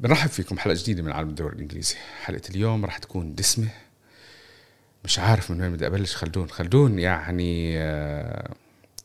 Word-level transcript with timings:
بنرحب 0.00 0.30
فيكم 0.30 0.58
حلقة 0.58 0.74
جديدة 0.74 1.02
من 1.02 1.12
عالم 1.12 1.28
الدوري 1.28 1.54
الإنجليزي. 1.56 1.94
حلقة 2.24 2.42
اليوم 2.50 2.84
راح 2.84 2.98
تكون 2.98 3.34
دسمة. 3.34 3.68
مش 5.04 5.18
عارف 5.18 5.50
من 5.50 5.60
وين 5.62 5.72
بدي 5.72 5.86
أبلش. 5.86 6.16
خلدون. 6.16 6.48
خلدون 6.48 6.98
يعني 6.98 7.78
آه، 7.78 8.50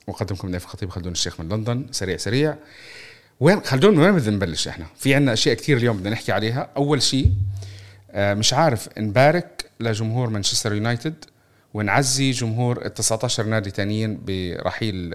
مقدمكم 0.08 0.50
نايف 0.50 0.66
خطيب. 0.66 0.90
خلدون 0.90 1.12
الشيخ 1.12 1.40
من 1.40 1.50
لندن. 1.50 1.86
سريع 1.92 2.18
سريع. 2.18 2.56
وين 3.40 3.62
خلدون 3.62 3.96
من 3.96 4.04
وين 4.04 4.16
بدنا 4.16 4.36
نبلش 4.36 4.68
إحنا؟ 4.68 4.86
في 4.98 5.16
عنا 5.16 5.34
أشياء 5.34 5.56
كثير 5.56 5.78
اليوم 5.78 5.98
بدنا 5.98 6.10
نحكي 6.10 6.32
عليها. 6.32 6.70
أول 6.78 7.02
شيء 7.02 7.32
آه، 8.12 8.34
مش 8.34 8.54
عارف 8.54 8.90
نبارك 8.98 9.66
لجمهور 9.80 10.30
مانشستر 10.30 10.74
يونايتد 10.74 11.26
ونعزي 11.74 12.32
جمهور 12.32 12.86
ال 12.86 12.94
19 12.94 13.44
نادي 13.44 13.72
تانيين 13.72 14.22
برحيل 14.26 15.14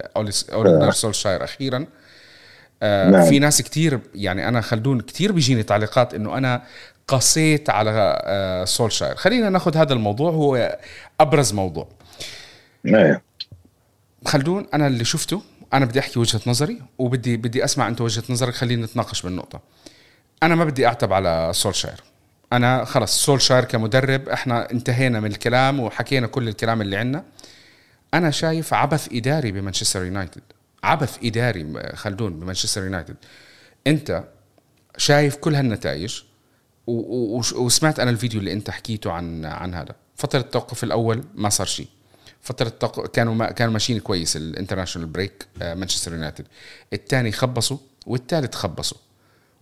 أولينر 0.52 0.90
سولشاير 0.90 1.44
أخيرا. 1.44 1.86
آه 2.82 3.10
نعم. 3.10 3.28
في 3.28 3.38
ناس 3.38 3.62
كتير 3.62 4.00
يعني 4.14 4.48
أنا 4.48 4.60
خلدون 4.60 5.00
كتير 5.00 5.32
بيجيني 5.32 5.62
تعليقات 5.62 6.14
إنه 6.14 6.38
أنا 6.38 6.62
قصيت 7.08 7.70
على 7.70 8.22
آه 8.24 8.64
سولشاير. 8.64 9.16
خلينا 9.16 9.50
ناخذ 9.50 9.76
هذا 9.76 9.92
الموضوع 9.92 10.30
هو 10.30 10.78
أبرز 11.20 11.52
موضوع. 11.52 11.88
نعم. 12.84 13.20
خلدون 14.26 14.66
أنا 14.74 14.86
اللي 14.86 15.04
شفته 15.04 15.42
أنا 15.74 15.84
بدي 15.84 15.98
أحكي 15.98 16.18
وجهة 16.18 16.40
نظري 16.46 16.82
وبدي 16.98 17.36
بدي 17.36 17.64
أسمع 17.64 17.88
أنت 17.88 18.00
وجهة 18.00 18.24
نظرك 18.30 18.54
خلينا 18.54 18.86
نتناقش 18.86 19.22
بالنقطة. 19.22 19.60
أنا 20.42 20.54
ما 20.54 20.64
بدي 20.64 20.86
أعتب 20.86 21.12
على 21.12 21.50
سولشاير. 21.54 22.02
أنا 22.52 22.84
خلص 22.84 23.24
سولشاير 23.24 23.64
كمدرب 23.64 24.28
إحنا 24.28 24.70
انتهينا 24.70 25.20
من 25.20 25.30
الكلام 25.30 25.80
وحكينا 25.80 26.26
كل 26.26 26.48
الكلام 26.48 26.80
اللي 26.80 26.96
عندنا. 26.96 27.24
أنا 28.14 28.30
شايف 28.30 28.74
عبث 28.74 29.08
إداري 29.12 29.52
بمانشستر 29.52 30.04
يونايتد. 30.04 30.42
عبث 30.84 31.18
إداري 31.24 31.82
خلدون 31.94 32.40
بمانشستر 32.40 32.84
يونايتد. 32.84 33.16
أنت 33.86 34.24
شايف 34.96 35.36
كل 35.36 35.54
هالنتائج؟ 35.54 36.22
وسمعت 37.56 38.00
أنا 38.00 38.10
الفيديو 38.10 38.40
اللي 38.40 38.52
أنت 38.52 38.70
حكيته 38.70 39.12
عن 39.12 39.44
عن 39.44 39.74
هذا. 39.74 39.94
فترة 40.16 40.40
التوقف 40.40 40.84
الأول 40.84 41.24
ما 41.34 41.48
صار 41.48 41.66
شيء. 41.66 41.88
فترة 42.40 42.68
التوقف 42.68 43.06
كانوا 43.06 43.34
ما 43.34 43.50
كانوا 43.50 43.72
ماشيين 43.72 44.00
كويس 44.00 44.36
ال 44.36 44.41
international 44.41 45.08
break 45.08 45.46
مانشستر 45.60 46.12
يونايتد 46.12 46.46
الثاني 46.92 47.32
خبصوا 47.32 47.78
والثالث 48.06 48.54
خبصوا. 48.54 48.98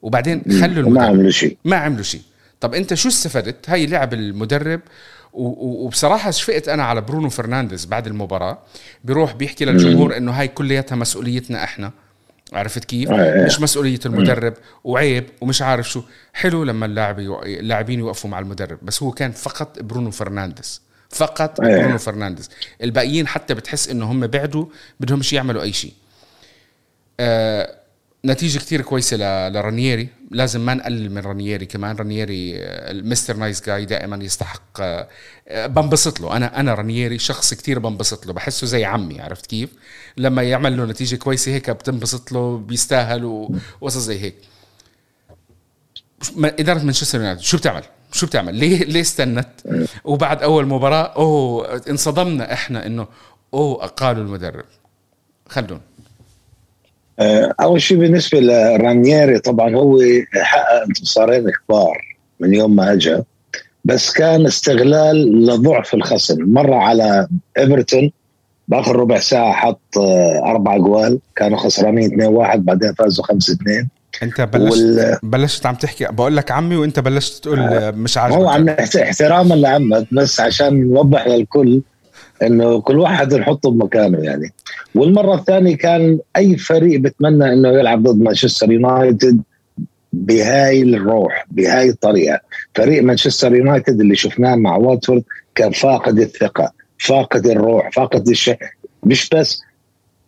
وبعدين 0.02 0.42
خلوا 0.60 0.90
ما 0.90 1.06
عملوا 1.06 1.30
شيء. 1.30 1.58
ما 1.64 1.76
عملوا 1.76 2.02
شيء. 2.02 2.22
طب 2.60 2.74
أنت 2.74 2.94
شو 2.94 3.08
استفدت؟ 3.08 3.70
هاي 3.70 3.86
لعب 3.86 4.14
المدرب 4.14 4.80
وبصراحة 5.34 6.30
شفقت 6.30 6.68
أنا 6.68 6.84
على 6.84 7.00
برونو 7.00 7.28
فرنانديز 7.28 7.84
بعد 7.84 8.06
المباراة. 8.06 8.58
بيروح 9.04 9.32
بيحكي 9.32 9.64
للجمهور 9.64 10.16
إنه 10.16 10.32
هاي 10.32 10.48
كلياتها 10.48 10.96
مسؤوليتنا 10.96 11.64
إحنا. 11.64 11.92
عرفت 12.52 12.84
كيف؟ 12.84 13.10
آه، 13.10 13.14
آه. 13.14 13.46
مش 13.46 13.60
مسؤولية 13.60 13.98
المدرب 14.06 14.54
وعيب 14.84 15.24
ومش 15.40 15.62
عارف 15.62 15.90
شو. 15.90 16.02
حلو 16.32 16.64
لما 16.64 16.86
اللاعب 16.86 17.20
اللاعبين 17.44 17.98
يوقفوا 17.98 18.30
مع 18.30 18.38
المدرب 18.38 18.78
بس 18.82 19.02
هو 19.02 19.10
كان 19.10 19.32
فقط 19.32 19.82
برونو 19.82 20.10
فرنانديز. 20.10 20.82
فقط 21.10 21.60
آه. 21.60 21.64
برونو 21.64 21.98
فرنانديز. 21.98 22.50
الباقيين 22.82 23.26
حتى 23.26 23.54
بتحس 23.54 23.88
إنه 23.88 24.10
هم 24.10 24.26
بعدوا 24.26 24.66
بدهمش 25.00 25.32
يعملوا 25.32 25.62
أي 25.62 25.72
شيء. 25.72 25.92
آه 27.20 27.74
نتيجة 28.24 28.58
كثير 28.58 28.80
كويسة 28.80 29.16
لرانييري. 29.48 30.08
لازم 30.30 30.66
ما 30.66 30.74
نقلل 30.74 31.10
من 31.10 31.18
رانييري 31.18 31.66
كمان. 31.66 31.96
رانييري 31.96 32.52
ال 32.90 32.97
Mister 32.97 33.36
nice 33.36 33.66
guy 33.66 33.84
دائما 33.84 34.24
يستحق 34.24 34.80
آه، 34.80 35.08
بنبسط 35.66 36.20
له. 36.20 36.36
أنا 36.36 36.60
أنا 36.60 36.74
رانييري 36.74 37.18
شخص 37.18 37.54
كثير 37.54 37.78
بنبسط 37.78 38.26
له. 38.26 38.32
بحسه 38.32 38.66
زي 38.66 38.84
عمي 38.84 39.20
عرفت 39.20 39.46
كيف؟ 39.46 39.70
لما 40.16 40.42
يعمل 40.42 40.76
له 40.76 40.84
نتيجة 40.84 41.16
كويسة 41.16 41.52
هيك 41.52 41.70
بتنبسط 41.70 42.32
له 42.32 42.58
بيستاهل 42.58 43.24
وقصص 43.24 43.98
زي 43.98 44.20
هيك. 44.20 44.34
إدارة 46.38 46.78
مانشستر 46.78 47.18
يونايتد 47.18 47.40
شو 47.40 47.56
بتعمل؟ 47.56 47.82
شو 48.12 48.26
بتعمل؟ 48.26 48.54
ليه 48.54 48.84
ليه 48.84 49.00
استنت؟ 49.00 49.48
وبعد 50.04 50.42
أول 50.42 50.66
مباراة 50.66 51.02
أوه 51.16 51.82
انصدمنا 51.88 52.52
إحنا 52.52 52.86
إنه 52.86 53.06
أوه 53.54 53.86
قالوا 53.86 54.22
المدرب. 54.24 54.64
خلدون. 55.48 55.76
آه، 55.78 55.93
أول 57.60 57.82
شيء 57.82 57.98
بالنسبة 57.98 58.40
لرانييري 58.40 59.38
طبعا 59.38 59.76
هو 59.76 60.00
حقق 60.34 60.82
انتصارين 60.88 61.50
كبار 61.50 61.98
من 62.40 62.54
يوم 62.54 62.76
ما 62.76 62.92
اجى 62.92 63.18
بس 63.84 64.12
كان 64.12 64.46
استغلال 64.46 65.46
لضعف 65.46 65.94
الخصم. 65.94 66.36
مره 66.40 66.76
على 66.76 67.28
إيفرتون 67.58 68.10
بآخر 68.68 68.96
ربع 68.96 69.18
ساعة 69.18 69.52
حط 69.52 69.98
آه، 69.98 70.42
أربع 70.44 70.76
جوال 70.76 71.18
كانوا 71.36 71.58
خسرانين 71.58 72.10
2-1 72.10 72.56
بعدين 72.56 72.94
فازوا 72.94 73.24
5-2 73.24 73.86
أنت 74.22 74.40
بلشت 74.40 74.76
وال... 74.76 75.18
بلشت 75.22 75.66
عم 75.66 75.74
تحكي 75.74 76.04
بقول 76.04 76.36
لك 76.36 76.50
عمي 76.50 76.76
وأنت 76.76 77.00
بلشت 77.00 77.44
تقول 77.44 77.60
آه 77.60 77.90
مش 77.90 78.18
عارف 78.18 78.34
هو 78.34 78.48
عم 78.48 78.68
احتراما 78.68 79.54
لعمك 79.54 80.06
بس 80.12 80.40
عشان 80.40 80.88
نوضح 80.88 81.26
للكل 81.26 81.82
إنه 82.42 82.80
كل 82.80 82.98
واحد 82.98 83.34
نحطه 83.34 83.70
بمكانه 83.70 84.18
يعني. 84.18 84.52
والمرة 84.94 85.34
الثانية 85.34 85.76
كان 85.76 86.18
أي 86.36 86.56
فريق 86.56 87.00
بتمنى 87.00 87.52
إنه 87.52 87.68
يلعب 87.68 88.02
ضد 88.02 88.22
مانشستر 88.22 88.72
يونايتد 88.72 89.42
بهاي 90.12 90.82
الروح 90.82 91.46
بهاي 91.50 91.88
الطريقة. 91.88 92.40
فريق 92.74 93.02
مانشستر 93.02 93.54
يونايتد 93.54 94.00
اللي 94.00 94.16
شفناه 94.16 94.54
مع 94.54 94.76
واتفورد 94.76 95.22
كان 95.54 95.70
فاقد 95.70 96.18
الثقة 96.18 96.72
فاقد 96.98 97.46
الروح 97.46 97.90
فاقد 97.90 98.28
الشيء 98.28 98.58
مش 99.04 99.28
بس 99.28 99.62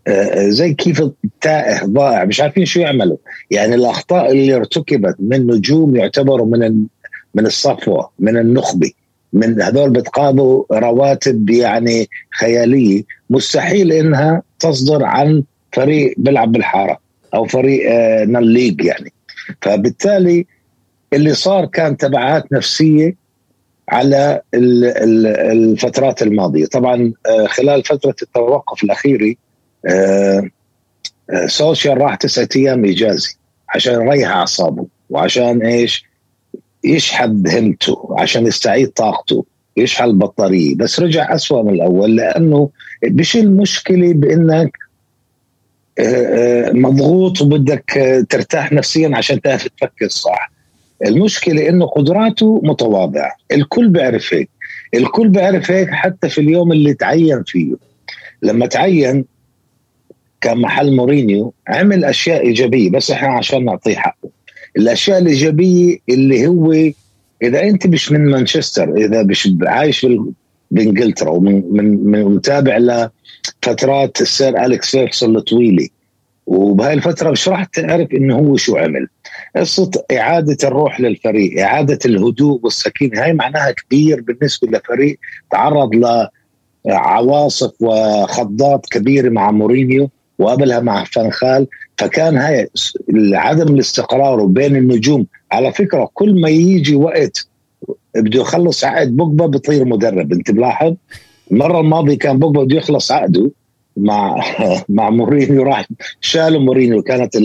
آه، 0.06 0.10
آه، 0.10 0.48
زي 0.48 0.74
كيف 0.74 1.02
تائه 1.40 1.84
ضائع 1.84 2.24
مش 2.24 2.40
عارفين 2.40 2.64
شو 2.64 2.80
يعملوا. 2.80 3.16
يعني 3.50 3.74
الأخطاء 3.74 4.32
اللي 4.32 4.54
ارتكبت 4.54 5.16
من 5.18 5.46
نجوم 5.46 5.96
يعتبروا 5.96 6.46
من 6.46 6.84
من 7.34 7.46
الصفوة 7.46 8.10
من 8.18 8.36
النخبة. 8.36 8.90
من 9.36 9.62
هذول 9.62 9.90
بتقاضوا 9.90 10.64
رواتب 10.72 11.50
يعني 11.50 12.08
خيالية. 12.38 13.02
مستحيل 13.30 13.92
إنها 13.92 14.42
تصدر 14.58 15.04
عن 15.04 15.42
فريق 15.72 16.14
بيلعب 16.18 16.52
بالحارة 16.52 16.98
أو 17.34 17.44
فريق 17.44 17.90
آه 17.92 18.24
league 18.24 18.84
يعني. 18.84 19.12
فبالتالي 19.62 20.46
اللي 21.12 21.34
صار 21.34 21.66
كان 21.66 21.96
تبعات 21.96 22.52
نفسية 22.52 23.16
على 23.88 24.40
الفترات 24.54 26.22
الماضية. 26.22 26.66
طبعا 26.66 27.12
آه، 27.26 27.46
خلال 27.46 27.84
فترة 27.84 28.14
التوقف 28.22 28.84
الأخيرة 28.84 29.38
آه، 29.86 30.50
سولشاير 31.46 31.98
راح 31.98 32.14
تسعة 32.14 32.48
أيام 32.56 32.84
إجازة 32.84 33.36
عشان 33.68 33.92
يريح 33.94 34.30
أعصابه 34.30 34.86
وعشان 35.10 35.62
إيش؟ 35.62 36.05
يشحذ 36.86 37.58
همته 37.58 38.08
عشان 38.18 38.46
يستعيد 38.46 38.88
طاقته 38.88 39.44
يشحن 39.76 40.04
البطارية 40.04 40.74
بس 40.74 41.00
رجع 41.00 41.34
أسوأ 41.34 41.62
من 41.62 41.74
الأول 41.74 42.16
لأنه 42.16 42.70
مش 43.04 43.36
المشكلة 43.36 44.12
بأنك 44.12 44.78
آه، 45.98 46.02
آه، 46.02 46.72
مضغوط 46.72 47.42
وبدك 47.42 47.98
آه، 47.98 48.20
ترتاح 48.20 48.72
نفسيا 48.72 49.10
عشان 49.14 49.40
تعرف 49.40 49.68
تفكر 49.68 50.08
صح. 50.08 50.52
المشكلة 51.06 51.68
إنه 51.68 51.86
قدراته 51.86 52.60
متواضعة 52.64 53.32
الكل 53.52 53.88
بيعرف 53.88 54.34
هيك 54.34 54.50
الكل 54.94 55.28
بيعرف 55.28 55.70
هيك 55.70 55.90
حتى 55.90 56.28
في 56.28 56.40
اليوم 56.40 56.72
اللي 56.72 56.94
تعين 56.94 57.42
فيه. 57.46 57.74
لما 58.42 58.66
تعين 58.66 59.24
كان 60.40 60.58
محل 60.58 60.96
مورينيو 60.96 61.54
عمل 61.68 62.04
أشياء 62.04 62.46
إيجابية 62.46 62.90
بس 62.90 63.10
إحنا 63.10 63.28
عشان 63.28 63.64
نعطيه 63.64 63.96
حقه. 63.96 64.35
الأشياء 64.76 65.18
الإيجابية 65.18 65.98
اللي 66.08 66.46
هو 66.46 66.72
إذا 67.42 67.62
أنت 67.62 67.86
مش 67.86 68.12
من 68.12 68.30
مانشستر 68.30 68.96
إذا 68.96 69.22
مش 69.22 69.48
عايش 69.62 70.06
بإنجلترا 70.70 71.30
ومن 71.30 71.62
من, 71.70 72.04
من 72.04 72.24
متابع 72.24 72.78
لفترات 72.78 74.20
السير 74.20 74.64
أليكس 74.64 74.90
فيركسون 74.90 75.36
الطويلة. 75.36 75.88
وبهاي 76.46 76.92
الفترة 76.92 77.30
مش 77.30 77.48
راح 77.48 77.64
تعرف 77.64 78.08
إنه 78.12 78.36
هو 78.36 78.56
شو 78.56 78.76
عمل. 78.76 79.08
قصة 79.56 79.90
إعادة 80.12 80.56
الروح 80.64 81.00
للفريق 81.00 81.62
إعادة 81.62 81.98
الهدوء 82.04 82.60
والسكينه 82.62 83.22
هاي 83.22 83.32
معناها 83.32 83.70
كبير 83.70 84.20
بالنسبة 84.20 84.68
لفريق 84.68 85.18
تعرض 85.50 85.90
لعواصف 86.86 87.72
وخضات 87.80 88.86
كبيرة 88.90 89.28
مع 89.28 89.50
مورينيو 89.50 90.10
وقبلها 90.38 90.80
مع 90.80 91.04
فانخال 91.04 91.66
فكان 91.98 92.36
هاي 92.36 92.70
عدم 93.32 93.74
الاستقرار 93.74 94.44
بين 94.44 94.76
النجوم. 94.76 95.26
على 95.52 95.72
فكرة 95.72 96.10
كل 96.14 96.40
ما 96.40 96.48
يجي 96.48 96.96
وقت 96.96 97.48
بده 98.16 98.40
يخلص 98.40 98.84
عقد 98.84 99.16
بوجبا 99.16 99.46
بطير 99.46 99.84
مدرب. 99.84 100.32
انت 100.32 100.50
ملاحظ 100.50 100.94
المره 101.52 101.80
الماضيه 101.80 102.18
كان 102.18 102.38
بوجبا 102.38 102.64
بده 102.64 102.76
يخلص 102.76 103.12
عقده 103.12 103.50
مع 103.96 104.36
مع 104.88 105.10
مورينيو 105.10 105.62
راح 105.62 105.88
شالوا 106.20 106.60
مورينيو. 106.60 107.02
كانت 107.02 107.36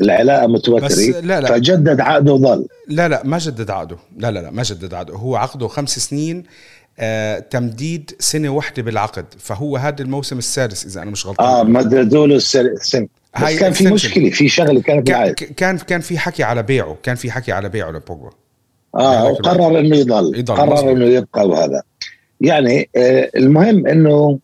العلاقة 0.00 0.46
متوترة. 0.46 1.20
لا 1.20 1.40
لا. 1.40 1.48
فجدد 1.48 2.00
عقده 2.00 2.32
وظل 2.32 2.66
لا 2.88 3.08
لا 3.08 3.22
ما 3.24 3.38
جدد 3.38 3.70
عقده. 3.70 3.96
لا 4.16 4.30
لا 4.30 4.38
لا 4.38 4.50
ما 4.50 4.62
جدد 4.62 4.94
عقده. 4.94 5.14
هو 5.14 5.36
عقده 5.36 5.68
خمس 5.68 5.98
سنين 5.98 6.44
آه 6.98 7.38
تمديد 7.38 8.10
سنة 8.18 8.48
واحدة 8.48 8.82
بالعقد. 8.82 9.24
فهو 9.38 9.76
هذا 9.76 10.02
الموسم 10.02 10.38
السادس 10.38 10.86
إذا 10.86 11.02
أنا 11.02 11.10
مش 11.10 11.26
غلطان. 11.26 11.46
آه 11.46 11.62
مددوا 11.62 12.26
له 12.26 12.36
السنة 12.36 13.08
هاي 13.34 13.56
كان 13.56 13.72
في. 13.72 13.86
مشكلة 13.86 14.30
في 14.30 14.48
شغلة 14.48 14.80
كانت 14.80 15.06
كان 15.06 15.32
كان 15.32 15.78
كان 15.78 16.00
في 16.00 16.18
حكي 16.18 16.42
على 16.42 16.62
بيعه 16.62 16.96
كان 17.02 17.14
في 17.14 17.30
حكي 17.30 17.52
على 17.52 17.68
بيعه 17.68 17.90
لبوجبا. 17.90 18.30
آه 18.94 19.24
وقرر 19.24 19.78
إنه 19.78 19.96
يضل, 19.96 20.38
يضل، 20.38 20.54
قرر. 20.54 20.92
إنه 20.92 21.04
يبقى 21.04 21.48
وهذا. 21.48 21.82
يعني 22.40 22.88
آه 22.96 23.30
المهم 23.36 23.86
إنه 23.86 24.38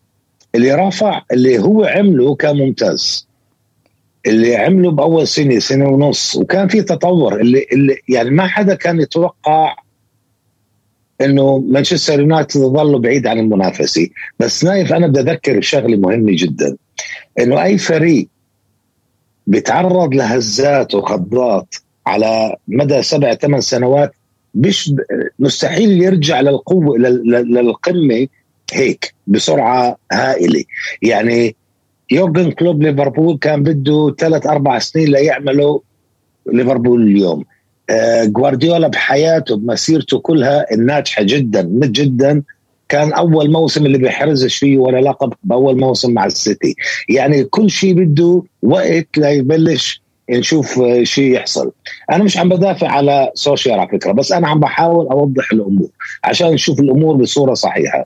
اللي 0.55 0.71
رفع 0.71 1.21
اللي 1.31 1.59
هو 1.59 1.83
عمله 1.85 2.35
كان 2.35 2.57
ممتاز. 2.57 3.27
اللي 4.25 4.55
عمله 4.55 4.91
بأول 4.91 5.27
سنة 5.27 5.59
سنة 5.59 5.89
ونص. 5.89 6.35
وكان 6.35 6.67
في 6.67 6.81
تطور. 6.81 7.41
اللي, 7.41 7.65
اللي 7.73 7.95
يعني 8.09 8.29
ما 8.29 8.47
حدا 8.47 8.75
كان 8.75 8.99
يتوقع 9.01 9.75
إنه 11.21 11.57
مانشستر 11.57 12.19
يونايتد 12.19 12.61
يظل 12.61 12.99
بعيد 12.99 13.27
عن 13.27 13.39
المنافسة. 13.39 14.07
بس 14.39 14.63
نايف 14.63 14.93
أنا 14.93 15.07
بدي 15.07 15.19
أذكر 15.19 15.57
بشغله 15.57 15.97
مهمة 15.97 16.31
جدا. 16.35 16.77
إنه 17.39 17.63
أي 17.63 17.77
فريق 17.77 18.27
بيتعرض 19.49 20.13
لهزات 20.15 20.95
وخضات 20.95 21.75
على 22.07 22.55
مدى 22.67 23.03
سبع 23.03 23.33
ثمان 23.33 23.61
سنوات 23.61 24.11
مش 24.55 24.93
مستحيل 25.39 26.01
يرجع 26.03 26.41
للقوة 26.41 26.97
لل- 26.97 27.31
لل- 27.31 27.53
للقمة 27.53 28.27
هيك 28.73 29.13
بسرعة 29.27 29.97
هائلة. 30.11 30.63
يعني 31.01 31.55
يورجن 32.11 32.51
كلوب 32.51 32.81
ليفربول 32.83 33.37
كان 33.37 33.63
بده 33.63 34.15
ثلاث 34.19 34.47
أربع 34.47 34.79
سنين 34.79 35.07
ليعملوا 35.11 35.79
ليفربول 36.53 37.01
اليوم. 37.01 37.43
آه، 37.89 38.25
جوارديولا 38.25 38.87
بحياته 38.87 39.55
بمسيرته 39.57 40.19
كلها 40.19 40.65
الناجحة 40.73 41.23
جدا 41.23 41.61
جدا. 41.83 42.43
كان 42.89 43.13
أول 43.13 43.51
موسم 43.51 43.85
اللي 43.85 43.97
بيحرزش 43.97 44.57
فيه 44.57 44.77
ولا 44.77 45.01
لقب 45.01 45.33
بأول 45.43 45.79
موسم 45.79 46.13
مع 46.13 46.25
السيتي. 46.25 46.75
يعني 47.09 47.43
كل 47.43 47.69
شيء 47.69 47.93
بده 47.93 48.43
وقت 48.61 49.17
ليبلش 49.17 50.01
نشوف 50.29 50.81
شيء 51.03 51.33
يحصل. 51.33 51.71
أنا 52.11 52.23
مش 52.23 52.37
عم 52.37 52.49
بدافع 52.49 52.87
على 52.87 53.31
سولشاير 53.33 53.79
على 53.79 53.89
فكرة 53.89 54.11
بس 54.11 54.31
أنا 54.31 54.47
عم 54.47 54.59
بحاول 54.59 55.07
أوضح 55.07 55.51
الأمور 55.53 55.89
عشان 56.23 56.51
نشوف 56.51 56.79
الأمور 56.79 57.15
بصورة 57.15 57.53
صحيحة. 57.53 58.05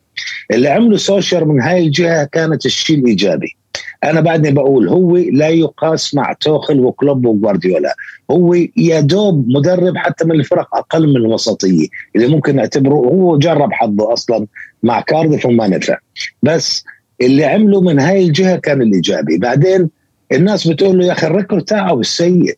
اللي 0.51 0.69
عمله 0.69 0.97
سولشاير 0.97 1.47
من 1.47 1.61
هاي 1.61 1.85
الجهة 1.85 2.23
كانت 2.23 2.65
الشيء 2.65 2.99
الإيجابي. 2.99 3.57
أنا 4.03 4.21
بعدني 4.21 4.51
بقول 4.51 4.89
هو 4.89 5.17
لا 5.17 5.47
يقاس 5.47 6.15
مع 6.15 6.33
توخل 6.33 6.79
وكلوب 6.79 7.25
وجوارديولا 7.25 7.95
هو 8.31 8.53
يا 8.77 8.99
دوب 8.99 9.47
مدرب 9.47 9.97
حتى 9.97 10.25
من 10.25 10.31
الفرق 10.31 10.75
أقل 10.75 11.07
من 11.07 11.15
الوسطية. 11.15 11.87
اللي 12.15 12.27
ممكن 12.27 12.55
نعتبره 12.55 12.93
هو 12.93 13.37
جرب 13.37 13.73
حظه 13.73 14.13
أصلا 14.13 14.47
مع 14.83 15.01
كارديف 15.01 15.45
وما 15.45 15.67
نفع. 15.67 15.97
بس 16.43 16.85
اللي 17.21 17.45
عمله 17.45 17.81
من 17.81 17.99
هاي 17.99 18.23
الجهة 18.25 18.55
كان 18.55 18.81
الايجابي 18.81 19.37
بعدين 19.37 19.89
الناس 20.31 20.67
بتقول 20.67 20.97
له 20.97 21.05
يا 21.05 21.11
أخي 21.11 21.27
ال 21.27 21.32
record 21.32 21.63
تاعه 21.63 21.99
السيء. 21.99 22.57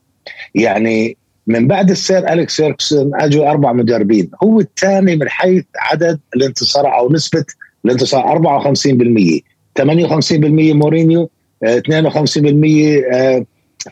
يعني 0.55 1.17
من 1.47 1.67
بعد 1.67 1.91
السير 1.91 2.33
أليكس 2.33 2.55
فيركسون 2.55 3.11
أجوا 3.15 3.49
أربع 3.49 3.73
مدربين. 3.73 4.31
هو 4.43 4.59
الثاني 4.59 5.15
من 5.15 5.29
حيث 5.29 5.63
عدد 5.79 6.19
الانتصار 6.35 6.97
أو 6.97 7.11
نسبة 7.11 7.45
الانتصار 7.85 8.23
54% 8.23 9.41
58% 9.79 10.73
مورينيو 10.73 11.29
52% 11.65 13.03
آه، 13.13 13.45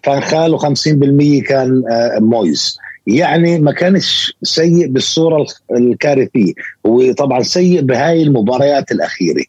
فانخال 0.04 0.60
و50% 0.60 1.48
كان 1.48 1.84
آه، 1.92 2.20
مويز. 2.20 2.78
يعني 3.08 3.60
ما 3.60 3.72
كانش 3.72 4.38
سيء 4.44 4.88
بالصورة 4.88 5.46
الكارثية. 5.78 6.54
هو 6.86 7.12
طبعا 7.12 7.42
سيء 7.42 7.81
بهاي 7.81 8.24
المباريات 8.24 8.92
الأخيرة 8.92 9.44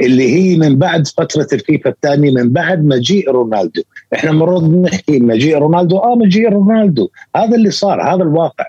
اللي 0.00 0.34
هي 0.34 0.56
من 0.56 0.76
بعد 0.76 1.06
فترة 1.06 1.46
الفيفا 1.52 1.90
الثانية 1.90 2.30
من 2.30 2.48
بعد 2.48 2.84
مجيء 2.84 3.30
رونالدو. 3.30 3.82
إحنا 4.14 4.32
مرات 4.32 4.62
نحكي 4.62 5.18
مجيء 5.18 5.58
رونالدو. 5.58 5.98
آه 5.98 6.14
مجيء 6.14 6.48
رونالدو. 6.48 7.08
هذا 7.36 7.54
اللي 7.54 7.70
صار 7.70 8.02
هذا 8.02 8.22
الواقع. 8.22 8.66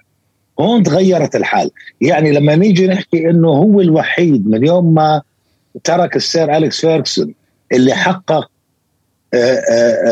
هون 0.60 0.84
تغيرت 0.84 1.36
الحال. 1.36 1.72
يعني 2.02 2.32
لما 2.32 2.56
نيجي 2.56 2.88
نحكي 2.88 3.30
إنه 3.30 3.50
هو 3.50 3.82
الوحيد 3.82 4.48
من 4.48 4.66
يوم 4.66 4.94
ما 4.94 5.22
ترك 5.84 6.16
السير 6.16 6.58
أليكس 6.58 6.82
فيركسون 6.82 7.34
اللي 7.72 7.94
حقق 7.94 8.50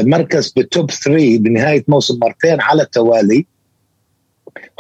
مركز 0.02 0.50
بال 0.50 0.67
top 0.67 0.92
3 0.92 1.38
بنهاية 1.38 1.84
موسم 1.88 2.20
مرتين 2.20 2.62
على 2.62 2.84
التوالي 2.84 3.46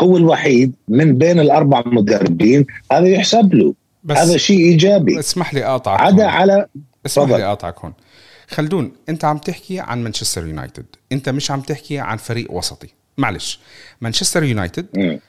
هو 0.02 0.18
الوحيد 0.18 0.74
من 0.88 1.18
بين 1.18 1.40
الأربع 1.40 1.84
مدربين 1.86 2.66
هذا 2.92 3.08
يحسب 3.08 3.54
له 3.54 3.74
بس 4.04 4.18
هذا 4.18 4.38
شيء 4.38 4.60
إيجابي. 4.60 5.20
اسمح 5.20 5.54
لي 5.54 5.66
أقاطعك 5.66 6.02
عدا 6.02 6.24
هون. 6.24 6.32
على 6.32 6.66
اسمح 7.06 7.26
تفضل. 7.26 7.38
لي 7.38 7.46
أقاطعك 7.46 7.80
هون. 7.80 7.94
خلدون 8.48 8.92
أنت 9.10 9.26
عم 9.26 9.38
تحكي 9.38 9.80
عن 9.80 10.04
مانشستر 10.04 10.48
يونايتد. 10.48 10.86
أنت 11.12 11.30
مش 11.30 11.52
عم 11.52 11.62
تحكي 11.62 12.00
عن 12.00 12.18
فريق 12.18 12.52
وسطي. 12.52 12.88
معلش 13.18 13.60
مانشستر 14.02 14.44
يونايتد 14.44 15.20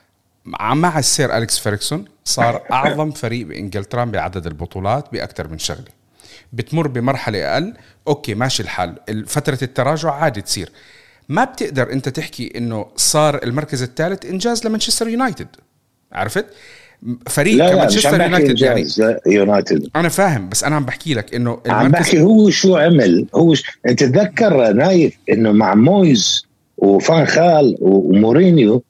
مع 0.45 0.99
السير 0.99 1.37
أليكس 1.37 1.59
فيركسون 1.59 2.05
صار 2.25 2.63
أعظم 2.73 3.11
فريق 3.11 3.47
بإنجلترا 3.47 4.05
بعدد 4.05 4.47
البطولات 4.47 5.13
بأكثر 5.13 5.49
من 5.49 5.59
شغلة. 5.59 5.98
بتمر 6.53 6.89
بمرحلة 6.89 7.53
أقل 7.53 7.75
okay 8.09 8.35
ماشي 8.35 8.63
الحال. 8.63 8.95
فترة 9.27 9.59
التراجع 9.63 10.11
عادي 10.11 10.41
تصير. 10.41 10.71
ما 11.29 11.45
بتقدر 11.45 11.93
أنت 11.93 12.09
تحكي 12.09 12.53
إنه 12.57 12.87
صار 12.97 13.41
المركز 13.43 13.83
الثالث 13.83 14.27
إنجاز 14.27 14.67
لمانشستر 14.67 15.09
يونايتد. 15.09 15.49
عرفت؟ 16.13 16.47
فريق 17.29 17.57
لا 17.57 17.75
كمانشستر 17.75 18.19
بحكي 18.19 18.25
يونايتد 18.25 18.61
يعني. 18.61 18.87
يونايتد. 19.27 19.89
أنا 19.97 20.09
فاهم 20.09 20.49
بس 20.49 20.65
أنا 20.65 20.77
عم 20.77 20.85
بحكي 20.85 21.15
لك 21.15 21.35
إنه 21.35 21.61
عم 21.67 21.91
بحكي 21.91 22.21
هو 22.21 22.51
شو 22.51 22.77
عمل. 22.77 23.27
هو 23.35 23.55
ش... 23.55 23.65
أنت 23.89 24.05
تذكر 24.05 24.73
نايف 24.73 25.19
إنه 25.31 25.53
مع 25.53 25.75
مويز 25.75 26.47
وفان 26.77 27.27
خال 27.27 27.77
ومورينيو 27.81 28.83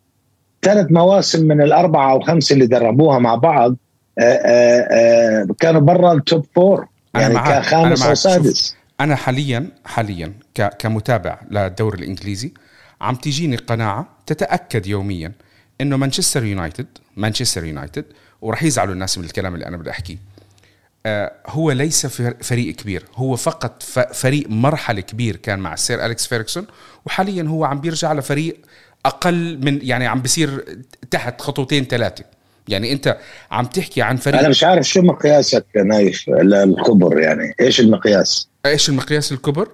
ثلاث 0.62 0.86
مواسم 0.90 1.46
من 1.46 1.62
الأربعة 1.62 2.12
أو 2.12 2.20
خمسة 2.20 2.52
اللي 2.52 2.66
دربوها 2.66 3.18
مع 3.18 3.34
بعض 3.34 3.76
آآ 4.18 4.40
آآ 4.44 5.46
كانوا 5.60 5.80
برا 5.80 6.12
ال 6.12 6.21
top 6.21 6.46
four 6.54 6.86
يعني 7.20 7.34
معك. 7.34 7.48
أنا 7.52 7.60
كخامس 7.60 7.98
معك. 8.00 8.08
أو 8.08 8.14
سادس 8.14 8.76
أنا 9.00 9.16
حاليا 9.16 9.70
حاليا 9.84 10.32
كمتابع 10.78 11.40
للدوري 11.50 11.98
الإنجليزي 11.98 12.52
عم 13.00 13.14
تجيني 13.14 13.56
قناعة 13.56 14.08
تتأكد 14.26 14.86
يوميا 14.86 15.32
إنه 15.80 15.96
مانشستر 15.96 16.44
يونايتد 16.44 16.86
مانشستر 17.16 17.64
يونايتد 17.64 18.04
وراح 18.42 18.62
يزعلوا 18.62 18.94
الناس 18.94 19.18
من 19.18 19.24
الكلام 19.24 19.54
اللي 19.54 19.66
أنا 19.66 19.76
بدي 19.76 19.90
أحكيه 19.90 20.16
آه 21.06 21.32
هو 21.46 21.70
ليس 21.70 22.06
فر- 22.06 22.36
فريق 22.42 22.74
كبير 22.74 23.04
هو 23.14 23.36
فقط 23.36 23.82
فريق 24.12 24.46
مرحلة 24.50 25.00
كبير 25.00 25.36
كان 25.36 25.58
مع 25.58 25.72
السير 25.74 26.04
أليكس 26.04 26.26
فيركسون 26.26 26.66
وحاليا 27.06 27.42
هو 27.42 27.64
عم 27.64 27.80
بيرجع 27.80 28.12
لفريق 28.12 28.56
أقل 29.06 29.64
من 29.64 29.78
يعني 29.82 30.06
عم 30.06 30.22
بيصير 30.22 30.78
تحت 31.10 31.40
خطوتين 31.40 31.84
ثلاثة 31.84 32.24
يعني 32.68 32.92
انت 32.92 33.16
عم 33.50 33.64
تحكي 33.66 34.02
عن 34.02 34.16
فريق 34.16 34.38
أنا 34.38 34.48
مش 34.48 34.64
عارف 34.64 34.88
شو 34.88 35.02
مقياسك 35.02 35.64
نايف 35.84 36.28
للخبر 36.28 37.18
يعني 37.18 37.54
إيش 37.60 37.80
المقياس؟ 37.80 38.48
إيش 38.66 38.88
المقياس 38.88 39.32
الكبر؟ 39.32 39.68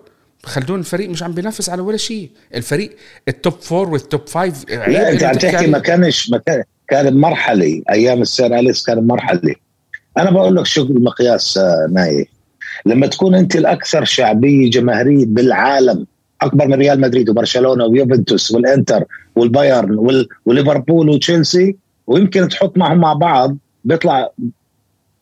خلدون 0.44 0.78
الفريق 0.78 1.10
مش 1.10 1.22
عم 1.22 1.32
بينافس 1.32 1.68
على 1.70 1.82
ولا 1.82 1.96
شيء، 1.96 2.30
الفريق 2.54 2.96
ال 3.28 3.34
top 3.34 3.52
four 3.60 3.88
وال 3.90 4.05
top 4.05 4.28
five 4.28 4.70
لا 4.70 5.12
أنت 5.12 5.22
عم 5.22 5.34
تحكي 5.36 5.66
ما 5.66 5.78
كانش 5.78 6.30
ما 6.30 6.38
كان 6.38 6.62
كان 6.88 7.10
بمرحله 7.10 7.82
أيام 7.90 8.22
السير 8.22 8.58
اليكس 8.58 8.86
كان 8.86 9.00
بمرحله 9.00 9.54
أنا 10.18 10.30
بقول 10.30 10.56
لك 10.56 10.66
شو 10.66 10.82
المقياس 10.82 11.58
نايف. 11.90 12.28
لما 12.86 13.06
تكون 13.06 13.34
أنت 13.34 13.56
الأكثر 13.56 14.04
شعبية 14.04 14.70
جماهيرية 14.70 15.26
بالعالم 15.26 16.06
أكبر 16.42 16.66
من 16.68 16.74
ريال 16.74 17.00
مدريد 17.00 17.28
وبرشلونة 17.28 17.84
ويوفنتوس 17.84 18.50
والإنتر 18.52 19.04
والبايرن 19.36 19.94
وال- 19.98 20.28
وليفربول 20.46 21.08
وتشيلسي 21.08 21.76
ويمكن 22.06 22.48
تحط 22.48 22.78
معهم 22.78 22.98
مع 22.98 23.12
بعض. 23.12 23.56
بيطلع 23.84 24.30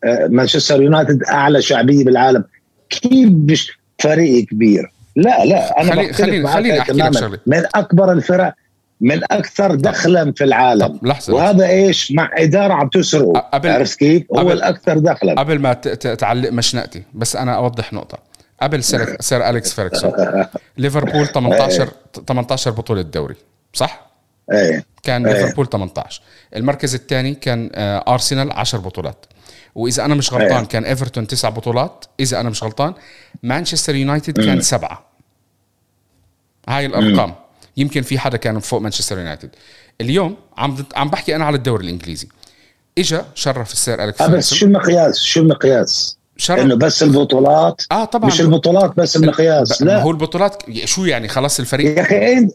آه، 0.05 0.27
مانشستر 0.27 0.83
يونايتد 0.83 1.23
أعلى 1.23 1.63
شعبية 1.63 2.05
بالعالم. 2.05 2.45
كيف 2.91 3.29
مش 3.33 3.79
فريق 3.99 4.45
كبير. 4.47 4.93
لا 5.17 5.45
لا 5.45 5.81
أنا 5.81 5.93
خلي- 5.93 6.09
بختلف 6.09 6.47
خليني- 6.47 6.81
أحكي 6.81 6.93
لك. 6.93 7.15
شغلة. 7.19 7.39
من 7.47 7.63
أكبر 7.75 8.13
الفرق 8.13 8.55
من 9.01 9.21
أكثر 9.31 9.75
دخلا 9.75 10.33
في 10.33 10.45
العالم. 10.45 10.87
طب 10.87 11.07
لحظة 11.07 11.35
وهذا 11.35 11.69
إيش؟ 11.69 12.13
مع 12.13 12.31
إدارة 12.39 12.73
عم 12.75 12.89
تسرقه. 12.89 13.41
قبل- 13.41 13.69
عرفت 13.71 13.99
كيف؟ 13.99 14.23
هو 14.33 14.39
قبل- 14.39 14.53
الأكثر 14.53 14.99
دخلا. 14.99 15.35
قبل 15.41 15.59
ما 15.59 15.73
تعلق 15.73 16.51
مشنقتي 16.53 17.03
بس 17.15 17.37
أنا 17.37 17.57
أوضح 17.57 17.93
نقطة. 17.93 18.19
قبل 18.63 18.85
سير, 18.85 19.17
سير 19.21 19.49
أليكس 19.51 19.73
فيرغسون 19.73 20.13
ليفربول 20.79 21.27
18 21.27 21.89
18 22.29 22.71
بطولة 22.71 23.03
دوري 23.03 23.35
صح؟ 23.73 24.12
إيه. 24.53 24.87
كان 25.03 25.27
إيه. 25.27 25.35
ليفربول 25.35 25.69
18 25.69 26.23
المركز 26.57 26.95
الثاني 26.95 27.35
كان 27.35 27.71
آه، 27.75 28.05
أرسنال 28.09 28.53
10 28.53 28.79
بطولات. 28.79 29.27
وإذا 29.75 30.05
أنا 30.05 30.15
مش 30.15 30.33
غلطان 30.33 30.59
إيه. 30.59 30.65
كان 30.65 30.85
إيفرتون 30.85 31.27
تسع 31.27 31.49
بطولات. 31.49 32.05
إذا 32.21 32.41
أنا 32.41 32.51
مش 32.51 32.63
غلطان 32.63 32.95
مانشستر 33.43 33.95
يونايتد 33.95 34.45
كان 34.45 34.61
سبعة. 34.61 35.05
هاي 36.69 36.87
الأرقام. 36.87 37.35
يمكن 37.77 38.03
في 38.03 38.19
حدا 38.19 38.37
كان 38.37 38.59
فوق 38.59 38.81
مانشستر 38.81 39.19
يونايتد. 39.19 39.51
اليوم 40.01 40.37
عم 40.57 40.77
عم 40.97 41.11
بحكي 41.11 41.37
أنا 41.37 41.45
على 41.45 41.57
الدوري 41.57 41.85
الإنجليزي. 41.85 42.29
إجا 42.99 43.27
شرف 43.35 43.73
السير 43.73 44.05
أليكس 44.05 44.21
آه، 44.21 44.27
بس 44.27 44.55
شو 44.55 44.67
المقياس؟ 44.67 45.19
شو 45.19 45.41
المقياس؟ 45.41 46.19
شرط 46.37 46.59
إنه 46.61 46.75
بس 46.75 47.03
البطولات؟ 47.03 47.83
آه 47.93 48.05
طبعا. 48.05 48.27
مش 48.27 48.41
البطولات 48.41 48.97
بس 48.97 49.17
المقياس 49.17 49.83
لا. 49.83 50.03
هو 50.03 50.11
البطولات 50.11 50.63
شو 50.85 51.05
يعني 51.05 51.29
خلاص 51.29 51.61
الفريق؟ 51.61 51.99
يا 51.99 52.03
أخي 52.03 52.33
انت 52.33 52.55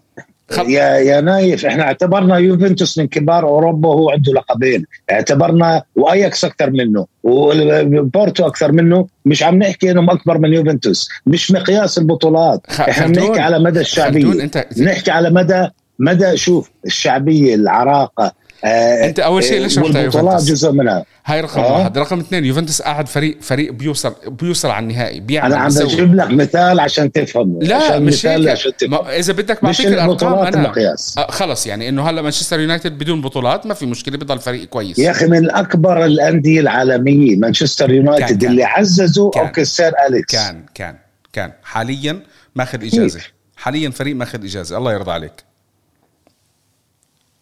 خل- 0.49 0.69
يا 0.69 0.87
يا 0.97 1.21
نايف 1.21 1.65
إحنا 1.65 1.83
اعتبرنا 1.83 2.37
يوفنتوس 2.37 2.97
من 2.97 3.07
كبار 3.07 3.47
أوروبا 3.47 3.89
وهو 3.89 4.09
عنده 4.09 4.33
لقبين. 4.33 4.85
اعتبرنا 5.11 5.83
وأياكس 5.95 6.45
أكثر 6.45 6.69
منه 6.71 7.05
وبورتو 7.23 8.47
أكثر 8.47 8.71
منه. 8.71 9.07
مش 9.25 9.43
عم 9.43 9.55
نحكي 9.55 9.91
إنهم 9.91 10.09
أكبر 10.09 10.37
من 10.37 10.53
يوفنتوس. 10.53 11.09
مش 11.25 11.51
مقياس 11.51 11.97
البطولات. 11.97 12.61
خ- 12.69 12.81
إحنا 12.81 13.07
بنحكي 13.07 13.39
على 13.39 13.59
مدى 13.59 13.79
الشعبية. 13.79 14.43
أنت. 14.43 14.65
نحكي 14.81 15.11
على 15.11 15.29
مدى 15.29 15.67
مدى 15.99 16.37
شوف 16.37 16.71
الشعبية 16.85 17.55
العراقة 17.55 18.31
آه 18.65 19.05
أنت 19.05 19.19
أول 19.19 19.43
شيء 19.43 19.61
ليش 19.61 19.79
رحت 19.79 19.95
يوفنتوس؟ 19.95 20.43
جزء 20.43 20.71
منها. 20.71 21.05
هاي 21.25 21.41
رقم 21.41 21.61
آه. 21.61 21.77
واحد. 21.77 21.97
رقم 21.97 22.19
اثنين 22.19 22.45
يوفنتوس 22.45 22.81
قاعد 22.81 23.07
فريق 23.07 23.37
فريق 23.41 23.71
بيوصل 23.71 24.15
بيوصل 24.27 24.69
على 24.69 24.83
النهائي 24.83 25.19
بيعمل 25.19 25.53
أنا 25.53 25.61
عم. 25.61 25.69
بجيب 25.69 26.15
لك 26.15 26.31
مثال 26.31 26.79
عشان 26.79 27.11
تفهم. 27.11 27.59
لا 27.61 27.75
عشان 27.75 28.03
مش 28.05 28.25
هيك. 28.25 28.49
عشان 28.49 28.71
تفهم. 28.77 29.07
إذا 29.07 29.33
بدك 29.33 29.63
بعطيك 29.63 29.85
الأرقام 29.85 30.33
أنا 30.33 30.49
المقياس. 30.49 31.15
آه 31.17 31.31
خلص 31.31 31.67
يعني 31.67 31.89
إنه 31.89 32.09
هلا 32.09 32.21
مانشستر 32.21 32.59
يونايتد 32.59 32.97
بدون 32.97 33.21
بطولات 33.21 33.65
ما 33.65 33.73
في 33.73 33.85
مشكلة 33.85 34.17
بضل 34.17 34.39
فريق 34.39 34.65
كويس. 34.65 34.99
يا 34.99 35.11
أخي 35.11 35.25
من 35.25 35.51
اكبر 35.51 36.05
الأندية 36.05 36.59
العالمية 36.59 37.35
مانشستر 37.35 37.91
يونايتد. 37.91 38.43
اللي 38.43 38.63
عززوا 38.63 39.31
كان. 39.31 39.45
okay 39.45 39.65
سير 39.65 39.91
أليكس. 40.09 40.33
كان 40.35 40.65
كان 40.75 40.95
كان. 41.33 41.51
حاليا 41.63 42.19
ماخذ 42.55 42.83
إجازة. 42.83 43.19
حاليا 43.55 43.89
فريق 43.89 44.15
ماخذ 44.15 44.43
إجازة. 44.43 44.77
الله 44.77 44.93
يرضى 44.93 45.11
عليك. 45.11 45.33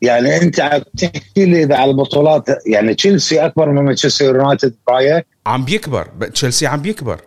يعني 0.01 0.41
انت 0.41 0.59
عم 0.59 0.81
تحكي 0.97 1.45
لي 1.45 1.63
إذا 1.63 1.75
على 1.75 1.91
البطولات 1.91 2.43
يعني 2.67 2.93
تشيلسي 2.93 3.45
أكبر 3.45 3.69
من 3.69 3.81
مانشستر 3.81 4.25
يونايتد 4.25 4.75
برايك 4.87 5.27
عم 5.45 5.65
بيكبر 5.65 6.07
تشيلسي 6.33 6.67
عم 6.67 6.81
بيكبر. 6.81 7.21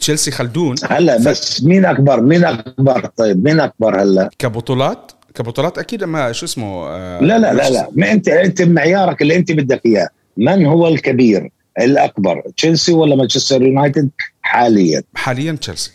تشيلسي 0.00 0.30
خلدون. 0.30 0.76
هلا 0.90 1.16
بس 1.16 1.62
مين 1.62 1.84
أكبر؟ 1.84 2.20
مين 2.20 2.44
أكبر؟ 2.44 3.06
طيب 3.06 3.44
مين 3.44 3.60
أكبر 3.60 4.02
هلا؟ 4.02 4.30
كبطولات؟ 4.38 5.12
كبطولات 5.34 5.78
أكيد 5.78 6.04
ما 6.04 6.32
شو 6.32 6.46
اسمه 6.46 6.86
آه 6.88 7.20
لا 7.20 7.38
لا 7.38 7.54
لا 7.54 7.70
لا. 7.70 7.88
ما 7.92 8.12
أنت 8.12 8.28
أنت 8.28 8.62
معيارك 8.62 9.22
اللي 9.22 9.36
أنت 9.36 9.52
بدك 9.52 9.86
إياه. 9.86 10.08
من 10.36 10.66
هو 10.66 10.88
الكبير 10.88 11.50
الأكبر؟ 11.80 12.42
تشيلسي 12.56 12.92
ولا 12.92 13.16
مانشستر 13.16 13.62
يونايتد؟ 13.62 14.10
حاليا. 14.42 15.02
حاليا 15.14 15.52
تشيلسي. 15.52 15.92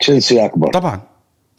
تشيلسي 0.00 0.44
أكبر. 0.44 0.70
طبعا. 0.70 1.09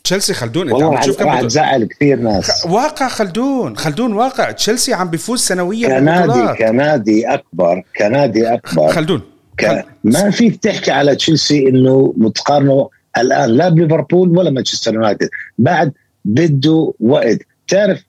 تشيلسي 0.03 0.34
خلدون 0.34 0.70
انت 0.70 0.84
عم 0.84 0.96
بتشوف 0.96 1.24
كم. 1.24 1.48
تزعل 1.48 1.84
كثير 1.84 2.20
ناس. 2.20 2.65
واقع 2.65 3.08
خلدون 3.08 3.77
خلدون 3.77 4.13
واقع. 4.13 4.51
تشيلسي 4.51 4.93
عم 4.93 5.10
بيفوز 5.10 5.39
سنويا 5.39 6.00
كنادي 6.00 6.58
كنادي 6.58 7.27
أكبر 7.27 7.84
كنادي 7.98 8.53
أكبر. 8.53 8.88
خلدون 8.88 9.22
ك... 9.58 9.86
ما 10.03 10.29
فيك 10.31 10.55
تحكي 10.55 10.91
على 10.91 11.15
تشيلسي 11.15 11.70
إنه 11.70 12.13
متقارنه 12.17 12.89
الآن 13.17 13.50
لا 13.50 13.70
بليفربول 13.70 14.38
ولا 14.38 14.50
مانشستر 14.50 14.93
يونايتد. 14.93 15.29
بعد 15.58 15.93
بده 16.25 16.93
وقت. 17.00 17.39
تعرف 17.67 18.03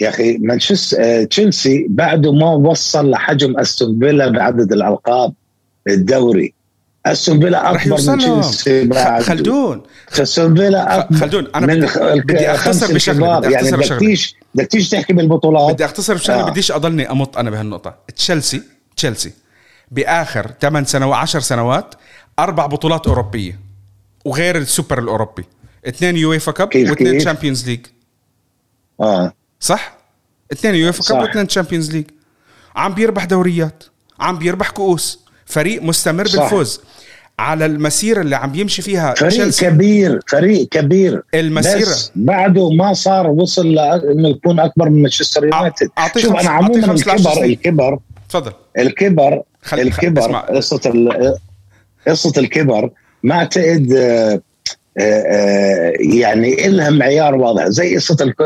يا 0.00 0.08
أخي 0.08 0.38
مانشستر 0.38 0.96
آه، 1.00 1.24
تشيلسي 1.24 1.86
بعده 1.90 2.32
ما 2.32 2.50
وصل 2.50 3.10
لحجم 3.10 3.58
أستون 3.58 3.98
فيلا 3.98 4.28
بعدد 4.28 4.72
الألقاب 4.72 5.34
الدوري. 5.88 6.54
استون 7.06 7.40
فيلا 7.40 7.70
أكبر 7.70 8.00
من 8.00 8.18
تشيلسي 8.18 8.90
خلدون. 9.22 9.82
استون 10.12 10.54
فيلا 10.54 10.98
اكبر 10.98 11.16
خلدون 11.16 11.46
أنا 11.54 11.66
من 11.66 11.86
بدي, 12.20 12.50
أختصر 12.50 12.94
بشغلة 12.94 13.38
الكبار. 13.38 13.40
بدي 13.40 13.52
يعني 13.52 13.66
أختصر 13.68 13.76
بدك 13.76 13.84
بشغلة. 13.84 13.98
تيجي 13.98 14.36
بدك 14.54 14.66
تيجي 14.66 14.90
تحكي 14.90 15.12
بالبطولات؟ 15.12 15.74
بدي 15.74 15.84
أختصر 15.84 16.14
بشغلة 16.14 16.46
آه. 16.46 16.50
بديش 16.50 16.72
أضلني 16.72 17.10
أمط 17.10 17.38
أنا 17.38 17.50
بهالنقطة. 17.50 17.94
تشيلسي 18.16 18.62
تشيلسي. 18.96 19.32
بآخر 19.90 20.50
8 20.60 20.86
سنوات 20.86 21.18
10 21.18 21.40
سنوات 21.40 21.94
أربع 22.38 22.66
بطولات 22.66 23.06
أوروبية 23.06 23.60
وغير 24.24 24.56
السوبر 24.56 24.98
الأوروبي. 24.98 25.44
اثنين 25.88 26.16
يويفا 26.16 26.52
cup 26.52 26.68
واثنين؟ 26.76 27.18
Champions 27.18 27.68
League 27.68 27.86
آه. 29.00 29.32
صح؟ 29.60 29.96
اثنين 30.52 30.74
يويفا. 30.74 31.02
cup 31.02 31.22
واثنين 31.22 31.46
Champions 31.46 31.92
League 31.92 32.04
عم 32.76 32.94
بيربح 32.94 33.24
دوريات 33.24 33.84
عم 34.20 34.38
بيربح 34.38 34.70
كؤوس. 34.70 35.22
فريق 35.46 35.82
مستمر 35.82 36.26
صح. 36.26 36.40
بالفوز 36.42 36.80
على 37.38 37.66
المسيرة 37.66 38.20
اللي 38.20 38.36
عم 38.36 38.54
يمشي 38.54 38.82
فيها 38.82 39.14
فريق 39.14 39.30
تشيلسي. 39.30 39.66
كبير 39.70 40.20
فريق 40.28 40.68
كبير. 40.68 41.22
المسيرة. 41.34 41.80
بس 41.80 42.10
بعده 42.16 42.70
ما 42.70 42.92
صار 42.92 43.26
وصل 43.30 43.72
لأنه 43.74 44.28
يكون 44.28 44.60
أكبر 44.60 44.90
من 44.90 45.02
مانشستر 45.02 45.44
يونايتد. 45.44 45.90
شوف 46.16 46.36
أنا 46.36 46.50
عموما 46.50 46.86
15 46.86 47.30
الكبر. 47.30 47.44
الكبر 47.44 47.98
تفضل. 48.28 48.52
الكبر 48.78 49.42
خل- 49.62 49.80
الكبر 49.80 50.42
ال- 50.86 51.34
قصة 52.06 52.32
الكبر 52.40 52.90
ما 53.22 53.34
أعتقد 53.34 53.92
آه، 53.92 54.40
آه، 54.98 55.00
آه، 55.00 55.92
يعني 56.00 56.66
إلها 56.66 56.90
معيار 56.90 57.34
واضح. 57.34 57.68
زي 57.68 57.96
قصة 57.96 58.16
الك- 58.20 58.40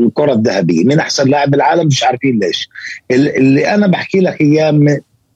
الكرة 0.00 0.32
الذهبية. 0.32 0.84
من 0.84 0.98
أحسن 0.98 1.28
لاعب 1.28 1.50
بالعالم 1.50 1.86
مش 1.86 2.02
عارفين 2.04 2.38
ليش. 2.38 2.68
ال- 3.10 3.36
اللي 3.36 3.74
أنا 3.74 3.86
بحكي 3.86 4.20
لك 4.20 4.40
إياه 4.40 4.70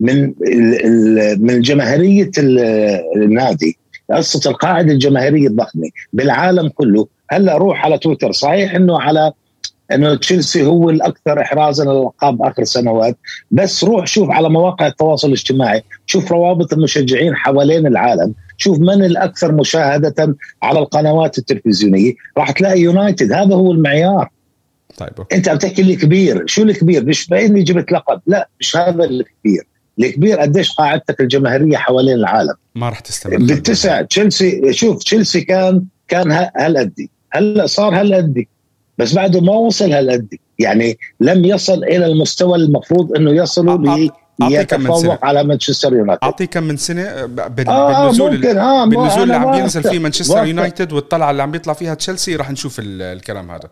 من 0.01 0.35
من 1.39 1.61
جماهيرية 1.61 2.31
ال- 2.39 2.59
النادي 3.17 3.79
قصة 4.11 4.51
القاعدة 4.51 4.93
الجماهيرية 4.93 5.49
الضخمة 5.49 5.89
بالعالم 6.13 6.69
كله. 6.69 7.07
هلأ 7.31 7.57
روح 7.57 7.85
على 7.85 7.99
تويتر. 7.99 8.33
صحيح 8.33 8.75
إنه 8.75 9.01
على 9.01 9.33
إنه 9.93 10.15
تشيلسي 10.15 10.67
هو 10.67 10.91
الأكثر 10.91 11.41
احرازا 11.41 11.85
للالقاب 11.85 12.43
آخر 12.43 12.65
سنوات 12.65 13.17
بس 13.51 13.85
روح 13.85 14.07
شوف 14.07 14.31
على 14.31 14.49
مواقع 14.51 14.87
التواصل 14.87 15.29
الاجتماعي 15.29 15.83
شوف 16.07 16.33
روابط 16.33 16.73
المشجعين 16.73 17.37
حوالين 17.37 17.87
العالم 17.87 18.35
شوف 18.57 18.79
من 18.79 19.05
الأكثر 19.05 19.53
مشاهدة 19.53 20.37
على 20.63 20.79
القنوات 20.79 21.39
التلفزيونية. 21.39 22.13
راح 22.39 22.51
تلاقي 22.51 22.81
يونايتد. 22.81 23.33
هذا 23.33 23.55
هو 23.55 23.73
المعيار. 23.73 24.29
طيب. 24.97 25.11
أنت 25.33 25.49
عم 25.49 25.59
تحكي 25.59 25.83
لي 25.83 25.97
كبير. 25.97 26.47
شو 26.47 26.63
الكبير؟ 26.63 27.05
مش 27.05 27.29
بإني 27.29 27.63
جبت 27.63 27.93
لقب. 27.93 28.21
لا 28.27 28.49
مش 28.61 28.77
هذا 28.77 29.05
الكبير. 29.05 29.67
الكبير 29.99 30.41
قديش 30.41 30.73
قاعدتك 30.73 31.21
الجماهيرية 31.21 31.77
حوالين 31.77 32.15
العالم. 32.15 32.55
ما 32.75 32.89
راح 32.89 33.01
تستمر. 33.01 33.37
بالتسع 33.37 34.03
تشيلسي 34.03 34.73
شوف 34.73 35.03
تشيلسي 35.05 35.41
كان 35.41 35.83
كان 36.09 36.33
ه- 36.33 36.51
هالقدي 36.57 37.11
هلا 37.33 37.67
صار 37.67 38.01
هالقدي 38.01 38.49
بس 38.99 39.15
بعده 39.15 39.41
ما 39.41 39.53
وصل 39.53 39.93
هالقدي 39.93 40.41
يعني 40.59 40.99
لم 41.21 41.45
يصل 41.45 41.85
إلى 41.85 42.07
المستوى 42.07 42.59
المفروض 42.59 43.17
إنه 43.17 43.31
يصلوا 43.31 43.77
سنة. 43.97 44.11
ليتفوق 44.49 45.25
على 45.25 45.45
مانشستر 45.45 45.93
يونايتد. 45.93 46.21
اعطيه 46.25 46.45
كم 46.45 46.63
من 46.63 46.77
سنة 46.77 47.27
ب- 47.27 47.57
بال- 47.57 47.69
آه 47.69 48.03
بالنزول 48.03 48.31
ممكن. 48.37 48.55
بالنزول 48.89 49.23
اللي 49.23 49.35
عم 49.35 49.51
بينزل 49.53 49.83
فيه 49.83 49.99
مانشستر. 49.99 50.45
يونايتد 50.47 50.93
والطلعة 50.93 51.31
اللي 51.31 51.43
عم 51.43 51.51
بيطلع 51.51 51.73
فيها 51.73 51.95
تشيلسي 51.95 52.37
راح 52.37 52.51
نشوف 52.51 52.79
ال- 52.79 53.03
الكلام 53.03 53.51
هذا. 53.51 53.69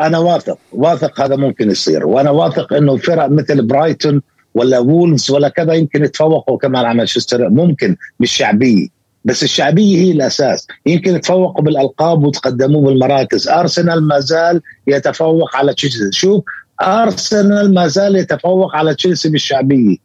أنا 0.00 0.18
واثق. 0.18 0.58
واثق 0.72 1.20
هذا 1.20 1.36
ممكن 1.36 1.70
يصير. 1.70 2.06
وأنا 2.06 2.30
واثق 2.30 2.72
إنه 2.72 2.96
فرق 2.96 3.26
مثل 3.30 3.62
برايتون 3.66 4.22
ولا 4.58 4.78
وولفز 4.78 5.30
ولا 5.30 5.48
كذا 5.48 5.72
يمكن 5.72 6.04
يتفوقوا 6.04 6.58
كمان 6.58 6.84
على 6.84 6.94
مانشستر 6.98 7.48
ممكن 7.48 7.96
بالشعبيه 8.20 8.98
بس 9.24 9.42
الشعبيه 9.42 9.96
هي 9.96 10.12
الأساس. 10.12 10.66
يمكن 10.86 11.14
يتفوقوا 11.14 11.64
بالألقاب 11.64 12.24
وتقدموا 12.24 12.80
بالمراكز. 12.80 13.48
أرسنال 13.48 14.02
ما 14.08 14.20
زال 14.20 14.60
يتفوق 14.86 15.56
على 15.56 15.74
تشيلسي. 15.74 16.12
شوف 16.12 16.44
أرسنال 16.82 17.74
ما 17.74 17.86
زال 17.86 18.16
يتفوق 18.16 18.76
على 18.76 18.94
تشيلسي 18.94 19.28
بالشعبيه 19.28 19.96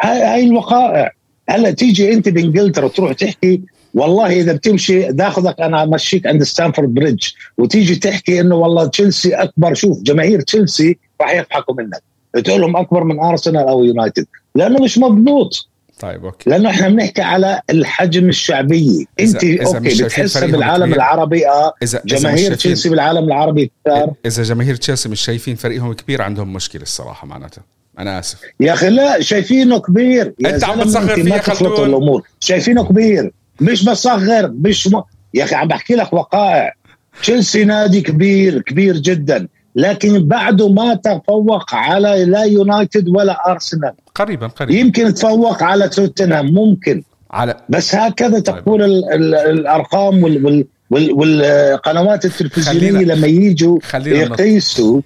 هاي 0.00 0.44
الوقائع. 0.44 1.10
هلا 1.48 1.70
تيجي 1.70 2.12
أنت 2.12 2.28
بإنجلترا 2.28 2.88
تروح 2.88 3.12
تحكي 3.12 3.62
والله 3.94 4.26
إذا 4.26 4.52
بتمشي 4.52 5.12
باخذك 5.12 5.60
أنا 5.60 5.82
امشيك 5.82 6.26
عند 6.26 6.42
ستانفورد 6.42 6.94
بريدج. 6.94 7.28
وتيجي 7.58 7.96
تحكي 7.96 8.40
إنه 8.40 8.54
والله 8.54 8.86
تشيلسي 8.86 9.34
أكبر 9.34 9.74
شوف 9.74 10.02
جماهير 10.02 10.40
تشيلسي 10.40 10.98
راح 11.20 11.34
يضحكوا 11.34 11.74
منك. 11.74 12.09
تقول 12.44 12.60
لهم 12.60 12.76
أكبر 12.76 13.04
من 13.04 13.20
أرسنال 13.20 13.68
أو 13.68 13.84
يونايتد 13.84 14.26
لأنه 14.54 14.82
مش 14.82 14.98
مضبوط. 14.98 15.66
طيب 16.00 16.24
okay. 16.24 16.50
لأنه 16.50 16.70
إحنا 16.70 16.88
بنحكي 16.88 17.22
على 17.22 17.60
الحجم 17.70 18.28
الشعبية. 18.28 19.04
أنت 19.20 19.44
إذا 19.44 19.66
okay 19.66 20.04
بتحسها 20.04 20.46
بالعالم 20.46 20.84
كبير. 20.84 20.96
العربي 20.96 21.48
آه 21.48 21.74
إذا 21.82 22.02
جماهير 22.04 22.54
تشيلسي 22.54 22.88
بالعالم 22.88 23.24
العربي 23.24 23.72
كثار 23.84 24.12
إذا 24.26 24.42
جماهير 24.42 24.76
تشيلسي 24.76 25.08
مش 25.08 25.20
شايفين 25.20 25.56
فريقهم 25.56 25.92
كبير 25.92 26.22
عندهم 26.22 26.52
مشكلة 26.52 26.82
الصراحة 26.82 27.26
معناتها. 27.26 27.64
أنا 27.98 28.18
آسف. 28.18 28.40
يا 28.60 28.72
أخي 28.72 28.90
لا 28.90 29.20
شايفينه 29.20 29.80
كبير. 29.80 30.34
يا 30.40 30.54
أنت 30.54 30.64
عم 30.64 30.80
بتصغر 30.80 31.14
فيها 31.14 31.24
ما 31.24 31.38
تخلط. 31.38 31.80
الأمور. 31.80 32.22
شايفينه 32.40 32.84
كبير. 32.84 33.32
مش 33.60 33.84
بصغر 33.84 34.52
مش 34.60 34.88
م... 34.88 35.02
يا 35.34 35.44
أخي 35.44 35.54
عم 35.54 35.68
بحكي 35.68 35.94
لك 35.94 36.12
وقائع. 36.12 36.74
تشيلسي 37.22 37.64
نادي 37.64 38.00
كبير 38.00 38.62
كبير 38.62 38.96
جدا. 38.96 39.48
لكن 39.80 40.28
بعده 40.28 40.68
ما 40.68 40.94
تفوق 40.94 41.74
على 41.74 42.24
لا 42.24 42.42
يونايتد 42.42 43.08
ولا 43.08 43.50
أرسنال. 43.50 43.92
قريبا 44.14 44.46
قريبا. 44.46 44.80
يمكن 44.80 45.14
تفوق 45.14 45.62
على 45.62 45.88
توتنهام 45.88 46.46
ممكن. 46.46 47.02
على 47.30 47.54
بس 47.68 47.94
هكذا 47.94 48.40
تقول 48.40 48.82
ال 48.82 49.12
ال 49.12 49.34
الأرقام 49.34 50.22
وال 50.22 50.44
وال 50.46 50.64
وال 50.90 51.12
والقنوات 51.12 52.24
التلفزيونية 52.24 52.90
خلينا- 52.90 53.12
لما 53.12 53.26
يجوا 53.26 53.78
يقيسوا 53.94 55.00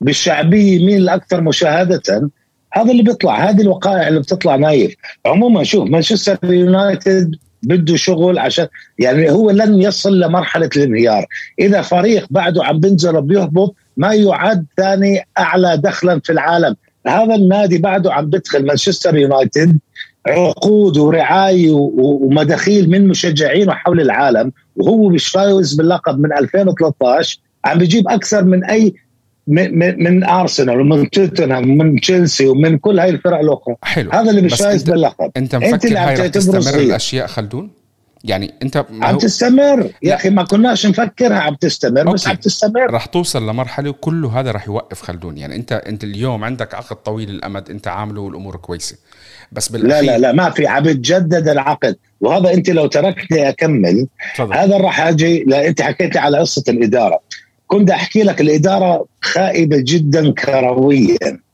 بالشعبيه 0.00 0.86
مين 0.86 0.96
الأكثر 0.96 1.40
مشاهدة. 1.40 2.30
هذا 2.72 2.90
اللي 2.90 3.02
بيطلع 3.02 3.50
هذه 3.50 3.60
الوقائع 3.60 4.08
اللي 4.08 4.20
بتطلع 4.20 4.56
نايف. 4.56 4.94
عموما 5.26 5.64
شوف 5.64 5.90
مانشستر 5.90 6.38
يونايتد 6.42 7.34
بده 7.62 7.96
شغل 7.96 8.38
عشان 8.38 8.66
يعني 8.98 9.30
هو 9.30 9.50
لن 9.50 9.82
يصل 9.82 10.20
لمرحلة 10.20 10.70
الانهيار. 10.76 11.26
إذا 11.58 11.82
فريق 11.82 12.26
بعده 12.30 12.64
عم 12.64 12.80
بينزل 12.80 13.16
وبيهبط 13.16 13.74
ما 13.96 14.14
يعد 14.14 14.66
ثاني 14.76 15.26
أعلى 15.38 15.76
دخلا 15.76 16.20
في 16.24 16.32
العالم. 16.32 16.76
هذا 17.06 17.34
النادي 17.34 17.78
بعده 17.78 18.12
عم 18.14 18.26
بدخل 18.26 18.66
مانشستر 18.66 19.16
يونايتد 19.16 19.78
عقود 20.26 20.98
ورعايه 20.98 21.72
ومداخيل 21.72 22.90
من 22.90 23.08
مشجعينه 23.08 23.72
حول 23.72 24.00
العالم 24.00 24.52
وهو 24.76 25.08
مش 25.08 25.28
فايز 25.28 25.74
باللقب 25.74 26.18
من 26.18 26.32
2013 26.32 27.38
عم 27.64 27.78
بيجيب 27.78 28.08
أكثر 28.08 28.44
من 28.44 28.64
أي 28.64 28.94
من, 29.46 30.04
من 30.04 30.24
أرسنال 30.24 30.80
ومن 30.80 31.10
توتنهام 31.10 31.70
ومن 31.70 32.00
تشيلسي 32.00 32.46
ومن 32.46 32.78
كل 32.78 32.98
هاي 32.98 33.10
الفرق 33.10 33.38
الأخرى. 33.38 33.76
حلو. 33.82 34.10
هذا 34.10 34.30
اللي 34.30 34.42
مش 34.42 34.54
فايز 34.54 34.82
باللقب. 34.82 35.30
أنت 35.36 35.54
مفكر 35.54 35.74
انت 35.74 35.84
اللي 35.84 35.98
عم 35.98 36.08
هاي 36.08 36.28
تستمر 36.28 36.80
الأشياء 36.80 37.26
خلدون؟ 37.26 37.70
يعني 38.26 38.54
انت 38.62 38.86
عم 39.02 39.18
تستمر. 39.18 39.90
يا 40.02 40.14
أخي 40.14 40.30
ما 40.30 40.42
كناش 40.42 40.86
نفكرها 40.86 41.38
عم 41.38 41.54
تستمر 41.54 42.00
okay. 42.00 42.12
بس 42.12 42.28
عم 42.28 42.34
تستمر. 42.36 42.90
رح 42.90 43.06
توصل 43.06 43.48
لمرحلة 43.48 43.90
وكله 43.90 44.40
هذا 44.40 44.50
رح 44.50 44.66
يوقف 44.68 45.02
خلدون. 45.02 45.38
يعني 45.38 45.56
انت 45.56 45.72
انت 45.72 46.04
اليوم 46.04 46.44
عندك 46.44 46.74
عقد 46.74 46.96
طويل 46.96 47.30
الامد 47.30 47.70
انت 47.70 47.88
عامله 47.88 48.20
والأمور 48.20 48.56
كويسة. 48.56 48.96
بس 49.52 49.68
بالأخير 49.68 50.02
لا 50.02 50.12
لا 50.12 50.18
لا 50.18 50.32
ما 50.32 50.50
في. 50.50 50.66
عم 50.66 50.82
بتجدد 50.82 51.48
العقد. 51.48 51.96
وهذا 52.20 52.54
انت 52.54 52.70
لو 52.70 52.86
تركتني 52.86 53.48
أكمل 53.48 54.06
طبعا. 54.38 54.56
هذا 54.56 54.76
راح 54.76 55.00
أجي 55.00 55.44
لا 55.46 55.66
انت 55.66 55.82
حكيت 55.82 56.14
لي 56.14 56.20
على 56.20 56.38
قصة 56.38 56.64
الإدارة. 56.68 57.20
كنت 57.66 57.90
أحكي 57.90 58.22
لك 58.22 58.40
الإدارة 58.40 59.06
خائبة 59.20 59.76
جدا 59.80 60.32
كرويا. 60.32 61.45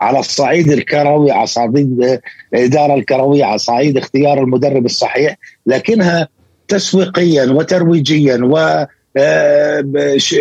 على 0.00 0.18
الصعيد 0.18 0.68
الكروي 0.68 1.30
على 1.30 1.46
صعيد 1.46 2.20
الإدارة 2.54 2.94
الكروية 2.94 3.44
على 3.44 3.58
صعيد 3.58 3.96
اختيار 3.96 4.40
المدرب 4.42 4.84
الصحيح 4.84 5.36
لكنها 5.66 6.28
تسويقيا 6.68 7.44
وترويجيا 7.44 8.40
و 8.42 8.86
آه، 9.16 9.80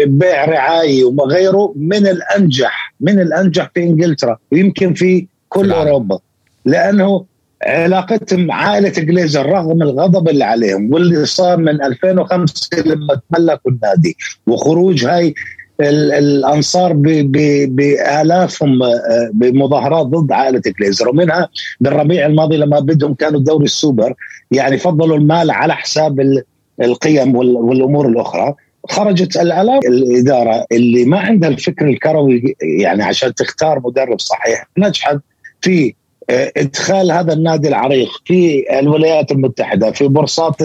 بيع 0.06 0.46
رعاية 0.46 1.04
وغيره 1.06 1.74
من 1.76 2.08
الأنجح 2.08 2.94
من 3.02 3.20
الأنجح 3.20 3.72
في 3.74 3.84
إنجلترا 3.84 4.38
ويمكن 4.52 4.94
في 4.94 5.28
كل 5.50 5.72
أوروبا. 5.72 6.20
لأنه 6.66 7.26
علاقتهم 7.64 8.52
عائلة 8.52 8.90
جليزر 8.90 9.46
رغم 9.46 9.82
الغضب 9.82 10.30
اللي 10.30 10.44
عليهم 10.44 10.94
واللي 10.94 11.26
صار 11.26 11.58
من 11.58 11.84
2005 11.84 12.82
لما 12.86 13.22
تملكوا 13.32 13.72
النادي 13.72 14.18
وخروج 14.48 15.06
هاي 15.06 15.34
الأنصار 15.82 16.94
بآلافهم 17.68 18.84
آه، 18.84 19.30
بمظاهرات 19.34 20.06
ضد 20.06 20.32
عائلة 20.32 20.62
جليزر 20.80 21.10
ومنها 21.10 21.50
بالربيع 21.80 22.26
الماضي 22.26 22.58
لما 22.58 22.80
بدهم 22.80 23.14
كانوا 23.14 23.40
دوري 23.40 23.66
السوبر 23.66 24.14
يعني 24.52 24.78
فضلوا 24.78 25.18
المال 25.18 25.52
على 25.52 25.76
حساب 25.76 26.44
القيم 26.82 27.36
والأمور 27.36 28.08
الأخرى. 28.08 28.56
خرجت 28.90 29.38
الآلاف 29.38 29.80
الإدارة 29.86 30.66
اللي 30.72 31.06
ما 31.06 31.20
عندها 31.20 31.50
الفكر 31.50 31.88
الكروي 31.88 32.56
يعني 32.80 33.04
عشان 33.04 33.34
تختار 33.34 33.82
مدرب 33.86 34.20
صحيح. 34.20 34.68
نجحت 34.78 35.18
في 35.62 35.94
إدخال 36.58 37.12
هذا 37.12 37.34
النادي 37.34 37.68
العريق 37.68 38.10
في 38.26 38.66
الولايات 38.80 39.32
المتحدة 39.32 39.92
في 39.92 40.08
بورصات 40.08 40.56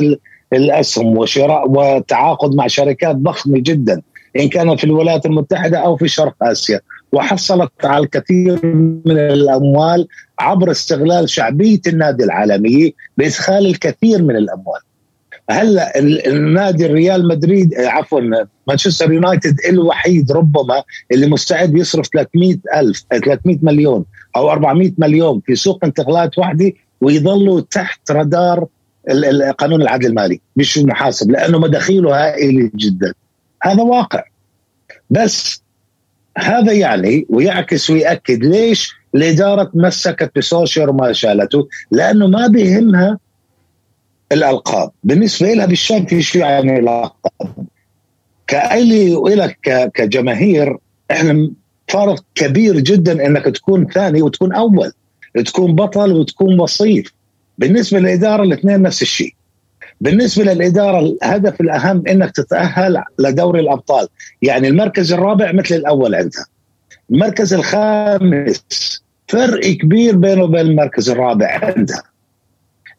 الأسهم 0.53 1.19
وشراء 1.19 1.71
وتعاقد 1.71 2.55
مع 2.55 2.67
شركات 2.67 3.17
ضخمة 3.17 3.59
جدا. 3.59 4.03
إن 4.37 4.49
كان 4.49 4.77
في 4.77 4.85
الولايات 4.85 5.27
المتحدة 5.27 5.79
أو 5.79 5.97
في 5.97 6.09
شرق 6.09 6.35
آسيا. 6.43 6.81
وحصلت 7.13 7.71
على 7.85 8.05
الكثير 8.05 8.67
من 9.07 9.19
الأموال 9.19 10.09
عبر 10.39 10.71
استغلال 10.71 11.31
شعبية 11.31 11.81
النادي 11.87 12.25
العالمي 12.25 12.95
بإدخال 13.17 13.67
الكثير 13.67 14.23
من 14.23 14.37
الأموال. 14.37 14.81
هلا 15.51 15.99
النادي 16.27 16.87
الريال 16.87 17.29
مدريد 17.29 17.75
عفوا 17.75 18.21
مانشستر 18.69 19.13
يونايتد 19.13 19.57
الوحيد 19.69 20.33
ربما 20.33 20.83
اللي 21.13 21.27
مستعد 21.27 21.77
يصرف 21.77 22.07
300 22.07 22.57
ألف 22.77 23.05
300 23.11 23.59
مليون 23.63 24.05
أو 24.37 24.51
400 24.51 24.93
مليون 24.99 25.41
في 25.47 25.55
سوق 25.55 25.85
انتقالات 25.85 26.39
واحدة 26.39 26.73
ويظلوا 27.01 27.61
تحت 27.61 28.11
رادار 28.11 28.67
قانون 29.59 29.83
العدل 29.83 30.07
المالي. 30.07 30.41
مش 30.57 30.79
المحاسب 30.79 31.31
لأنه 31.31 31.59
مداخيله 31.59 32.25
هائله 32.25 32.71
جدا. 32.77 33.15
هذا 33.65 33.83
واقع. 33.83 34.23
بس 35.11 35.63
هذا 36.39 36.73
يعني 36.73 37.27
ويعكس 37.29 37.91
ويأكد 37.91 38.45
ليش 38.45 38.93
الإدارة 39.15 39.65
تمسكت 39.65 40.31
بسوشيال 40.37 40.89
وما 40.89 41.13
شالته 41.13 41.69
لأنه 41.91 42.27
ما 42.27 42.47
بيهمها 42.47 43.19
الألقاب. 44.33 44.91
بالنسبة 45.05 45.55
لها 45.55 45.67
بالشام 45.67 46.21
شو 46.21 46.39
يعني 46.39 46.79
الألقاب 46.79 47.67
كألي 48.47 49.15
وإلك 49.15 49.91
كجماهير 49.95 50.77
إحنا 51.11 51.51
فارق 51.89 52.25
كبير 52.35 52.81
جدا 52.81 53.27
إنك 53.27 53.45
تكون 53.45 53.87
ثاني 53.87 54.23
وتكون 54.23 54.55
أول. 54.55 54.93
تكون 55.47 55.75
بطل 55.75 56.13
وتكون 56.13 56.61
وصيف. 56.61 57.13
بالنسبة 57.59 57.99
للإدارة 57.99 58.43
الاثنين 58.43 58.83
نفس 58.83 59.03
الشيء. 59.03 59.35
بالنسبة 60.05 60.45
للإدارة 60.45 60.99
الهدف 61.01 61.61
الأهم 61.61 62.03
إنك 62.09 62.31
تتأهل 62.31 63.03
لدوري 63.19 63.61
الأبطال. 63.61 64.07
يعني 64.43 64.69
المركز 64.69 65.13
الرابع 65.13 65.53
مثل 65.53 65.75
الأول 65.75 66.15
عندها. 66.15 66.47
المركز 67.11 67.55
الخامس 67.55 68.65
فرق 69.29 69.67
كبير 69.67 70.17
بينه 70.17 70.43
وبين 70.43 70.61
المركز 70.61 71.11
الرابع 71.11 71.61
عندها. 71.63 72.03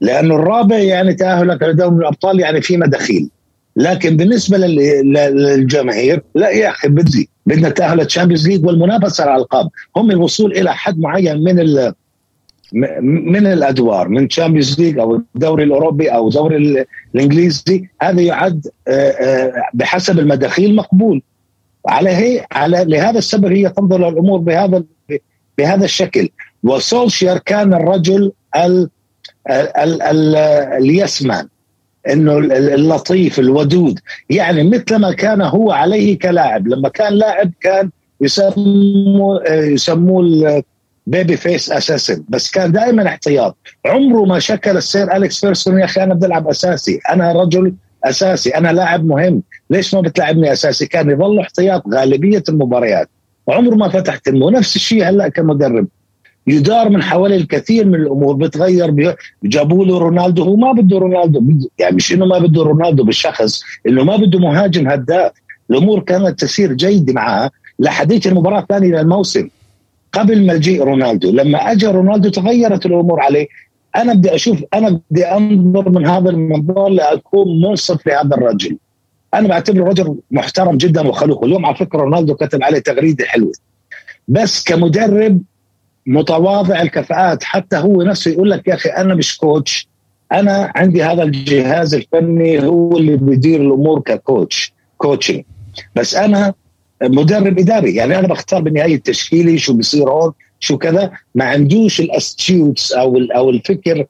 لأنه 0.01 0.35
الرابع 0.35 0.77
يعني 0.77 1.13
تأهلك 1.13 1.63
لدوري 1.63 1.95
الأبطال 1.95 2.39
يعني 2.39 2.61
في 2.61 2.77
مداخيل 2.77 3.29
لكن 3.75 4.17
بالنسبة 4.17 4.57
للجماهير 4.57 6.23
لا 6.35 6.49
يا 6.49 6.69
أخي 6.69 6.87
بدي 6.87 7.29
بدنا 7.45 7.69
نتاهل 7.69 7.97
لل 7.97 8.07
Champions 8.07 8.47
League 8.47 8.65
والمنافسة 8.65 9.23
على 9.23 9.35
الألقاب. 9.35 9.69
هم 9.95 10.11
الوصول 10.11 10.51
إلى 10.51 10.75
حد 10.75 10.99
معين 10.99 11.43
من 11.43 11.59
من 12.73 13.47
الأدوار 13.47 14.07
من 14.07 14.27
Champions 14.27 14.81
League 14.81 14.99
أو 14.99 15.15
الدوري 15.35 15.63
الأوروبي 15.63 16.09
أو 16.09 16.27
الدوري 16.27 16.85
الإنجليزي 17.15 17.89
هذا 18.01 18.21
يعد 18.21 18.67
آه، 18.87 18.91
آه، 18.91 19.53
بحسب 19.73 20.19
المداخيل 20.19 20.75
مقبول. 20.75 21.21
على 21.87 22.09
هي 22.09 22.45
على 22.51 22.85
لهذا 22.87 23.17
السبب 23.17 23.51
هي 23.51 23.69
تنظر 23.69 24.09
للأمور 24.09 24.39
بهذا 24.39 24.83
بهذا 25.57 25.85
الشكل. 25.85 26.29
وسولشير 26.63 27.37
كان 27.37 27.73
الرجل 27.73 28.31
ال 28.55 28.89
ال 29.49 30.01
ال 30.01 30.35
ال 30.81 30.91
yes 30.91 31.19
man 31.19 31.47
إنه 32.09 32.37
اللطيف 32.57 33.39
الودود. 33.39 33.99
يعني 34.29 34.63
مثل 34.63 34.95
ما 34.95 35.11
كان 35.11 35.41
هو 35.41 35.71
عليه 35.71 36.19
كلاعب. 36.19 36.67
لما 36.67 36.89
كان 36.89 37.13
لاعب 37.13 37.51
كان 37.61 37.89
يسموه 38.21 39.53
يسموه 39.53 40.63
baby 41.07 41.37
face 41.37 41.71
أساسا 41.71 42.23
بس 42.29 42.51
كان 42.51 42.71
دائما 42.71 43.07
احتياط. 43.07 43.57
عمره 43.85 44.25
ما 44.25 44.39
شكل 44.39 44.77
السير 44.77 45.15
أليكس 45.15 45.39
فيرغسون 45.39 45.79
يا 45.79 45.85
أخي 45.85 46.03
أنا 46.03 46.13
بدي 46.13 46.25
العب 46.25 46.47
أساسي. 46.47 46.99
أنا 47.09 47.31
رجل 47.31 47.73
أساسي. 48.03 48.49
أنا 48.49 48.71
لاعب 48.73 49.05
مهم. 49.05 49.43
ليش 49.69 49.93
ما 49.93 50.01
بتلعبني 50.01 50.51
أساسي؟ 50.53 50.85
كان 50.85 51.09
يظل 51.09 51.39
احتياط 51.39 51.83
غالبية 51.93 52.43
المباريات. 52.49 53.09
وعمره 53.47 53.75
ما 53.75 53.89
فتح 53.89 54.17
تمه 54.17 54.51
نفس 54.51 54.75
الشيء 54.75 55.09
هلأ 55.09 55.27
كمدرب. 55.27 55.87
يدار 56.47 56.89
من 56.89 57.03
حوالي 57.03 57.35
الكثير 57.35 57.85
من 57.85 57.95
الأمور. 57.95 58.35
بتغير 58.35 59.15
جابوا 59.43 59.85
له 59.85 59.97
رونالدو. 59.97 60.43
هو 60.43 60.55
ما 60.55 60.71
بده 60.71 60.97
رونالدو. 60.97 61.41
يعني 61.79 61.95
مش 61.95 62.13
انه 62.13 62.25
ما 62.25 62.39
بده 62.39 62.63
رونالدو 62.63 63.03
بالشخص؟ 63.03 63.61
إنه 63.87 64.03
ما 64.03 64.15
بده 64.15 64.39
مهاجم 64.39 64.87
هداف. 64.87 65.31
الأمور 65.71 65.99
كانت 65.99 66.39
تسير 66.39 66.73
جيدة 66.73 67.13
معها 67.13 67.51
لحديث 67.79 68.27
المباراة 68.27 68.59
الثانية 68.59 68.87
للموسم. 68.87 69.49
قبل 70.15 70.45
مجيء 70.45 70.83
رونالدو 70.83 71.31
لما 71.31 71.71
اجى 71.71 71.87
رونالدو 71.87 72.29
تغيرت 72.29 72.85
الأمور 72.85 73.19
عليه 73.19 73.47
أنا 73.95 74.13
بدي 74.13 74.35
أشوف 74.35 74.63
أنا 74.73 75.01
بدي 75.11 75.25
أنظر 75.25 75.89
من 75.89 76.07
هذا 76.07 76.29
المنظور 76.29 76.89
لأكون 76.89 77.61
منصف 77.61 78.07
لهذا 78.07 78.35
الرجل. 78.35 78.77
أنا 79.33 79.47
بعتبره 79.47 79.83
رجل 79.89 80.15
محترم 80.31 80.77
جدا 80.77 81.07
وخلوق. 81.07 81.43
اليوم 81.43 81.65
على 81.65 81.75
فكرة 81.75 81.99
رونالدو 81.99 82.35
كتب 82.35 82.63
عليه 82.63 82.79
تغريدة 82.79 83.25
حلوة. 83.25 83.51
بس 84.27 84.63
كمدرب 84.63 85.41
متواضع 86.05 86.81
الكفاءات 86.81 87.43
حتى 87.43 87.77
هو 87.77 88.01
نفسه 88.01 88.31
يقول 88.31 88.49
لك 88.49 88.67
يا 88.67 88.73
أخي 88.73 88.89
أنا 88.89 89.15
مش 89.15 89.37
coach. 89.37 89.87
أنا 90.31 90.71
عندي 90.75 91.03
هذا 91.03 91.23
الجهاز 91.23 91.95
الفني 91.95 92.67
هو 92.67 92.97
اللي 92.97 93.17
بيدير 93.17 93.61
الأمور 93.61 93.99
ك 93.99 94.12
coach 94.12 94.73
coaching 94.97 95.43
بس 95.95 96.15
أنا 96.15 96.53
مدرب 97.03 97.59
إداري. 97.59 97.95
يعني 97.95 98.19
أنا 98.19 98.27
بختار 98.27 98.61
بالنهايه 98.61 99.01
تشكيلي 99.01 99.57
شو 99.57 99.73
بصير 99.73 100.09
هون 100.09 100.31
شو 100.59 100.77
كذا. 100.77 101.11
ما 101.35 101.45
عندوش 101.45 101.99
ال 101.99 102.08
astuteness 102.08 102.91
أو 102.91 103.17
أو 103.17 103.49
الفكر 103.49 104.05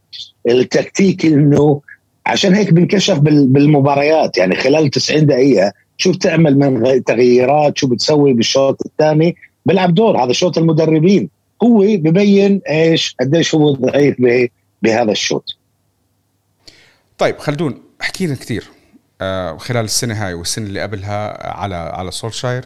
التكتيكي 0.49 1.27
إنه 1.27 1.81
عشان 2.25 2.53
هيك 2.53 2.73
بنكشف 2.73 3.19
بالمباريات. 3.19 4.37
يعني 4.37 4.55
خلال 4.55 4.89
90 4.89 5.25
دقيقة 5.25 5.73
شو 5.97 6.11
بتعمل 6.11 6.59
من 6.59 7.03
تغييرات 7.03 7.77
شو 7.77 7.87
بتسوي 7.87 8.33
بالشوط 8.33 8.81
الثاني؟ 8.85 9.35
بيلعب 9.65 9.93
دور. 9.93 10.23
هذا 10.23 10.33
شوط 10.33 10.57
المدربين. 10.57 11.29
هو 11.63 11.79
ببين 11.79 12.61
إيش 12.69 13.15
قديش 13.19 13.55
هو 13.55 13.71
ضعيف 13.71 14.15
بهذا 14.81 15.11
الشوط. 15.11 15.57
طيب 17.17 17.37
خلدون 17.37 17.81
حكينا 17.99 18.35
كثير 18.35 18.74
خلال 19.57 19.85
السنة 19.85 20.25
هاي 20.25 20.33
والسنة 20.33 20.65
اللي 20.65 20.81
قبلها 20.81 21.47
على 21.57 21.75
على 21.75 22.11
سولشاير. 22.11 22.65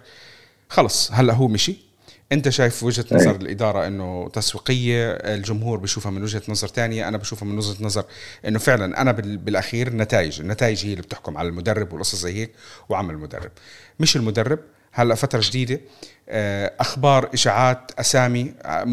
خلص 0.69 1.11
هلأ 1.11 1.33
هو 1.33 1.47
مشي. 1.47 1.89
أنت 2.31 2.49
شايف 2.49 2.83
وجهة 2.83 3.05
إيه. 3.11 3.17
نظر 3.17 3.35
الإدارة 3.35 3.87
إنه 3.87 4.29
تسويقية؟ 4.29 5.11
الجمهور 5.11 5.79
بشوفها 5.79 6.11
من 6.11 6.23
وجهة 6.23 6.41
نظر 6.49 6.67
تانية 6.67 7.07
أنا 7.07 7.17
بشوفها 7.17 7.47
من 7.47 7.57
وجهة 7.57 7.83
نظر 7.83 8.05
إنه 8.47 8.59
فعلا 8.59 9.01
أنا 9.01 9.11
بالأخير 9.11 9.87
النتائج 9.87 10.39
النتائج 10.39 10.85
هي 10.85 10.91
اللي 10.91 11.01
بتحكم 11.01 11.37
على 11.37 11.49
المدرب 11.49 11.93
والقصص 11.93 12.15
زي 12.15 12.33
هيك 12.35 12.51
وعمل 12.89 13.13
المدرب. 13.13 13.51
مش 13.99 14.15
المدرب. 14.15 14.59
هلأ 14.91 15.15
فترة 15.15 15.41
جديدة 15.43 15.81
آه، 16.29 16.73
أخبار 16.79 17.29
إشاعات 17.33 17.91
أسامي 17.99 18.53
آه، 18.61 18.83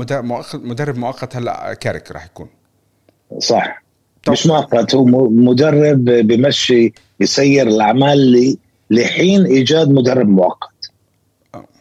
مدرب 0.55 0.97
مؤقت 0.97 1.37
هلأ 1.37 1.75
كاريك 1.75 2.11
راح 2.13 2.25
يكون. 2.25 2.49
صح. 3.39 3.86
مش 4.29 4.47
مؤقت 4.47 4.95
هو 4.95 5.31
مدرب 5.31 6.05
بمشي 6.05 6.93
بيسير 7.21 7.69
الأعمال 7.69 8.57
لحين 8.91 9.47
إيجاد 9.47 9.91
مدرب 9.91 10.29
مؤقت. 10.29 10.91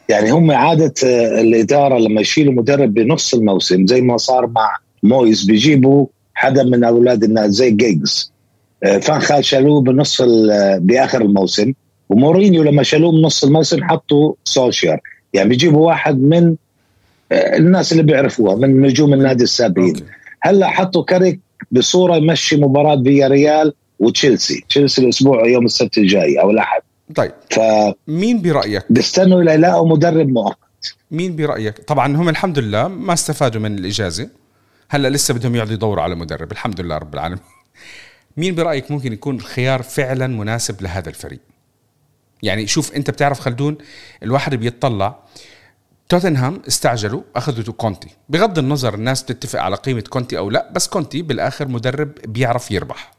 يعني 0.09 0.31
هم 0.31 0.51
عادة 0.51 0.93
آه، 1.05 1.41
الإدارة 1.41 1.97
لما 1.97 2.21
يشيلوا 2.21 2.53
مدرب 2.53 2.93
بنص 2.93 3.33
الموسم 3.33 3.85
زي 3.87 4.01
ما 4.01 4.17
صار 4.17 4.47
مع 4.47 4.77
مويز 5.03 5.43
بيجيبوا 5.43 6.07
حدا 6.33 6.63
من 6.63 6.83
أولاد 6.83 7.23
الناس 7.23 7.51
زي 7.51 7.71
جيجز. 7.71 8.31
آه، 8.83 8.97
فانخال 8.97 9.45
شالوه 9.45 9.81
بنص 9.81 10.21
آه، 10.21 10.77
بآخر 10.77 11.21
الموسم. 11.21 11.73
ومورينيو 12.09 12.63
لما 12.63 12.83
شالوه 12.83 13.11
بنص 13.11 13.43
الموسم 13.43 13.83
حطوا 13.83 14.33
سولشير. 14.43 14.99
يعني 15.33 15.49
بيجيبوا 15.49 15.87
واحد 15.87 16.21
من 16.21 16.55
الناس 17.31 17.91
اللي 17.91 18.03
بيعرفوها 18.03 18.55
من 18.55 18.81
نجوم 18.81 19.13
النادي 19.13 19.43
السابقين. 19.43 19.95
هلأ 20.41 20.67
حطوا 20.67 21.03
كاريك 21.03 21.39
بصورة 21.71 22.15
يمشي 22.15 22.55
مباراة 22.55 23.03
فياريال 23.03 23.73
وتشيلسي. 23.99 24.65
تشيلسي 24.69 25.01
الأسبوع 25.01 25.47
يوم 25.47 25.65
السبت 25.65 25.97
الجاي 25.97 26.41
أو 26.41 26.51
الأحد. 26.51 26.81
طيب. 27.15 27.31
ف 27.49 27.59
مين 28.07 28.41
برأيك؟ 28.41 28.83
بيستنوا 28.89 29.43
ليلاقوا 29.43 29.89
مدرب 29.89 30.27
مؤقت. 30.27 30.57
مين 31.11 31.35
برأيك؟ 31.35 31.77
طبعا 31.79 32.17
هم 32.17 32.29
الحمد 32.29 32.59
لله 32.59 32.87
ما 32.87 33.13
استفادوا 33.13 33.61
من 33.61 33.77
الإجازة. 33.77 34.29
هلأ 34.89 35.07
لسه 35.07 35.33
بدهم 35.33 35.55
يقعدوا 35.55 35.73
يدوروا 35.73 36.03
على 36.03 36.15
مدرب. 36.15 36.51
الحمد 36.51 36.81
لله 36.81 36.97
رب 36.97 37.13
العالمين. 37.13 37.39
مين 38.37 38.55
برأيك 38.55 38.91
ممكن 38.91 39.13
يكون 39.13 39.35
الخيار 39.35 39.81
فعلا 39.81 40.27
مناسب 40.27 40.81
لهذا 40.81 41.09
الفريق؟ 41.09 41.39
يعني 42.43 42.67
شوف 42.67 42.95
أنت 42.95 43.09
بتعرف 43.09 43.39
خلدون 43.39 43.77
الواحد 44.23 44.55
بيطلع 44.55 45.19
توتنهام 46.09 46.61
استعجلوا 46.67 47.21
أخذوا 47.35 47.73
كونتي. 47.73 48.07
بغض 48.29 48.59
النظر 48.59 48.93
الناس 48.93 49.25
تتفق 49.25 49.59
على 49.59 49.75
قيمة 49.75 50.01
كونتي 50.01 50.37
أو 50.37 50.49
لا 50.49 50.69
بس 50.73 50.87
كونتي 50.87 51.21
بالآخر 51.21 51.67
مدرب 51.67 52.11
بيعرف 52.27 52.71
يربح. 52.71 53.11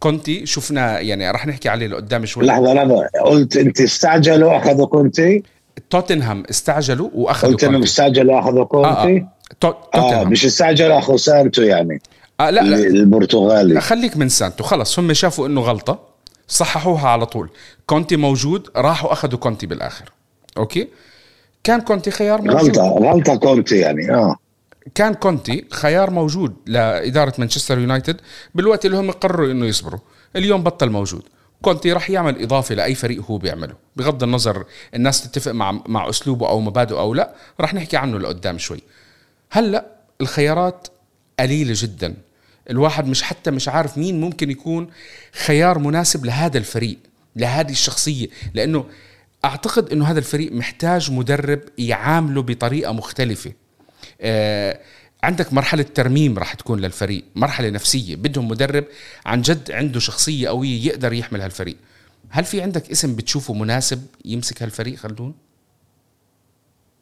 كونتي 0.00 0.46
شفنا 0.46 1.00
يعني 1.00 1.30
راح 1.30 1.46
نحكي 1.46 1.68
عليه 1.68 1.86
لقدام 1.86 2.26
شوي. 2.26 2.46
لحظة 2.46 2.74
لحظة. 2.74 3.08
قلت 3.24 3.56
أنت 3.56 3.80
استعجلوا 3.80 4.56
أخذوا 4.56 4.86
كونتي؟ 4.86 5.42
توتنهام 5.90 6.44
استعجلوا 6.50 7.10
وأخذوا 7.14 7.52
قلت 7.52 7.64
إنهم 7.64 7.82
استعجلوا 7.82 8.38
أخذوا 8.38 8.64
كونتي؟ 8.64 9.26
آه, 9.64 9.78
آه. 9.94 10.20
آه 10.20 10.24
مش 10.24 10.44
استعجلوا 10.44 10.98
أخذوا 10.98 11.16
سانتو 11.16 11.62
يعني. 11.62 12.00
آه 12.40 12.50
لا 12.50 12.60
لا. 12.60 12.76
البرتغالي. 12.76 13.80
خليك 13.80 14.16
من 14.16 14.28
سانتو 14.28 14.64
خلص. 14.64 14.98
هم 14.98 15.12
شافوا 15.12 15.46
إنه 15.46 15.60
غلطة 15.60 16.00
صححوها 16.48 17.08
على 17.08 17.26
طول. 17.26 17.50
كونتي 17.86 18.16
موجود 18.16 18.68
راحوا 18.76 19.12
أخذوا 19.12 19.38
كونتي 19.38 19.66
بالآخر. 19.66 20.12
أوكي؟ 20.58 20.88
كان 21.66 21.80
كونتي 21.80 22.10
خيار 22.10 22.42
موجود؟ 22.42 22.78
غلطة 22.78 22.82
غلطة 22.82 23.36
كونتي 23.36 23.78
يعني 23.78 24.14
آه. 24.14 24.36
كان 24.94 25.14
كونتي 25.14 25.64
خيار 25.70 26.10
موجود 26.10 26.56
لإدارة 26.66 27.32
مانشستر 27.38 27.78
يونايتد 27.78 28.20
بالوقت 28.54 28.86
اللي 28.86 28.96
هم 28.96 29.10
قرروا 29.10 29.50
إنه 29.50 29.66
يصبروا. 29.66 30.00
اليوم 30.36 30.62
بطل 30.62 30.90
موجود. 30.90 31.22
كونتي 31.62 31.92
راح 31.92 32.10
يعمل 32.10 32.42
إضافة 32.42 32.74
لأي 32.74 32.94
فريق 32.94 33.24
هو 33.24 33.38
بيعمله. 33.38 33.74
بغض 33.96 34.22
النظر 34.22 34.64
الناس 34.94 35.22
تتفق 35.22 35.52
مع 35.52 35.80
مع 35.86 36.08
أسلوبه 36.08 36.48
أو 36.48 36.60
مبادئه 36.60 37.00
أو 37.00 37.14
لا 37.14 37.34
راح 37.60 37.74
نحكي 37.74 37.96
عنه 37.96 38.18
لقدام 38.18 38.58
شوي. 38.58 38.82
هلأ 39.50 39.86
الخيارات 40.20 40.88
قليلة 41.40 41.72
جدا. 41.76 42.14
الواحد 42.70 43.06
مش 43.06 43.22
حتى 43.22 43.50
مش 43.50 43.68
عارف 43.68 43.98
مين 43.98 44.20
ممكن 44.20 44.50
يكون 44.50 44.88
خيار 45.46 45.78
مناسب 45.78 46.24
لهذا 46.24 46.58
الفريق 46.58 46.98
لهذه 47.36 47.70
الشخصية. 47.70 48.28
لأنه 48.54 48.84
أعتقد 49.44 49.92
إنه 49.92 50.10
هذا 50.10 50.18
الفريق 50.18 50.52
محتاج 50.52 51.10
مدرب 51.10 51.60
يعامله 51.78 52.42
بطريقة 52.42 52.92
مختلفة. 52.92 53.52
آه، 54.20 54.80
عندك 55.22 55.52
مرحلة 55.52 55.82
ترميم 55.82 56.38
راح 56.38 56.54
تكون 56.54 56.80
للفريق 56.80 57.24
مرحلة 57.34 57.70
نفسية 57.70 58.16
بدهم 58.16 58.48
مدرب 58.48 58.84
عن 59.26 59.42
جد 59.42 59.70
عنده 59.70 60.00
شخصية 60.00 60.48
قوية 60.48 60.86
يقدر 60.86 61.12
يحمل 61.12 61.40
هالفريق. 61.40 61.76
هل 62.30 62.44
في 62.44 62.62
عندك 62.62 62.90
اسم 62.90 63.16
بتشوفه 63.16 63.54
مناسب 63.54 64.06
يمسك 64.24 64.62
هالفريق 64.62 64.96
خلدون؟ 64.96 65.34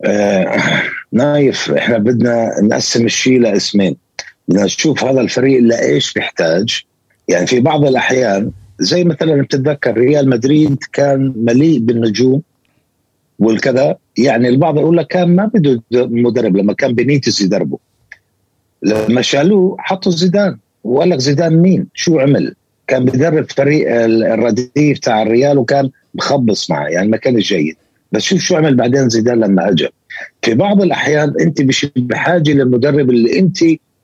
آه 0.04 0.82
نايف 1.12 1.70
إحنا 1.70 1.98
بدنا 1.98 2.60
نقسم 2.60 3.04
الشيء 3.06 3.40
لاسمين. 3.40 3.96
بدنا 4.48 4.64
نشوف 4.64 5.04
هذا 5.04 5.20
الفريق 5.20 5.62
لإيش 5.62 6.12
بيحتاج. 6.12 6.82
يعني 7.28 7.46
في 7.46 7.60
بعض 7.60 7.84
الأحيان 7.84 8.50
زي 8.78 9.04
مثلا 9.04 9.42
بتتذكر 9.42 9.96
ريال 9.96 10.28
مدريد 10.28 10.78
كان 10.92 11.32
مليء 11.36 11.78
بالنجوم 11.78 12.42
والكذا 13.38 13.96
يعني 14.18 14.48
البعض 14.48 14.78
يقول 14.78 14.96
لك 14.96 15.06
كان 15.06 15.36
ما 15.36 15.50
بده 15.54 15.82
مدرب 15.92 16.56
لما 16.56 16.72
كان 16.72 16.94
بنيتس 16.94 17.40
يدربه. 17.40 17.78
لما 18.82 19.22
شالوه 19.22 19.76
حطوا 19.78 20.12
زيدان 20.12 20.58
وقال 20.84 21.10
لك 21.10 21.18
زيدان 21.18 21.56
مين؟ 21.56 21.86
شو 21.94 22.18
عمل؟ 22.18 22.54
كان 22.86 23.04
بدرب 23.04 23.50
فريق 23.50 23.86
الرديف 24.04 24.98
تاع 24.98 25.22
الريال 25.22 25.58
وكان 25.58 25.90
مخبص 26.14 26.70
معه 26.70 26.86
يعني 26.86 27.08
ما 27.08 27.16
كان 27.16 27.36
جيد. 27.36 27.76
بس 28.12 28.22
شوف 28.22 28.40
شو 28.40 28.56
عمل 28.56 28.76
بعدين 28.76 29.08
زيدان 29.08 29.40
لما 29.40 29.68
اجى 29.70 29.88
في 30.42 30.54
بعض 30.54 30.82
الأحيان 30.82 31.34
أنت 31.40 31.62
مش 31.62 31.86
بحاجه 31.96 32.52
للمدرب 32.52 33.10
اللي 33.10 33.38
أنت 33.38 33.58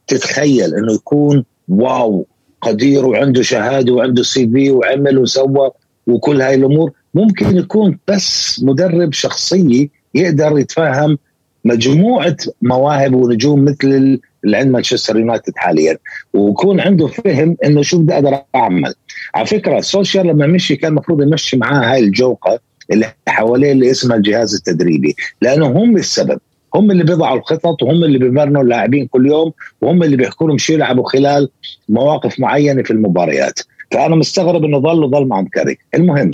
تتخيل 0.07 0.75
إنه 0.75 0.93
يكون 0.93 1.45
wow. 1.69 2.27
قدير 2.63 3.07
وعنده 3.07 3.43
شهادة 3.43 3.93
وعنده 3.93 4.23
CV 4.23 4.71
وعمل 4.71 5.19
وسوى 5.19 5.71
وكل 6.07 6.43
هاي 6.43 6.55
الأمور 6.55 6.91
ممكن 7.15 7.57
يكون 7.57 7.99
بس 8.09 8.61
مدرب 8.63 9.13
شخصية 9.13 9.89
يقدر 10.15 10.59
يتفهم 10.59 11.19
مجموعة 11.65 12.37
مواهب 12.63 13.15
ونجوم 13.15 13.65
مثل 13.65 14.21
اللي 14.45 14.57
عند 14.57 14.71
مانشستر 14.71 15.19
يونايتد 15.19 15.53
حاليا. 15.57 15.99
ويكون 16.35 16.81
عنده 16.81 17.07
فهم 17.07 17.57
إنه 17.65 17.83
شو 17.83 17.99
بدي 17.99 18.15
أقدر 18.15 18.43
أعمل. 18.55 18.95
على 19.35 19.47
فكرة 19.47 19.81
سولشاير 19.81 20.27
لما 20.27 20.47
مشي 20.47 20.77
كان 20.77 20.93
المفروض 20.93 21.23
يمشي 21.23 21.57
معاه 21.57 21.93
هاي 21.93 22.01
الجوقه 22.01 22.59
اللي 22.93 23.13
حواليه 23.29 23.73
اللي 23.73 23.91
اسمها 23.91 24.17
الجهاز 24.17 24.55
التدريبي 24.55 25.17
لأنه 25.43 25.67
هم 25.67 25.97
السبب. 25.97 26.41
هم 26.75 26.91
اللي 26.91 27.05
بيضعوا 27.05 27.39
الخطط 27.39 27.83
وهم 27.83 28.05
اللي 28.05 28.19
بيمرنوا 28.19 28.63
اللاعبين 28.63 29.07
كل 29.07 29.27
يوم 29.27 29.53
وهم 29.81 30.03
اللي 30.03 30.17
بيحكوا 30.17 30.49
لهم 30.49 30.59
شو 30.59 30.73
يلعبوا 30.73 31.09
خلال 31.09 31.49
مواقف 31.89 32.41
معينة 32.41 32.83
في 32.83 32.91
المباريات. 32.91 33.61
فأنا 33.91 34.17
مستغرب 34.17 34.65
إنه 34.65 34.79
ظل 34.79 35.05
وظل 35.05 35.27
مع 35.27 35.45
كاريك 35.53 35.79
المهم 35.95 36.31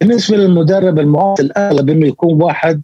بالنسبة 0.00 0.36
للمدرب 0.36 0.98
المعاصر 0.98 1.42
الأغلب 1.42 1.90
إنه 1.90 2.06
يكون 2.06 2.42
واحد. 2.42 2.82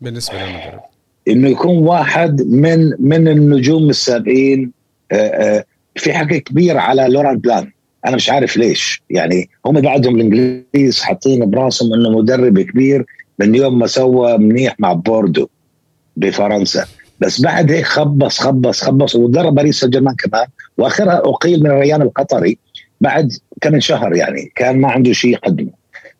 بالنسبة 0.00 0.34
للمدرب. 0.38 0.80
إنه 1.28 1.48
يكون 1.48 1.78
واحد 1.78 2.42
من 2.42 2.92
من 2.98 3.28
النجوم 3.28 3.90
السابقين. 3.90 4.72
آه، 5.12 5.14
آه، 5.14 5.64
في 5.96 6.12
حكي 6.12 6.40
كبير 6.40 6.78
على 6.78 7.08
لوران 7.08 7.38
بلان. 7.38 7.72
أنا 8.06 8.16
مش 8.16 8.30
عارف 8.30 8.56
ليش. 8.56 9.02
يعني 9.10 9.48
هم 9.66 9.80
بعدهم 9.80 10.16
الإنجليز 10.16 11.00
حاطين 11.00 11.50
براسهم 11.50 11.94
إنه 11.94 12.10
مدرب 12.10 12.60
كبير. 12.60 13.06
من 13.38 13.54
يوم 13.54 13.78
ما 13.78 13.86
سوى 13.86 14.38
منيح 14.38 14.74
مع 14.78 14.92
بوردو 14.92 15.48
بفرنسا. 16.16 16.86
بس 17.20 17.40
بعد 17.40 17.72
هيك 17.72 17.84
خبص 17.84 18.38
خبص 18.38 18.84
خبص 18.84 19.14
ودرب 19.14 19.54
باريس 19.54 19.80
سان 19.80 19.90
جيرمان 19.90 20.14
كمان. 20.14 20.46
وآخرها 20.78 21.22
أقيل 21.24 21.62
من 21.62 21.70
الريان 21.70 22.02
القطري 22.02 22.58
بعد 23.00 23.32
كم 23.60 23.80
شهر 23.80 24.16
يعني 24.16 24.52
كان 24.54 24.80
ما 24.80 24.90
عنده 24.90 25.12
شيء 25.12 25.32
يقدمه. 25.32 25.70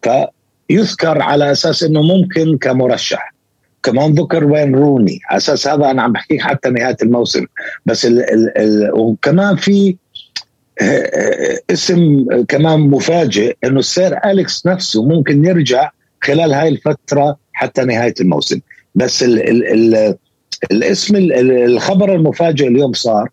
فيذكر 0.03 1.23
على 1.23 1.53
أساس 1.53 1.83
إنه 1.83 2.03
ممكن 2.03 2.59
كمرشح. 2.59 3.35
كمان 3.83 4.15
ذكر 4.15 4.45
وين 4.45 4.75
روني. 4.75 5.21
على 5.29 5.37
أساس 5.37 5.69
هذا 5.69 5.91
أنا 5.91 6.03
عم 6.03 6.13
بحكيك 6.13 6.41
حتى 6.43 6.71
نهاية 6.71 6.97
الموسم. 7.03 7.47
بس 7.87 8.07
ال 8.07 8.21
ال 8.21 8.59
ال 8.59 8.93
وكمان 8.95 9.57
في 9.57 9.97
آه، 10.81 10.85
آه، 10.85 11.59
اسم 11.71 12.27
كمان 12.49 12.81
مفاجئ 12.81 13.57
إنه 13.65 13.79
السير 13.79 14.19
أليكس 14.25 14.67
نفسه 14.67 15.05
ممكن 15.05 15.45
يرجع 15.45 15.91
خلال 16.21 16.53
هاي 16.53 16.69
الفترة 16.69 17.37
حتى 17.53 17.85
نهاية 17.85 18.15
الموسم. 18.21 18.61
بس 18.95 19.23
ال 19.23 19.49
ال 19.49 19.65
ال 19.95 20.15
الاسم 20.73 21.17
الخبر 21.51 22.15
المفاجئ 22.15 22.69
اليوم 22.69 22.93
صار 22.93 23.29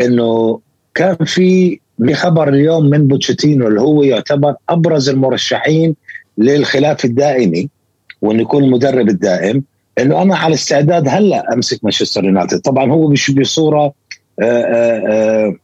إنه 0.00 0.60
كان 0.94 1.16
في 1.24 1.80
بخبر 1.98 2.48
اليوم 2.48 2.90
من 2.90 3.06
بوتشيتينو 3.08 3.68
اللي 3.68 3.80
هو 3.80 4.02
يعتبر 4.02 4.54
أبرز 4.68 5.08
المرشحين 5.08 5.96
للخلاف 6.38 7.04
الدائمي 7.04 7.68
وإنه 8.22 8.42
يكون 8.42 8.64
المدرب 8.64 9.08
الدائم 9.08 9.62
إنه 9.98 10.22
أنا 10.22 10.36
على 10.36 10.54
استعداد 10.54 11.08
هلأ 11.08 11.54
أمسك 11.54 11.84
مانشستر 11.84 12.24
يونايتد. 12.24 12.60
طبعا 12.60 12.92
هو 12.92 13.08
مش 13.08 13.30
بصورة 13.30 13.92
آآ 14.40 15.02
آآ 15.08 15.56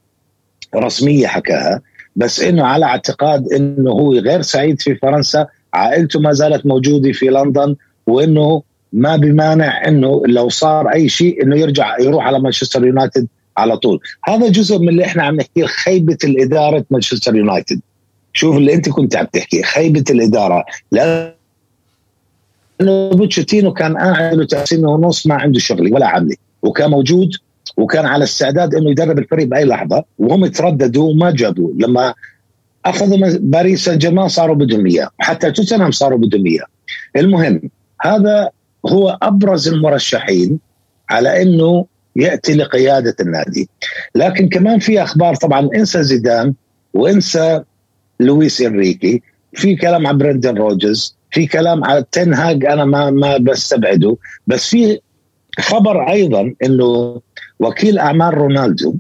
رسمية 0.77 1.27
حكاها 1.27 1.81
بس 2.17 2.41
إنه 2.41 2.65
على 2.65 2.85
اعتقاد 2.87 3.53
إنه 3.53 3.91
هو 3.91 4.13
غير 4.13 4.43
سعيد 4.43 4.81
في 4.81 4.95
فرنسا 4.95 5.47
عائلته 5.77 6.21
ما 6.21 6.33
زالت 6.33 6.67
موجودة 6.67 7.13
في 7.13 7.27
لندن 7.27 7.77
وإنه 8.07 8.63
ما 8.93 9.17
بمانع 9.17 9.89
إنه 9.89 10.23
لو 10.27 10.49
صار 10.49 10.89
أي 10.89 11.09
شيء 11.09 11.43
إنه 11.43 11.57
يرجع 11.57 12.01
يروح 12.01 12.27
على 12.27 12.39
مانشستر 12.41 12.87
يونايتد 12.87 13.27
على 13.57 13.77
طول. 13.77 14.01
هذا 14.25 14.49
جزء 14.49 14.79
من 14.79 14.89
اللي 14.89 15.05
إحنا 15.05 15.23
عم 15.23 15.37
نحكيه 15.37 15.65
خيبة 15.65 16.19
الإدارة 16.25 16.85
مانشستر 16.91 17.37
يونايتد. 17.37 17.81
شوف 18.33 18.57
اللي 18.57 18.75
أنت 18.75 18.89
كنت 18.89 19.17
عم 19.17 19.27
تحكي 19.33 19.63
خيبة 19.63 20.05
الإدارة. 20.11 20.65
لأنه 20.93 21.33
بوتشيتينو 23.13 23.73
كان 23.73 23.97
قاعد 23.97 24.35
له 24.35 24.65
سنه 24.65 24.91
ونص 24.91 25.27
ما 25.27 25.35
عنده 25.35 25.59
شغلي 25.59 25.93
ولا 25.93 26.07
عملي 26.07 26.37
وكان 26.63 26.91
موجود 26.91 27.31
وكان 27.77 28.07
على 28.07 28.25
استعداد 28.25 28.75
إنه 28.75 28.91
يدرب 28.91 29.19
الفريق 29.19 29.47
بأي 29.47 29.65
لحظة. 29.65 30.05
وهم 30.19 30.47
ترددوا 30.47 31.11
وما 31.11 31.31
جابوا 31.31 31.73
لما 31.79 32.15
أخذوا 32.87 33.39
باريس 33.41 33.85
سان 33.85 33.99
جيرمان 33.99 34.29
صاروا 34.29 34.57
بدهم 34.57 34.87
اياه 34.87 35.11
وحتى 35.21 35.53
توتنهام 35.53 35.91
صاروا 35.91 36.19
بدهم 36.19 36.47
اياه 36.47 36.67
المهم 37.17 37.71
هذا 38.01 38.51
هو 38.87 39.19
أبرز 39.23 39.69
المرشحين 39.69 40.59
على 41.11 41.43
إنه 41.43 41.87
يأتي 42.17 42.55
لقيادة 42.55 43.17
النادي. 43.21 43.69
لكن 44.15 44.49
كمان 44.49 44.79
في 44.79 45.03
أخبار 45.03 45.35
طبعا 45.35 45.69
إنسى 45.75 46.03
زيدان 46.03 46.55
وإنسى 46.95 47.63
لويس 48.21 48.61
إنريكي 48.63 49.23
في 49.53 49.77
كلام 49.77 50.07
عن 50.07 50.19
برندن 50.19 50.57
روجرز 50.57 51.17
في 51.31 51.47
كلام 51.47 51.85
على 51.85 52.05
تين 52.13 52.44
هاج 52.44 52.65
أنا 52.65 52.85
ما 52.85 53.11
ما 53.11 53.39
بستبعده. 53.39 54.17
بس 54.47 54.67
في 54.67 55.01
خبر 55.59 56.11
أيضا 56.11 56.55
إنه 56.65 57.21
وكيل 57.61 57.99
أعمال 57.99 58.35
رونالدو 58.35 58.95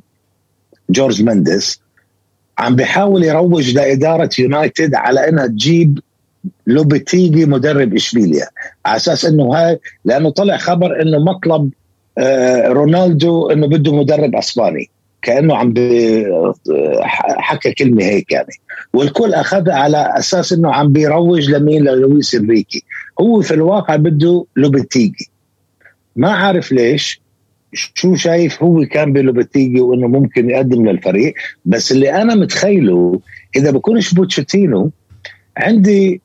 جورج 0.90 1.22
مندس 1.22 1.80
عم 2.58 2.76
بيحاول 2.76 3.24
يروج 3.24 3.74
لإدارة 3.74 4.30
يونايتد 4.38 4.94
على 4.94 5.28
انها 5.28 5.46
تجيب 5.46 5.98
لوبيتيجي 6.66 7.46
مدرب 7.46 7.94
إشبيليا. 7.94 8.46
على 8.86 8.96
أساس 8.96 9.24
إنه 9.24 9.54
هاي 9.54 9.78
لأنه 10.04 10.30
طلع 10.30 10.56
خبر 10.56 11.02
إنه 11.02 11.18
مطلب 11.18 11.70
آه، 12.18 12.68
رونالدو 12.68 13.50
إنه 13.50 13.66
بده 13.66 13.92
مدرب 13.92 14.36
أسباني. 14.36 14.90
كأنه 15.22 15.56
عم 15.56 15.74
حكى 17.38 17.72
كلمة 17.72 18.04
هيك 18.04 18.32
يعني. 18.32 18.54
والكل 18.94 19.34
اخذها 19.34 19.74
على 19.74 20.14
أساس 20.18 20.52
إنه 20.52 20.72
عم 20.72 20.92
بيروج 20.92 21.50
لمين؟ 21.50 21.84
للويس 21.84 22.34
إنريكي. 22.34 22.84
هو 23.20 23.40
في 23.40 23.54
الواقع 23.54 23.96
بده 23.96 24.44
لوبيتيجي. 24.56 25.30
ما 26.16 26.30
عارف 26.30 26.72
ليش 26.72 27.20
شو 27.94 28.14
شايف 28.14 28.62
هو 28.62 28.84
كان 28.84 29.12
بلوبيتيجي 29.12 29.80
وإنه 29.80 30.08
ممكن 30.08 30.50
يقدم 30.50 30.88
للفريق؟ 30.88 31.34
بس 31.64 31.92
اللي 31.92 32.22
أنا 32.22 32.34
متخيله 32.34 33.20
إذا 33.56 33.70
بكونش 33.70 34.14
بوتشيتينو 34.14 34.90
عندي 35.56 36.20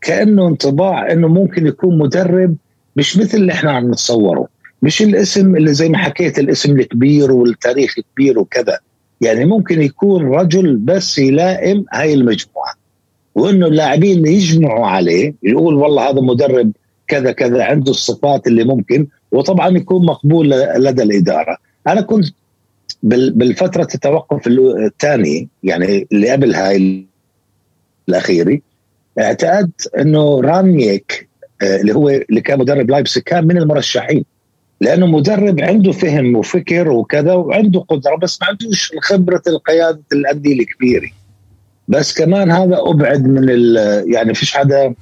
كأنه 0.00 0.48
انطباع 0.48 1.12
إنه 1.12 1.28
ممكن 1.28 1.66
يكون 1.66 1.98
مدرب 1.98 2.56
مش 2.96 3.18
مثل 3.18 3.38
اللي 3.38 3.52
إحنا 3.52 3.72
عم 3.72 3.90
نتصوره 3.90 4.48
مش 4.82 5.02
الاسم 5.02 5.56
اللي 5.56 5.74
زي 5.74 5.88
ما 5.88 5.98
حكيت 5.98 6.38
الاسم 6.38 6.80
الكبير 6.80 7.32
والتاريخ 7.32 7.94
الكبير 7.98 8.38
وكذا. 8.38 8.78
يعني 9.20 9.44
ممكن 9.44 9.82
يكون 9.82 10.24
رجل 10.24 10.76
بس 10.76 11.18
يلائم 11.18 11.84
هاي 11.92 12.14
المجموعة. 12.14 12.74
وإنه 13.34 13.66
اللاعبين 13.66 14.26
يجمعوا 14.26 14.86
عليه 14.86 15.34
يقول 15.42 15.74
والله 15.74 16.10
هذا 16.10 16.20
مدرب 16.20 16.72
كذا 17.08 17.32
كذا 17.32 17.64
عنده 17.64 17.90
الصفات 17.90 18.46
اللي 18.46 18.64
ممكن. 18.64 19.06
وطبعا 19.32 19.76
يكون 19.76 20.06
مقبول 20.06 20.50
لدى 20.76 21.02
الإدارة. 21.02 21.56
أنا 21.86 22.00
كنت 22.00 22.34
بالفترة 23.02 23.88
التوقف 23.94 24.46
الثاني 24.46 25.48
يعني 25.62 26.06
اللي 26.12 26.30
قبل 26.30 26.54
هاي 26.54 27.06
الاخيري 28.08 28.62
اعتقدت 29.18 29.94
إنه 29.98 30.40
رانيك 30.40 31.28
آه، 31.62 31.76
اللي 31.76 31.94
هو 31.94 32.08
اللي 32.08 32.40
كان 32.40 32.58
مدرب 32.58 32.90
لايبسك 32.90 33.22
كان 33.22 33.46
من 33.46 33.56
المرشحين. 33.56 34.24
لأنه 34.80 35.06
مدرب 35.06 35.60
عنده 35.60 35.92
فهم 35.92 36.36
وفكر 36.36 36.90
وكذا 36.90 37.34
وعنده 37.34 37.80
قدرة 37.80 38.16
بس 38.16 38.42
ما 38.42 38.48
عندوش 38.48 38.92
خبرة 39.02 39.42
القيادة 39.46 40.02
الأندية 40.12 40.60
الكبيرة. 40.60 41.10
بس 41.88 42.18
كمان 42.18 42.50
هذا 42.50 42.78
أبعد 42.80 43.26
من 43.26 43.48
يعني 44.14 44.34
فيش 44.34 44.56
حدا 44.56 44.94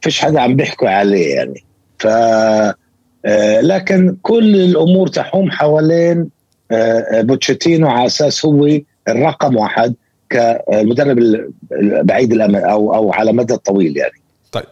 فيش 0.00 0.20
حدا 0.20 0.40
عم 0.40 0.56
بيحكوا 0.56 0.88
عليه 0.88 1.34
يعني. 1.34 1.64
ف 2.02 2.06
آه، 3.24 3.60
لكن 3.60 4.16
كل 4.22 4.56
الأمور 4.56 5.08
تحوم 5.08 5.50
حوالين 5.50 6.28
آه، 6.70 7.20
بوتشيتينو 7.20 7.88
على 7.88 8.06
أساس 8.06 8.46
هو 8.46 8.68
الرقم 9.08 9.56
واحد 9.56 9.94
كمدرب 10.30 11.18
بعيد 12.02 12.32
الامد 12.32 12.62
أو 12.62 12.94
أو 12.94 13.12
على 13.12 13.32
مدى 13.32 13.56
طويل 13.56 13.96
يعني. 13.96 14.20
طيب. 14.52 14.64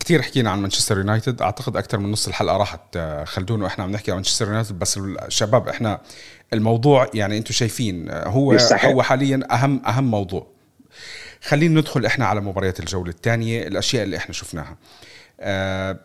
كثير 0.00 0.22
حكينا 0.22 0.50
عن 0.50 0.58
مانشستر 0.58 0.98
يونايتد 0.98 1.42
أعتقد 1.42 1.76
أكثر 1.76 1.98
من 1.98 2.10
نص 2.10 2.28
الحلقة 2.28 2.56
راحت 2.56 2.96
آه، 2.96 3.24
خلدون 3.24 3.62
وإحنا 3.62 3.84
عم 3.84 3.90
نحكي 3.90 4.10
عن 4.10 4.16
مانشستر 4.16 4.46
يونايتد 4.46 4.78
بس 4.78 4.98
الشباب 4.98 5.68
إحنا 5.68 6.00
الموضوع 6.52 7.10
يعني 7.14 7.38
أنتم 7.38 7.52
شايفين 7.52 8.10
هو 8.10 8.52
يستحق. 8.52 8.90
هو 8.90 9.02
حاليا 9.02 9.40
اهم 9.50 9.82
أهم 9.86 10.10
موضوع. 10.10 10.46
خلينا 11.42 11.80
ندخل 11.80 12.06
إحنا 12.06 12.26
على 12.26 12.40
مباريات 12.40 12.80
الجولة 12.80 13.10
الثانية 13.10 13.66
الأشياء 13.66 14.04
اللي 14.04 14.16
إحنا 14.16 14.32
شفناها. 14.32 14.70
آه 14.70 14.76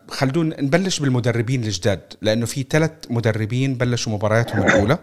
خلدون 0.08 0.48
نبلش 0.48 0.98
بالمدربين 0.98 1.64
الجداد 1.64 2.00
لأنه 2.22 2.46
في 2.46 2.66
ثلاث 2.70 2.90
مدربين 3.10 3.74
بلشوا 3.74 4.12
مبارياتهم 4.12 4.62
الأولى. 4.66 4.98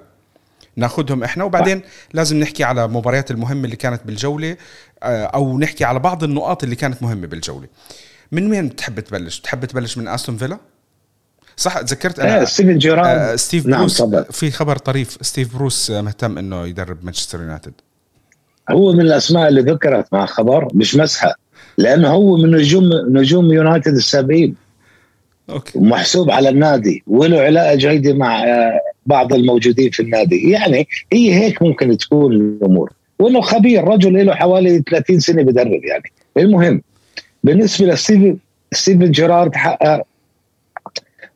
ناخذهم 0.76 1.24
إحنا 1.24 1.43
وبعدين 1.43 1.82
لازم 2.13 2.39
نحكي 2.39 2.63
على 2.63 2.88
مباريات 2.88 3.32
المهمة 3.32 3.65
اللي 3.65 3.76
كانت 3.76 4.02
بالجولة 4.06 4.58
آه 5.04 5.26
أو 5.26 5.60
نحكي 5.60 5.84
على 5.84 6.00
بعض 6.00 6.24
النقاط 6.24 6.63
اللي 6.63 6.76
كانت 6.76 7.04
مهمة 7.04 7.28
بالجولة. 7.28 7.67
من 8.32 8.52
وين 8.52 8.67
بتحب 8.67 9.00
تبلش؟ 9.00 9.39
بتحب 9.39 9.65
تبلش 9.65 9.98
من 9.98 10.08
أستون 10.08 10.38
فيلا؟ 10.38 10.58
صح 11.58 11.82
تذكرت؟ 11.82 12.19
أنا 12.19 12.41
آه 12.41 12.43
ستيفن 12.43 12.78
جيرارد 12.78 13.08
آه 13.08 13.36
ستيف 13.36 13.65
نعم 13.65 13.80
بروس. 13.80 14.02
طبعا. 14.02 14.24
في 14.24 14.52
خبر 14.52 14.78
طريف 14.78 15.17
ستيف 15.21 15.56
بروس 15.56 15.91
مهتم 15.91 16.38
إنه 16.38 16.67
يدرب 16.67 17.06
مانشستر 17.06 17.41
يونايتد. 17.41 17.74
هو 18.71 18.93
من 18.93 19.02
الأسماء 19.02 19.48
اللي 19.48 19.62
ذكرت 19.62 20.13
مع 20.13 20.26
خبر 20.26 20.67
مش 20.74 20.95
مزحة. 20.95 21.36
لأنه 21.77 22.09
هو 22.09 22.38
من 22.38 22.51
نجوم 22.51 22.89
نجوم 23.09 23.53
يونايتد 23.53 23.95
السابقين 23.95 24.55
أوكي. 25.49 25.79
ومحسوب 25.79 26.31
على 26.31 26.49
النادي. 26.49 27.03
وله 27.07 27.39
علاقه 27.39 27.75
جيده 27.75 28.13
مع 28.13 28.43
آه، 28.43 28.79
بعض 29.05 29.33
الموجودين 29.33 29.89
في 29.89 29.99
النادي. 29.99 30.49
يعني 30.49 30.88
هي 31.13 31.33
هيك 31.33 31.61
ممكن 31.61 31.97
تكون 31.97 32.33
الأمور. 32.33 32.93
وإنه 33.19 33.41
خبير 33.41 33.83
رجل 33.83 34.25
له 34.25 34.35
حوالي 34.35 34.83
30 34.89 35.19
سنة 35.19 35.43
بدرب 35.43 35.83
يعني. 35.83 36.11
المهم 36.38 36.81
بالنسبة 37.43 37.88
لستيفن 37.88 38.38
ستيفن 38.71 39.11
جيرارد 39.11 39.55
حقق 39.55 40.01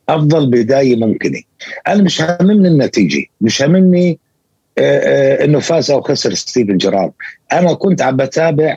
أفضل 0.08 0.50
بداية 0.50 0.96
ممكنة. 0.96 1.40
أنا 1.88 2.02
مش 2.02 2.22
هاممني 2.22 2.68
النتيجة. 2.68 3.24
مش 3.40 3.62
هاممني 3.62 4.18
آه، 4.78 4.98
آه، 4.98 5.44
إنه 5.44 5.60
فاز 5.60 5.90
أو 5.90 6.00
خسر 6.00 6.34
ستيفن 6.34 6.76
جيرارد. 6.76 7.12
أنا 7.52 7.74
كنت 7.74 8.02
عم 8.02 8.16
بتابع 8.16 8.76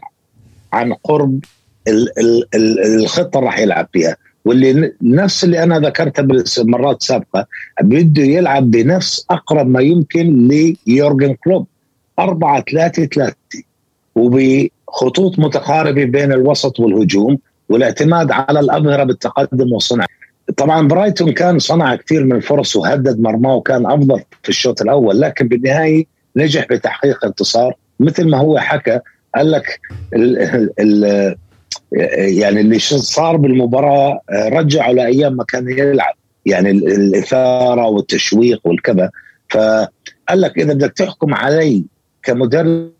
عن 0.73 0.93
قرب 0.93 1.39
الخطة 2.85 3.37
اللي 3.37 3.47
راح 3.47 3.59
يلعب 3.59 3.87
فيها. 3.93 4.17
واللي 4.45 4.93
نفس 5.01 5.43
اللي 5.43 5.63
أنا 5.63 5.79
ذكرتها 5.79 6.23
بالمرات 6.23 7.01
السابقه 7.01 7.47
بده 7.81 8.23
يلعب 8.23 8.71
بنفس 8.71 9.25
أقرب 9.29 9.67
ما 9.67 9.81
يمكن 9.81 10.47
ليورجن 10.87 11.33
كلوب 11.33 11.67
4 12.19 12.63
3 12.71 13.05
3 13.05 13.35
وبخطوط 14.15 15.39
متقاربة 15.39 16.03
بين 16.05 16.31
الوسط 16.31 16.79
والهجوم 16.79 17.37
والاعتماد 17.69 18.31
على 18.31 18.59
الأظهرة 18.59 19.03
بالتقدم 19.03 19.73
والصنع. 19.73 20.05
طبعا 20.57 20.87
برايتون 20.87 21.31
كان 21.31 21.59
صنع 21.59 21.95
كثير 21.95 22.23
من 22.25 22.35
الفرص 22.35 22.75
وهدد 22.75 23.19
مرماه 23.19 23.55
وكان 23.55 23.85
أفضل 23.85 24.21
في 24.43 24.49
الشوط 24.49 24.81
الأول 24.81 25.21
لكن 25.21 25.47
بالنهاية 25.47 26.05
نجح 26.35 26.65
بتحقيق 26.69 27.25
انتصار 27.25 27.75
مثل 27.99 28.29
ما 28.29 28.37
هو 28.37 28.57
حكى 28.57 28.99
قال 29.35 29.51
لك 29.51 29.79
ال 30.13 30.37
ال 30.79 31.35
يعني 32.37 32.61
اللي 32.61 32.79
صار 32.79 33.37
بالمباراة 33.37 34.21
رجعوا 34.31 34.93
لأيام 34.93 35.35
ما 35.35 35.43
كان 35.43 35.69
يلعب. 35.69 36.15
يعني 36.45 36.71
الإثارة 36.71 37.87
والتشويق 37.87 38.61
والكذا. 38.63 39.11
فقال 39.49 40.41
لك 40.41 40.57
إذا 40.57 40.73
بدك 40.73 40.93
تحكم 40.93 41.33
علي 41.33 41.83
كمدرب 42.23 42.91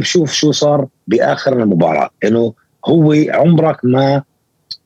شوف 0.00 0.32
شو 0.32 0.52
صار 0.52 0.86
بآخر 1.06 1.62
المباراة. 1.62 2.10
إنه 2.24 2.54
هو 2.86 3.14
عمرك 3.28 3.76
ما 3.84 4.22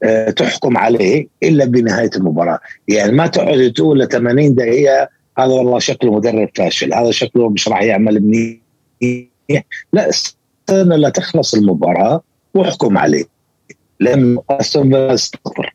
آه، 0.03 0.31
تحكم 0.31 0.77
عليه 0.77 1.27
إلا 1.43 1.65
بنهاية 1.65 2.11
المباراة، 2.17 2.59
يعني 2.89 3.13
ما 3.13 3.27
تقعد 3.27 3.73
تقول 3.77 3.99
ل 4.01 4.09
80 4.09 4.55
دقيقة 4.55 5.09
هذا 5.39 5.53
والله 5.53 5.79
شكله 5.79 6.15
مدرب 6.15 6.49
فاشل، 6.55 6.95
هذا 6.95 7.11
شكله 7.11 7.49
مش 7.49 7.69
راح 7.69 7.83
يعمل 7.83 8.21
منيح، 8.23 9.65
لا 9.93 10.11
استنى 10.69 10.97
لتخلص 10.97 11.55
المباراة 11.55 12.23
واحكم 12.55 12.99
عليه. 12.99 13.25
استون 14.51 14.95
استغفر 14.95 15.75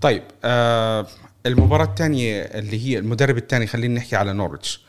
طيب 0.00 0.22
آه 0.44 1.06
المباراة 1.46 1.84
الثانية 1.84 2.42
اللي 2.42 2.86
هي 2.86 2.98
المدرب 2.98 3.36
الثاني 3.36 3.66
خلينا 3.66 3.94
نحكي 3.94 4.16
على 4.16 4.32
نورتش. 4.32 4.84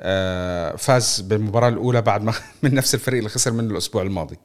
آه 0.00 0.76
فاز 0.76 1.20
بالمباراة 1.20 1.68
الأولى 1.68 2.02
بعد 2.02 2.22
ما 2.22 2.32
من 2.62 2.74
نفس 2.74 2.94
الفريق 2.94 3.18
اللي 3.18 3.30
خسر 3.30 3.52
منه 3.52 3.70
الأسبوع 3.70 4.02
الماضي. 4.02 4.36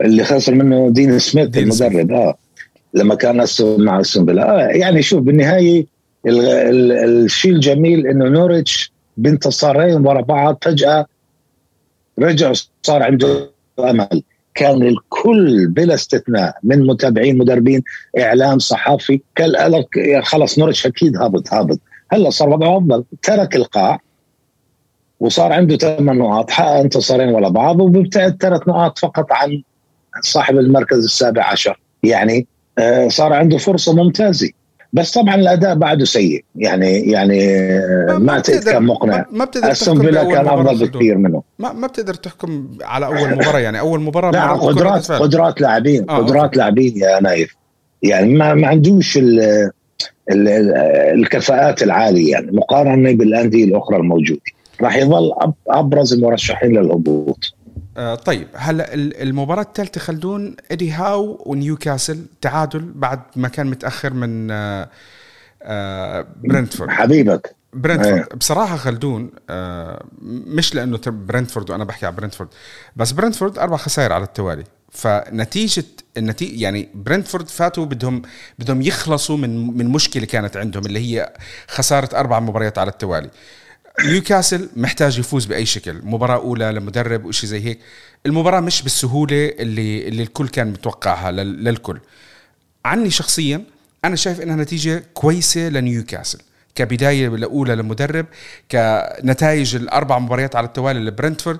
اللي 0.00 0.24
خسر 0.24 0.54
منه 0.54 0.90
دين 0.90 1.18
سميث 1.18 1.48
دين 1.48 1.62
المدرب 1.62 2.12
آه. 2.12 2.38
لما 2.94 3.14
كان 3.14 3.36
مع 3.60 4.00
استون 4.00 4.38
آه 4.38 4.58
يعني 4.58 5.02
شوف 5.02 5.22
بالنهاية 5.22 5.86
الشيء 6.26 7.52
الجميل 7.52 8.06
إنه 8.06 8.28
نورتش 8.28 8.92
بانتصارين 9.16 10.06
ورا 10.06 10.20
بعض 10.20 10.58
فجأة 10.62 11.06
رجع 12.18 12.52
صار 12.82 13.02
عنده 13.02 13.50
أمل. 13.78 14.22
كان 14.54 14.82
الكل 14.82 15.66
بلا 15.66 15.94
استثناء 15.94 16.56
من 16.62 16.86
متابعين 16.86 17.38
مدربين 17.38 17.82
إعلام 18.18 18.58
صحافي. 18.58 19.20
قال 19.38 19.72
لك 19.72 20.22
خلص 20.24 20.58
نورتش 20.58 20.86
أكيد 20.86 21.16
هابط 21.16 21.54
هابط. 21.54 21.80
هلا 22.10 22.30
صار 22.30 22.48
وضعه 22.48 22.78
أفضل. 22.78 23.04
ترك 23.22 23.56
القاع 23.56 24.00
وصار 25.20 25.52
عنده 25.52 25.76
ثمان 25.76 26.18
نقاط. 26.18 26.50
حقق 26.50 26.70
انتصارين 26.70 27.28
ورا 27.28 27.48
بعض 27.48 27.80
وبيبتعد 27.80 28.36
ثلاث 28.40 28.68
نقاط 28.68 28.98
فقط 28.98 29.26
عن 29.30 29.62
صاحب 30.22 30.58
المركز 30.58 31.04
السابع 31.04 31.44
عشر. 31.44 31.80
يعني 32.02 32.46
آه، 32.78 33.08
صار 33.08 33.32
عنده 33.32 33.58
فرصة 33.58 33.94
ممتازة. 33.94 34.50
بس 34.92 35.10
طبعا 35.10 35.34
الأداء 35.34 35.74
بعده 35.74 36.04
سيء. 36.04 36.44
يعني 36.56 37.10
يعني 37.10 37.38
ما, 38.18 38.40
كان 38.40 38.82
مقنع. 38.82 39.26
ما 39.30 39.44
بتقدر 39.44 39.74
فيلا 39.74 40.24
كان 40.24 40.48
أفضل 40.48 40.86
بكثير 40.86 41.18
منه. 41.18 41.42
ما 41.58 41.72
ما 41.72 41.86
بتقدر 41.86 42.14
تحكم 42.14 42.68
على 42.82 43.06
أول 43.06 43.30
مباراة. 43.30 43.58
يعني 43.58 43.80
أول 43.80 44.00
مباراة 44.00 44.30
لا 44.30 44.52
قدرات 44.52 45.12
قدرات 45.12 45.60
لاعبين 45.60 46.10
آه 46.10 46.16
قدرات 46.16 46.56
لاعبين 46.56 46.96
يا 46.96 47.20
نايف. 47.20 47.56
يعني 48.02 48.34
ما 48.34 48.54
ما 48.54 48.66
عندوش 48.68 49.16
ال 49.16 49.40
ال 50.30 50.48
الكفاءات 51.14 51.82
العالية. 51.82 52.30
يعني 52.32 52.50
مقارنة 52.52 53.12
بالأندية 53.12 53.64
الأخرى 53.64 53.96
الموجودة. 53.96 54.40
راح 54.80 54.96
يظل 54.96 55.32
أبرز 55.68 56.12
المرشحين 56.12 56.72
للهبوط. 56.72 57.54
آه 57.98 58.14
طيب 58.14 58.48
هلا 58.54 58.94
المباراة 58.94 59.62
الثالثة 59.62 60.00
خلدون 60.00 60.56
ايدي 60.70 60.90
هاو 60.90 61.42
ونيوكاسل 61.46 62.26
تعادل 62.40 62.92
بعد 62.94 63.20
ما 63.36 63.48
كان 63.48 63.66
متأخر 63.66 64.12
من 64.12 64.50
آه 64.50 64.88
آه 65.62 66.26
برنتفورد. 66.44 66.90
حبيبك. 66.90 67.54
برنتفورد. 67.72 68.14
أيه. 68.16 68.28
بصراحة 68.36 68.76
خلدون 68.76 69.30
مش 70.22 70.74
لأنه 70.74 71.00
برنتفورد 71.06 71.70
وأنا 71.70 71.84
بحكي 71.84 72.06
على 72.06 72.16
برنتفورد 72.16 72.48
بس 72.96 73.12
برنتفورد 73.12 73.58
أربع 73.58 73.76
خسائر 73.76 74.12
على 74.12 74.24
التوالي. 74.24 74.64
فنتيجة 74.90 75.84
النتيجة 76.16 76.62
يعني 76.62 76.88
برنتفورد 76.94 77.48
فاتوا 77.48 77.84
بدهم 77.84 78.22
بدهم 78.58 78.82
يخلصوا 78.82 79.36
من 79.36 79.76
من 79.76 79.86
مشكلة 79.88 80.24
كانت 80.26 80.56
عندهم 80.56 80.86
اللي 80.86 80.98
هي 81.00 81.32
خسارة 81.68 82.16
أربع 82.16 82.40
مباريات 82.40 82.78
على 82.78 82.90
التوالي. 82.90 83.30
نيوكاسل 84.04 84.68
محتاج 84.76 85.18
يفوز 85.18 85.44
بأي 85.44 85.66
شكل. 85.66 86.00
مباراة 86.04 86.36
أولى 86.36 86.72
لمدرب 86.72 87.24
وشي 87.24 87.46
زي 87.46 87.64
هيك. 87.64 87.78
المباراة 88.26 88.60
مش 88.60 88.82
بالسهولة 88.82 89.46
اللي 89.46 90.08
اللي 90.08 90.22
الكل 90.22 90.48
كان 90.48 90.66
متوقعها 90.66 91.32
للكل. 91.32 92.00
عني 92.84 93.10
شخصيا 93.10 93.64
أنا 94.04 94.16
شايف 94.16 94.40
إنها 94.40 94.56
نتيجة 94.56 95.04
كويسة 95.14 95.68
لنيوكاسل. 95.68 96.38
كبداية 96.74 97.28
الاولى 97.28 97.74
لمدرب 97.74 98.26
كنتائج 98.70 99.76
الأربع 99.76 100.18
مباريات 100.18 100.56
على 100.56 100.66
التوالي 100.66 101.00
لبرنتفورد. 101.00 101.58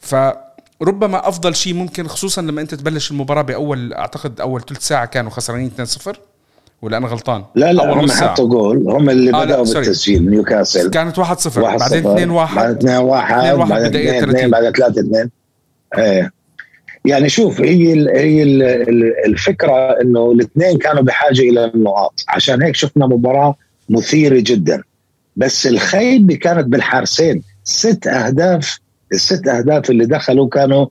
فربما 0.00 1.28
أفضل 1.28 1.56
شيء 1.56 1.74
ممكن 1.74 2.08
خصوصا 2.08 2.42
لما 2.42 2.60
أنت 2.60 2.74
تبلش 2.74 3.10
المباراة 3.10 3.42
بأول 3.42 3.92
أعتقد 3.92 4.40
أول 4.40 4.62
ثلث 4.64 4.86
ساعة 4.86 5.06
كانوا 5.06 5.30
خسرانين 5.30 5.70
2-0 5.86 6.16
ولا 6.82 6.96
أنا 6.96 7.06
غلطان؟ 7.06 7.44
لا 7.54 7.72
لا 7.72 7.92
هم 7.92 8.10
حطوا 8.10 8.48
جول. 8.48 8.90
هم 8.90 9.10
اللي 9.10 9.34
آه 9.34 9.44
بدأوا 9.44 9.64
بالتسجيل 9.64 10.30
نيوكاسل. 10.30 10.90
كانت 10.90 11.20
1-0 11.20 11.58
بعدين 11.58 12.02
2-1 12.02 12.54
بعدين 12.54 12.98
2-1 12.98 13.68
بعدين 13.70 14.24
2 14.24 14.50
بعدين 14.50 14.72
3 14.72 15.00
2 15.00 15.30
إيه. 15.98 16.32
يعني 17.04 17.28
شوف 17.28 17.60
هي 17.60 17.92
ال 17.92 18.08
هي 18.08 18.42
ال 18.42 18.62
الفكرة 19.26 20.00
إنه 20.02 20.32
الاثنين 20.32 20.78
كانوا 20.78 21.02
بحاجة 21.02 21.40
إلى 21.40 21.64
النقاط. 21.64 22.24
عشان 22.28 22.62
هيك 22.62 22.76
شفنا 22.76 23.06
مباراة 23.06 23.54
مثيرة 23.88 24.40
جدا. 24.40 24.82
بس 25.36 25.66
الخيبه 25.66 26.34
كانت 26.34 26.66
بالحارسين. 26.66 27.42
ست 27.64 28.06
أهداف 28.06 28.80
الست 29.12 29.48
أهداف 29.48 29.90
اللي 29.90 30.06
دخلوا 30.06 30.48
كانوا 30.48 30.86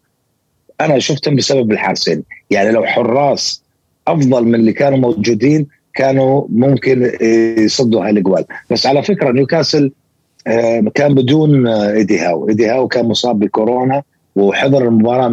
أنا 0.82 1.00
شفتهم 1.00 1.36
بسبب 1.36 1.72
الحارسين. 1.72 2.24
يعني 2.50 2.72
لو 2.72 2.86
حراس 2.86 3.62
أفضل 4.08 4.44
من 4.44 4.56
اللي 4.56 4.74
كانوا 4.74 4.98
موجودين 4.98 5.68
كانوا 6.00 6.46
ممكن 6.50 7.12
يصدوا 7.58 8.04
هاي 8.04 8.10
الاجوال 8.10 8.46
بس 8.70 8.86
على 8.86 9.04
فكرة 9.04 9.32
نيوكاسل 9.32 9.92
آه، 10.48 10.84
كان 10.96 11.14
بدون 11.14 11.68
آه، 11.68 11.92
إيدي 11.94 12.20
هاو. 12.20 12.50
إيدي 12.50 12.70
هاو 12.70 12.88
كان 12.88 13.06
مصاب 13.06 13.40
بكورونا 13.40 14.04
وحضر 14.36 14.88
المباراة 14.88 15.28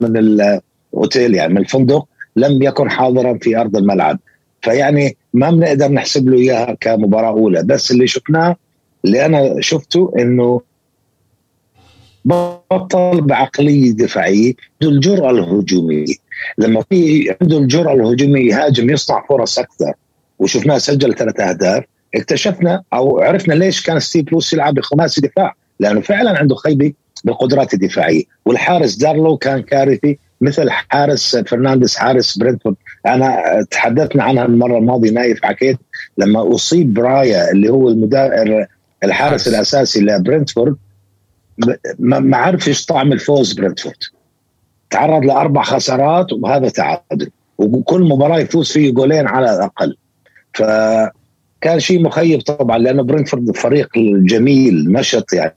من 0.00 0.16
الأوتيل 0.16 1.34
يعني 1.34 1.54
من 1.54 1.60
الفندق 1.60 2.06
لم 2.36 2.62
يكن 2.62 2.90
حاضرا 2.90 3.38
في 3.38 3.56
أرض 3.56 3.76
الملعب. 3.76 4.18
فيعني 4.62 5.16
ما 5.34 5.50
بنقدر 5.50 5.88
نحسب 5.88 6.28
له 6.28 6.38
إياها 6.38 6.76
كمباراة 6.80 7.30
أولى. 7.30 7.62
بس 7.62 7.90
اللي 7.90 8.06
شفناه 8.06 8.56
اللي 9.04 9.26
أنا 9.26 9.60
شفته 9.60 10.12
إنه 10.18 10.60
بطل 12.24 13.20
بعقلية 13.20 13.92
دفاعية 13.92 14.52
عنده 14.82 14.94
الجرأة 14.94 15.30
الهجومية. 15.30 16.14
لما 16.58 16.84
في 16.90 17.30
عنده 17.40 17.58
الجرأة 17.58 17.94
الهجومية 17.94 18.54
يهاجم 18.54 18.90
يصنع 18.90 19.26
فرص 19.28 19.58
أكثر. 19.58 19.92
وشفناه 20.38 20.78
سجل 20.78 21.14
ثلاث 21.14 21.40
أهداف 21.40 21.84
اكتشفنا 22.14 22.82
أو 22.92 23.20
عرفنا 23.20 23.54
ليش 23.54 23.82
كان 23.82 24.00
ستيف 24.00 24.24
بروس 24.24 24.52
يلعب 24.52 24.74
بخماسي 24.74 25.20
دفاع 25.20 25.54
لأنه 25.80 26.00
فعلا 26.00 26.38
عنده 26.38 26.54
خيبة 26.54 26.92
بالقدرات 27.24 27.74
الدفاعيه 27.74 28.24
والحارس 28.44 28.94
دارلو 28.94 29.36
كان 29.36 29.62
كارثي 29.62 30.18
مثل 30.40 30.70
حارس 30.70 31.36
فرنانديز 31.36 31.96
حارس 31.96 32.38
برنتفورد 32.38 32.76
أنا 33.06 33.42
تحدثنا 33.70 34.22
عنها 34.22 34.44
المرة 34.44 34.78
الماضية 34.78 35.10
نايف 35.10 35.44
حكيت 35.44 35.78
لما 36.18 36.54
أصيب 36.54 36.94
برايا 36.94 37.50
اللي 37.50 37.68
هو 37.68 37.88
المدرب 37.88 38.66
الحارس 39.04 39.42
حارس. 39.42 39.48
الأساسي 39.48 40.00
لبرنتفورد 40.00 40.76
ما 41.98 42.36
عرفش 42.36 42.86
طعم 42.86 43.12
الفوز 43.12 43.52
برنتفورد 43.52 43.96
تعرض 44.90 45.24
لأربع 45.24 45.62
خسارات 45.62 46.32
وهذا 46.32 46.68
تعادل. 46.68 47.30
وكل 47.58 48.00
مباراة 48.00 48.38
يفوز 48.38 48.72
فيه 48.72 48.90
جولين 48.90 49.26
على 49.26 49.56
الأقل. 49.56 49.96
فكان 50.56 51.80
شيء 51.80 52.02
مخيب 52.02 52.40
طبعا 52.40 52.78
لأنه 52.78 53.02
برنتفورد 53.02 53.56
فريق 53.56 53.88
جميل 54.24 54.92
نشط 54.92 55.32
يعني 55.32 55.54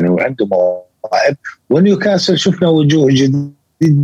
وعنده 0.00 0.46
مواهب. 0.46 1.36
ونيوكاسل 1.70 2.38
شفنا 2.38 2.68
وجوه 2.68 3.06
جديده 3.10 3.52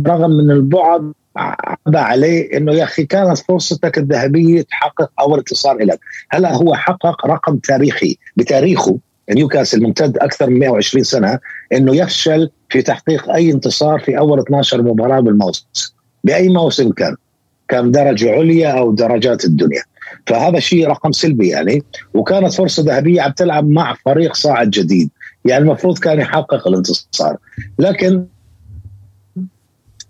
رغم 0.07 0.31
من 0.31 0.51
البعد 0.51 1.13
عبى 1.35 1.97
عليه 1.97 2.57
إنه 2.57 2.73
يا 2.73 2.83
أخي 2.83 3.05
كانت 3.05 3.37
فرصتك 3.37 3.97
الذهبية 3.97 4.61
تحقق 4.61 5.11
اول 5.19 5.37
انتصار 5.37 5.77
لك، 5.77 5.99
هلا 6.29 6.55
هو 6.55 6.75
حقق 6.75 7.25
رقم 7.25 7.57
تاريخي 7.57 8.17
بتاريخه. 8.37 8.97
نيوكاسل 9.31 9.83
ممتد 9.83 10.17
أكثر 10.17 10.49
من 10.49 10.59
120 10.59 11.03
سنة 11.03 11.39
إنه 11.73 11.95
يفشل 11.95 12.49
في 12.69 12.81
تحقيق 12.81 13.29
أي 13.29 13.51
انتصار 13.51 13.99
في 13.99 14.17
أول 14.17 14.39
12 14.39 14.81
مباراة 14.81 15.19
بالموسم. 15.19 15.65
بأي 16.23 16.49
موسم 16.49 16.91
كان؟ 16.91 17.15
كان 17.67 17.91
درجة 17.91 18.31
عليا 18.31 18.71
أو 18.71 18.91
درجات 18.91 19.45
الدنيا. 19.45 19.81
فهذا 20.25 20.59
شيء 20.59 20.87
رقم 20.87 21.11
سلبي 21.11 21.47
يعني. 21.47 21.83
وكانت 22.13 22.53
فرصة 22.53 22.83
ذهبية 22.83 23.21
عم 23.21 23.31
تلعب 23.31 23.69
مع 23.69 23.95
فريق 24.05 24.33
صاعد 24.35 24.69
جديد. 24.69 25.09
يعني 25.45 25.63
المفروض 25.63 25.97
كان 25.99 26.19
يحقق 26.19 26.67
الانتصار. 26.67 27.37
لكن 27.79 28.25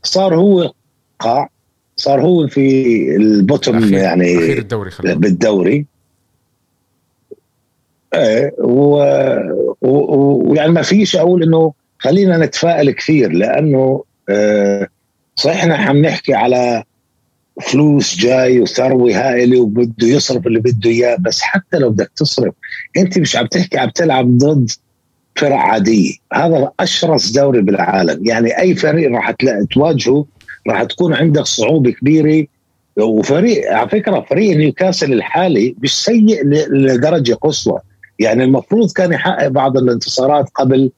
صار 0.03 0.35
هو 0.35 0.73
قاع 1.19 1.49
صار 1.95 2.21
هو 2.21 2.47
في 2.47 3.15
البوتوم 3.15 3.93
يعني 3.93 4.37
أخير 4.37 4.57
الدوري 4.57 4.91
خلال. 4.91 5.19
بالدوري. 5.19 5.85
إيه 8.13 8.53
ويعني 9.81 10.71
ما 10.71 10.81
فيش 10.81 11.15
أقول 11.15 11.43
إنه 11.43 11.73
خلينا 11.99 12.37
نتفائل 12.37 12.91
كثير 12.91 13.31
لأنه 13.31 14.03
آه 14.29 14.87
صحيح 15.35 15.57
إحنا 15.57 15.75
عم 15.75 15.97
نحكي 15.97 16.33
على 16.33 16.83
فلوس 17.61 18.15
جاي 18.17 18.59
وثروة 18.59 19.11
هائلة 19.11 19.61
وبده 19.61 20.07
يصرف 20.07 20.47
اللي 20.47 20.59
بده 20.59 20.89
إياه 20.89 21.17
بس 21.19 21.41
حتى 21.41 21.77
لو 21.77 21.89
بدك 21.89 22.11
تصرف 22.15 22.53
أنت 22.97 23.19
مش 23.19 23.35
عم 23.35 23.45
تحكي 23.47 23.77
عم 23.77 23.89
تلعب 23.89 24.37
ضد 24.37 24.71
فرق 25.35 25.55
عادية. 25.55 26.13
هذا 26.33 26.71
أشرس 26.79 27.31
دوري 27.31 27.61
بالعالم. 27.61 28.25
يعني 28.25 28.59
أي 28.59 28.75
فريق 28.75 29.11
راح 29.11 29.31
تواجهه 29.71 30.25
راح 30.67 30.83
تكون 30.83 31.13
عندك 31.13 31.45
صعوبة 31.45 31.91
كبيرة. 31.91 32.47
وفريق 32.97 33.71
على 33.71 33.89
فكرة 33.89 34.25
فريق 34.29 34.57
نيوكاسل 34.57 35.13
الحالي 35.13 35.75
مش 35.83 36.03
سيء 36.03 36.45
لدرجة 36.71 37.33
قصوى. 37.33 37.79
يعني 38.19 38.43
المفروض 38.43 38.91
كان 38.91 39.13
يحقق 39.13 39.47
بعض 39.47 39.77
الانتصارات 39.77 40.49
قبل 40.55 40.91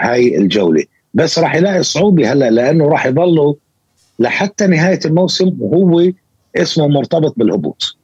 هاي 0.00 0.36
الجولة. 0.36 0.84
بس 1.14 1.38
راح 1.38 1.54
يلاقي 1.54 1.82
صعوبة 1.82 2.32
هلأ 2.32 2.50
لأنه 2.50 2.88
راح 2.88 3.06
يضلوا 3.06 3.54
لحتى 4.20 4.66
نهاية 4.66 5.00
الموسم 5.04 5.56
وهو 5.60 6.12
اسمه 6.56 6.88
مرتبط 6.88 7.34
بالهبوط. 7.36 7.96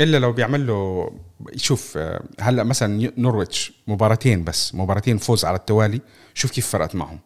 إلا 0.00 0.16
لو 0.16 0.32
بيعمل 0.32 0.66
له 0.66 1.10
شوف 1.56 1.94
آه، 1.96 2.22
هلأ 2.40 2.62
مثلا 2.62 3.12
نورويتش 3.18 3.72
مباراتين 3.86 4.44
بس 4.44 4.74
مباراتين 4.74 5.18
فوز 5.18 5.44
على 5.44 5.56
التوالي 5.56 6.00
شوف 6.34 6.50
كيف 6.50 6.66
فرقت 6.66 6.94
معهم. 6.94 7.18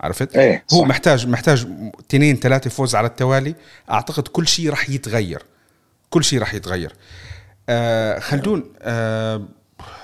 عرفت؟ 0.00 0.36
إيه 0.36 0.64
هو 0.72 0.80
صح. 0.80 0.86
محتاج 0.86 1.26
محتاج 1.26 1.66
اثنين 2.00 2.36
ثلاثة 2.36 2.70
فوز 2.70 2.94
على 2.94 3.06
التوالي 3.06 3.54
أعتقد 3.90 4.28
كل 4.28 4.46
شيء 4.46 4.70
راح 4.70 4.90
يتغير. 4.90 5.42
كل 6.10 6.24
شيء 6.24 6.38
راح 6.38 6.54
يتغير. 6.54 6.92
آه 7.68 8.18
خلدون 8.18 8.72
آه 8.80 9.42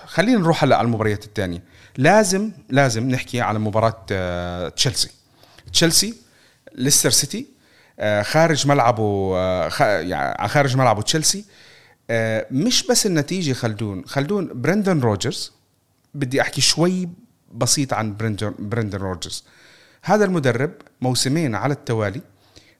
خلينا 0.07 0.39
نروح 0.39 0.65
هلأ 0.65 0.77
على 0.77 0.85
المباريات 0.87 1.25
الثانية. 1.25 1.63
لازم 1.97 2.51
لازم 2.71 3.09
نحكي 3.09 3.41
على 3.41 3.59
مباراة 3.59 4.07
آه 4.13 4.69
تشيلسي. 4.69 5.11
تشيلسي 5.73 6.22
ليستر 6.75 7.11
سيتي 7.11 7.47
آه 7.99 8.23
خارج 8.23 8.67
ملعبه 8.67 9.37
آه 9.37 9.71
يعني 10.01 10.49
خارج 10.49 10.77
ملعبه 10.77 11.03
تشيلسي. 11.03 11.45
آه 12.11 12.47
مش 12.51 12.87
بس 12.87 13.07
النتيجة 13.07 13.53
خلدون 13.53 14.05
خلدون 14.07 14.63
برندن 14.63 15.01
روجرز 15.01 15.53
بدي 16.15 16.41
أحكي 16.41 16.61
شوي 16.61 17.09
بسيط 17.53 17.93
عن 17.93 18.17
برندن 18.17 18.55
برندن 18.59 18.99
روجرز. 18.99 19.45
هذا 20.03 20.25
المدرب 20.25 20.73
موسمين 21.01 21.55
على 21.55 21.75
التوالي 21.75 22.21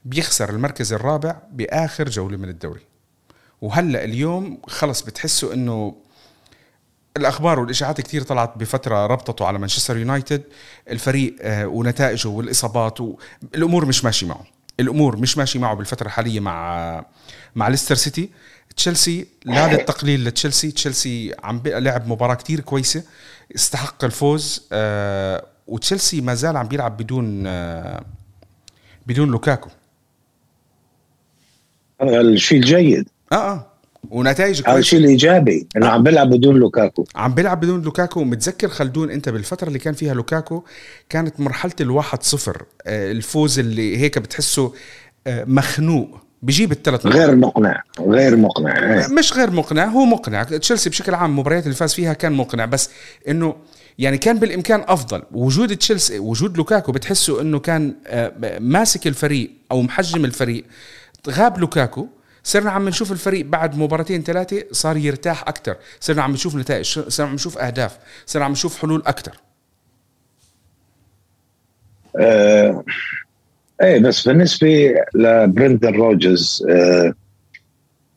بيخسر 0.05 0.51
المركز 0.51 0.93
الرابع 0.93 1.37
بآخر 1.53 2.09
جولة 2.09 2.37
من 2.37 2.49
الدوري. 2.49 2.81
وهلأ 3.61 4.05
اليوم 4.05 4.59
خلص 4.67 5.03
بتحسوا 5.03 5.55
إنه 5.55 5.97
الأخبار 7.17 7.61
والإشاعات 7.61 8.01
كثير 8.01 8.23
طلعت 8.23 8.59
بفترة 8.59 9.07
ربطته 9.07 9.47
على 9.47 9.59
مانشستر 9.59 9.97
يونايتد. 9.97 10.43
الفريق 10.91 11.37
آه، 11.41 11.67
ونتائجه 11.67 12.29
والإصابات 12.29 12.99
الأمور 13.55 13.85
مش 13.87 14.05
ماشي 14.05 14.27
معه. 14.27 14.45
الأمور 14.81 15.17
مش 15.17 15.39
ماشي 15.39 15.59
معه 15.59 15.75
بالفترة 15.75 16.07
الحالية 16.07 16.41
مع 16.41 17.05
مع 17.55 17.69
ليستر 17.69 17.95
سيتي. 17.95 18.31
تشيلسي 18.77 19.27
لا 19.45 19.73
للتقليل 19.73 20.25
لتشيلسي. 20.25 20.71
تشيلسي 20.71 21.35
عم 21.45 21.63
لعب 21.67 22.09
مباراة 22.09 22.35
كتير 22.35 22.61
كويسة. 22.61 23.03
استحق 23.55 24.05
الفوز 24.05 24.69
آه، 24.73 25.47
وتشيلسي 25.67 26.21
ما 26.21 26.35
زال 26.35 26.57
عم 26.57 26.69
بيلعب 26.69 26.97
بدون 26.97 27.47
آه، 27.47 28.05
بدون 29.07 29.29
لوكاكو. 29.29 29.71
هذا 32.01 32.21
الشيء 32.21 32.59
الجيد 32.59 33.09
آه 33.33 33.35
آه. 33.35 33.72
ونتائج 34.11 34.63
هذا 34.67 34.79
الشيء 34.79 34.99
الإيجابي 34.99 35.67
إنه 35.77 35.89
عم 35.89 36.03
بيلعب 36.03 36.31
بدون 36.31 36.57
لوكاكو. 36.57 37.05
عم 37.15 37.35
بيلعب 37.35 37.61
بدون 37.61 37.83
لوكاكو. 37.83 38.25
متذكر 38.25 38.69
خلدون 38.69 39.11
أنت 39.11 39.29
بالفترة 39.29 39.69
اللي 39.69 39.79
كان 39.79 39.95
فيها 39.95 40.15
لوكاكو 40.15 40.63
كانت 41.09 41.41
مرحلة 41.41 41.73
الواحد 41.81 42.23
صفر. 42.23 42.65
آه، 42.87 43.13
الفوز 43.13 43.59
اللي 43.59 43.97
هيك 43.99 44.19
بتحسه 44.19 44.73
آه، 45.27 45.45
مخنوق. 45.45 46.23
بجيب 46.43 46.73
الثلاث 46.73 47.07
غير 47.07 47.37
مقنع 47.37 47.83
غير 48.01 48.37
مقنع 48.37 48.79
إيه. 48.79 49.07
مش 49.07 49.33
غير 49.33 49.51
مقنع 49.51 49.85
هو 49.85 50.05
مقنع. 50.05 50.43
تشيلسي 50.43 50.91
بشكل 50.91 51.15
عام 51.15 51.31
المباريات 51.31 51.65
اللي 51.65 51.75
فاز 51.75 51.95
فيها 51.95 52.13
كان 52.13 52.33
مقنع 52.33 52.65
بس 52.65 52.91
إنه 53.29 53.57
يعني 53.99 54.19
كان 54.19 54.39
بالإمكان 54.39 54.85
أفضل. 54.89 55.23
وجود 55.33 55.77
تشيلسي 55.77 56.19
وجود 56.19 56.57
لوكاكو 56.57 56.93
بتحسه 56.93 57.41
إنه 57.41 57.59
كان 57.59 57.95
آه، 58.07 58.59
ماسك 58.61 59.07
الفريق 59.07 59.51
أو 59.71 59.83
محجم 59.83 60.25
الفريق 60.25 60.65
غاب 61.29 61.59
لوكاكو. 61.59 62.07
صرنا 62.45 62.71
عم 62.71 62.89
نشوف 62.89 63.13
الفريق 63.13 63.47
بعد 63.47 63.79
مباراتين 63.79 64.23
ثلاثة 64.23 64.65
صار 64.73 64.97
يرتاح 64.97 65.43
أكثر 65.49 65.77
صرنا 66.01 66.23
عم 66.23 66.33
نشوف 66.33 66.57
نتائج 66.57 66.99
صرنا 67.09 67.29
عم 67.29 67.35
نشوف 67.35 67.59
أهداف 67.59 67.99
صرنا 68.27 68.45
عم 68.45 68.53
نشوف 68.53 68.83
حلول 68.83 69.03
أكثر 69.07 69.33
آه 72.21 72.85
إيه 73.83 73.99
بس 73.99 74.29
بالنسبة 74.29 74.95
لبرندن 75.15 75.95
روجرز 75.95 76.67
آه 76.71 77.15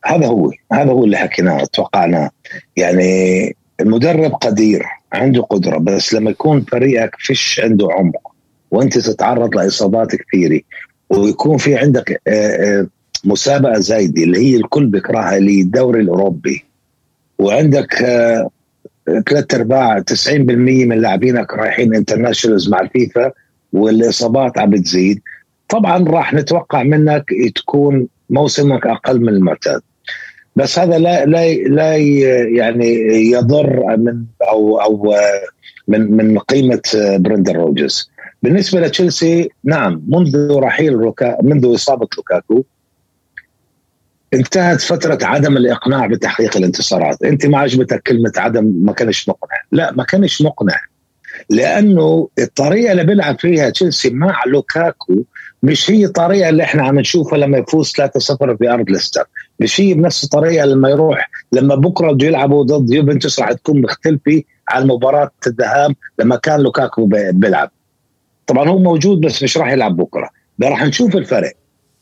هذا 0.06 0.26
هو 0.26 0.52
هذا 0.72 0.90
هو 0.90 1.04
اللي 1.04 1.16
حكيناه 1.16 1.64
توقعناه. 1.64 2.30
يعني 2.76 3.56
المدرب 3.80 4.32
قدير 4.32 4.84
عنده 5.12 5.42
قدرة 5.42 5.78
بس 5.78 6.14
لما 6.14 6.30
يكون 6.30 6.64
فريقك 6.64 7.16
فيش 7.18 7.60
عنده 7.64 7.88
عمق 7.92 8.32
وأنت 8.70 8.98
تتعرض 8.98 9.54
لإصابات 9.56 10.16
كثيرة 10.16 10.60
ويكون 11.10 11.56
في 11.56 11.76
عندك 11.76 12.22
آه 12.28 12.30
آه 12.30 12.86
مسابقة 13.24 13.78
زايدة 13.78 14.22
اللي 14.22 14.38
هي 14.38 14.56
الكل 14.56 14.86
بيكرهها 14.86 15.36
الدوري 15.36 16.00
الأوروبي. 16.00 16.64
وعندك 17.38 18.02
آه 18.02 18.50
ثلاث 19.28 19.54
أرباع 19.54 20.00
90% 20.00 20.30
من 20.86 20.98
لاعبينك 21.00 21.54
رايحين 21.54 21.94
internationals 21.94 22.68
مع 22.68 22.80
الفيفا 22.80 23.32
والإصابات 23.72 24.58
عم 24.58 24.70
بتزيد. 24.70 25.22
طبعا 25.68 26.04
راح 26.04 26.34
نتوقع 26.34 26.82
منك 26.82 27.24
تكون 27.54 28.08
موسمك 28.30 28.86
أقل 28.86 29.20
من 29.20 29.28
المعتاد. 29.28 29.80
بس 30.56 30.78
هذا 30.78 30.98
لا 30.98 31.24
لا 31.24 31.54
لا 31.54 31.96
يعني 32.56 32.88
يضر 33.30 33.96
من 33.96 34.24
أو 34.42 34.80
أو 34.80 35.14
من 35.88 36.16
من 36.16 36.38
قيمة 36.38 36.82
برندن 36.94 37.56
روجرز. 37.56 38.10
بالنسبة 38.42 38.80
لتشيلسي 38.80 39.48
نعم 39.64 40.02
منذ 40.08 40.50
رحيل 40.50 40.92
لوكا 40.92 41.38
منذ 41.42 41.74
إصابة 41.74 42.08
لوكاكو 42.16 42.64
انتهت 44.34 44.80
فترة 44.80 45.18
عدم 45.22 45.56
الإقناع 45.56 46.06
بتحقيق 46.06 46.56
الانتصارات. 46.56 47.22
أنت 47.22 47.46
ما 47.46 47.58
عجبتك 47.58 48.02
كلمة 48.02 48.32
عدم 48.36 48.64
ما 48.84 48.92
كانش 48.92 49.28
مقنع. 49.28 49.56
لا 49.72 49.92
ما 49.92 50.04
كانش 50.04 50.42
مقنع. 50.42 50.80
لأنه 51.50 52.28
الطريقة 52.38 52.92
اللي 52.92 53.04
بيلعب 53.04 53.40
فيها 53.40 53.70
تشيلسي 53.70 54.10
مع 54.10 54.42
لوكاكو 54.46 55.14
مش 55.62 55.90
هي 55.90 56.04
الطريقة 56.04 56.48
اللي 56.48 56.62
إحنا 56.62 56.82
عم 56.82 56.98
نشوفها 56.98 57.38
لما 57.38 57.58
يفوز 57.58 57.92
3-0 57.92 58.56
في 58.58 58.70
أرض 58.70 58.90
ليستر. 58.90 59.24
مش 59.60 59.80
هي 59.80 59.94
بنفس 59.94 60.24
الطريقة 60.24 60.66
لما 60.66 60.90
يروح 60.90 61.30
لما 61.52 61.74
بكرة 61.74 62.12
بده 62.12 62.26
يلعبوا 62.26 62.64
ضد 62.64 62.90
يوفنتوس 62.90 63.40
راح 63.40 63.52
تكون 63.52 63.82
مختلفة 63.82 64.42
عن 64.68 64.86
مباراة 64.86 65.30
الذهاب 65.46 65.94
لما 66.18 66.36
كان 66.36 66.60
لوكاكو 66.60 67.06
بيلعب. 67.32 67.70
طبعا 68.46 68.68
هو 68.68 68.78
موجود 68.78 69.20
بس 69.20 69.42
مش 69.42 69.58
راح 69.58 69.72
يلعب 69.72 69.96
بكرة. 69.96 70.30
راح 70.62 70.84
نشوف 70.84 71.16
الفرق. 71.16 71.52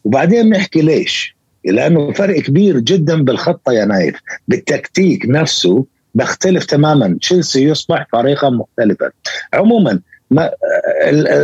وبعدين 0.04 0.48
نحكي 0.50 0.82
ليش. 0.82 1.33
لأنه 1.64 2.12
فرق 2.12 2.40
كبير 2.40 2.78
جدا 2.78 3.22
بالخطة 3.22 3.72
يا 3.72 3.84
نايف. 3.84 4.20
بالتكتيك 4.48 5.26
نفسه 5.28 5.86
بيختلف 6.14 6.64
تماما. 6.64 7.18
تشيلسي 7.20 7.64
يصبح 7.64 8.06
فريقا 8.12 8.50
مختلفا. 8.50 9.10
عموما 9.54 10.00
ما 10.30 10.50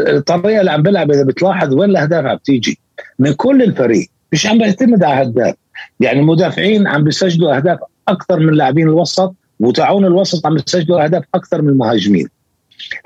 الطريقة 0.08 0.60
اللي 0.60 0.70
عم 0.70 0.82
بلعب 0.82 1.10
إذا 1.10 1.22
بتلاحظ 1.22 1.74
وين 1.74 1.90
الأهداف 1.90 2.24
عم 2.24 2.38
تيجي؟ 2.44 2.78
من 3.18 3.32
كل 3.32 3.62
الفريق. 3.62 4.08
مش 4.32 4.46
عم 4.46 4.58
بيعتمد 4.58 5.02
على 5.02 5.20
اهداف 5.20 5.54
يعني 6.00 6.20
المدافعين 6.20 6.86
عم 6.86 7.04
بيسجلوا 7.04 7.56
أهداف 7.56 7.78
أكثر 8.08 8.40
من 8.40 8.54
لاعبين 8.54 8.88
الوسط 8.88 9.34
وتعاون 9.60 10.04
الوسط 10.04 10.46
عم 10.46 10.54
بيسجلوا 10.54 11.04
أهداف 11.04 11.24
أكثر 11.34 11.62
من 11.62 11.68
المهاجمين. 11.68 12.28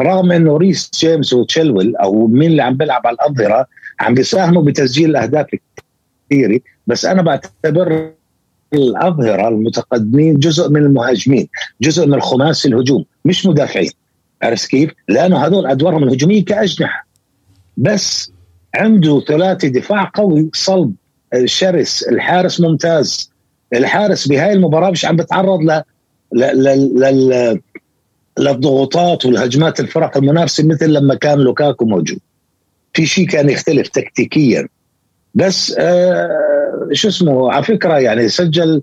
رغم 0.01 0.33
إنه 0.33 0.57
ريس 0.57 0.91
جيمس 1.01 1.33
وتشيلويل 1.33 1.97
أو 1.97 2.27
مين 2.27 2.51
اللي 2.51 2.63
عم 2.63 2.77
بيلعب 2.77 3.07
على 3.07 3.15
الاظهره 3.15 3.67
عم 4.01 4.15
بيساهموا 4.15 4.63
بتسجيل 4.63 5.11
الأهداف 5.11 5.47
كثيره 6.31 6.61
بس 6.87 7.05
أنا 7.05 7.23
بعتبر 7.23 8.13
الأظهرة 8.75 9.49
المتقدمين 9.49 10.39
جزء 10.39 10.71
من 10.71 10.83
المهاجمين 10.83 11.49
جزء 11.81 12.07
من 12.07 12.15
الخماسي 12.15 12.69
الهجوم 12.69 13.05
مش 13.25 13.47
مدافعين. 13.47 13.91
عرفت 14.43 14.69
كيف؟ 14.69 14.91
لأنه 15.09 15.47
هذول 15.47 15.67
أدوارهم 15.67 16.03
الهجومية 16.05 16.45
كأجنحة. 16.45 17.07
بس 17.77 18.33
عنده 18.75 19.21
ثلاثي 19.21 19.69
دفاع 19.69 20.11
قوي 20.15 20.51
صلب 20.55 20.95
شرس 21.45 22.03
الحارس 22.03 22.61
ممتاز. 22.61 23.31
الحارس 23.73 24.29
بهاي 24.29 24.53
المباراة 24.53 24.91
مش 24.91 25.05
عم 25.05 25.17
بتعرض 25.17 25.61
ل 25.63 25.83
لل 26.33 27.61
للضغوطات 28.39 29.27
والهجمات 29.27 29.81
الفرق 29.81 30.17
المنافسة 30.17 30.67
مثل 30.67 30.93
لما 30.93 31.15
كان 31.15 31.39
لوكاكو 31.39 31.85
موجود. 31.85 32.19
في 32.95 33.07
شيء 33.07 33.27
كان 33.29 33.51
يختلف 33.51 33.89
تكتيكيا. 33.89 34.69
بس 35.35 35.75
آه 35.79 36.89
شو 36.93 37.09
اسمه 37.09 37.53
على 37.53 37.65
فكرة 37.65 37.99
يعني 37.99 38.29
سجل 38.29 38.83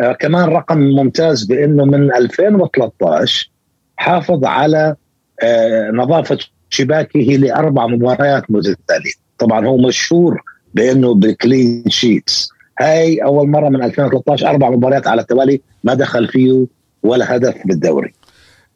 آه 0.00 0.12
كمان 0.12 0.48
رقم 0.48 0.78
ممتاز 0.78 1.44
بإنه 1.44 1.84
من 1.84 2.14
2013 2.14 3.50
حافظ 3.96 4.44
على 4.44 4.96
آه 5.42 5.90
نظافة 5.90 6.38
شباكه 6.70 7.20
لأربع 7.20 7.86
مباريات 7.86 8.50
متتاليه 8.50 9.12
طبعا 9.38 9.66
هو 9.66 9.76
مشهور 9.76 10.42
بإنه 10.74 11.14
بالكلين 11.14 11.84
شيتس 11.88 12.48
هاي 12.80 13.24
أول 13.24 13.48
مرة 13.48 13.68
من 13.68 13.82
2013 13.82 14.48
أربع 14.48 14.70
مباريات 14.70 15.06
على 15.06 15.20
التوالي 15.20 15.60
ما 15.84 15.94
دخل 15.94 16.28
فيه 16.28 16.66
ولا 17.02 17.36
هدف 17.36 17.54
بالدوري. 17.64 18.14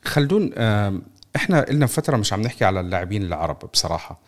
خلدون 0.04 0.52
إحنا 1.36 1.66
لنا 1.70 1.86
فترة 1.86 2.16
مش 2.16 2.32
عم 2.32 2.40
نحكي 2.42 2.64
على 2.64 2.80
اللاعبين 2.80 3.22
العرب 3.22 3.58
بصراحة. 3.72 4.20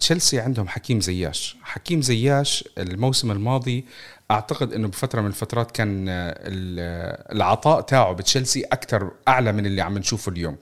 تشيلسي 0.00 0.40
عندهم 0.40 0.68
حكيم 0.68 1.00
زياش. 1.00 1.56
حكيم 1.62 2.02
زياش 2.02 2.64
الموسم 2.78 3.30
الماضي 3.30 3.84
أعتقد 4.30 4.72
إنه 4.72 4.88
بفترة 4.88 5.20
من 5.20 5.26
الفترات 5.26 5.70
كان 5.70 6.08
آه، 6.08 6.12
ال- 6.38 7.34
العطاء 7.36 7.80
تاعه 7.80 8.12
بتشيلسي 8.12 8.62
أكثر 8.64 9.10
أعلى 9.28 9.52
من 9.52 9.66
اللي 9.66 9.82
عم 9.82 9.98
نشوفه 9.98 10.32
اليوم. 10.32 10.56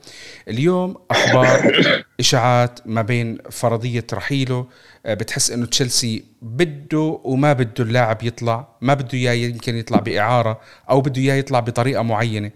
اليوم 0.48 0.96
أخبار 1.10 1.72
إشاعات 2.20 2.80
ما 2.86 3.02
بين 3.02 3.38
فرضية 3.50 4.06
رحيله 4.12 4.66
آه، 5.06 5.14
بتحس 5.14 5.50
إنه 5.50 5.66
تشيلسي 5.66 6.24
بده 6.42 7.20
وما 7.24 7.52
بده 7.52 7.84
اللاعب 7.84 8.22
يطلع 8.22 8.68
ما 8.80 8.94
بده 8.94 9.14
إياه 9.18 9.32
يمكن 9.32 9.76
يطلع 9.76 9.98
بإعارة 9.98 10.60
أو 10.90 11.00
بده 11.00 11.20
إياه 11.22 11.34
يطلع 11.34 11.60
بطريقة 11.60 12.02
معينة. 12.02 12.50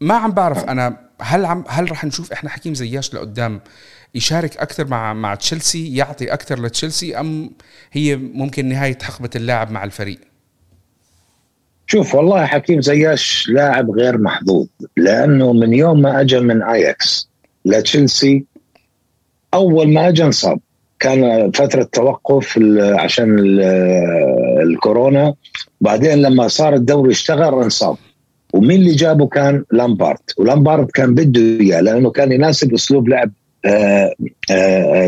ما 0.00 0.14
عم 0.14 0.30
بعرف 0.32 0.64
أنا 0.64 1.10
هل 1.20 1.44
عم 1.44 1.64
هل 1.68 1.90
رح 1.90 2.04
نشوف 2.04 2.32
إحنا 2.32 2.50
حكيم 2.50 2.74
زياش 2.74 3.14
لقدام 3.14 3.60
يشارك 4.14 4.56
أكثر 4.56 4.86
مع 4.86 5.12
مع 5.14 5.34
تشيلسي 5.34 5.94
يعطي 5.96 6.32
أكثر 6.32 6.62
لتشيلسي 6.62 7.20
أم 7.20 7.50
هي 7.92 8.16
ممكن 8.16 8.66
نهاية 8.68 8.98
حقبة 9.02 9.30
اللاعب 9.36 9.70
مع 9.70 9.84
الفريق؟ 9.84 10.18
شوف 11.86 12.14
والله 12.14 12.46
حكيم 12.46 12.80
زياش 12.80 13.48
لاعب 13.48 13.90
غير 13.90 14.18
محظوظ 14.18 14.66
لأنه 14.96 15.52
من 15.52 15.72
يوم 15.74 16.02
ما 16.02 16.20
اجى 16.20 16.40
من 16.40 16.62
اياكس 16.62 17.28
لتشيلسي 17.64 18.44
أول 19.54 19.92
ما 19.92 20.08
اجى 20.08 20.24
انصاب. 20.24 20.60
كان 21.00 21.50
فترة 21.50 21.82
توقف 21.82 22.58
عشان 22.98 23.38
ال- 23.38 23.60
الكورونا. 24.62 25.34
بعدين 25.80 26.22
لما 26.22 26.48
صار 26.48 26.74
الدوري 26.74 27.10
اشتغل 27.10 27.62
انصاب. 27.62 27.96
ومين 28.54 28.80
اللي 28.80 28.94
جابه؟ 28.94 29.26
كان 29.26 29.64
لامبارد. 29.72 30.18
ولامبارد 30.38 30.90
كان 30.90 31.14
بده 31.14 31.40
إياه 31.40 31.80
لأنه 31.80 32.10
كان 32.10 32.32
يناسب 32.32 32.74
أسلوب 32.74 33.08
لعب 33.08 33.32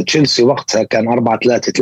تشيلسي 0.06 0.42
وقتها 0.42 0.82
كان 0.82 1.08
4 1.08 1.38
3 1.44 1.72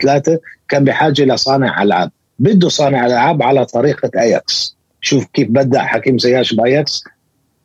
3 0.00 0.38
كان 0.68 0.84
بحاجة 0.84 1.22
لصانع 1.24 1.82
ألعاب. 1.82 2.10
بده 2.38 2.68
صانع 2.68 3.06
ألعاب 3.06 3.42
على 3.42 3.64
طريقة 3.66 4.10
أياكس. 4.20 4.76
شوف 5.00 5.24
كيف 5.32 5.48
بدع 5.48 5.84
حكيم 5.86 6.18
زياش 6.18 6.54
بأياكس. 6.54 7.04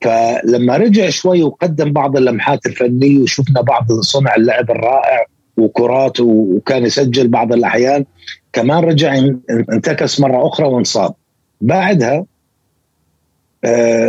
فلما 0.01 0.78
رجع 0.78 1.10
شوي 1.10 1.43
وقدم 1.43 1.91
بعض 1.93 2.18
اللمحات 2.18 2.66
الفنية 2.66 3.20
وشفنا 3.20 3.62
بعض 3.62 3.91
صنع 3.91 4.36
اللعب 4.36 4.72
الرائع 4.72 5.26
وكرات 5.58 6.20
وكان 6.20 6.86
يسجل 6.86 7.28
بعض 7.28 7.54
الأحيان 7.54 8.06
كمان 8.54 8.84
رجع 8.84 9.16
ان- 9.18 9.39
انتكس 9.74 10.20
مرة 10.20 10.47
أخرى 10.47 10.68
وانصاب. 10.68 11.14
بعدها 11.62 12.26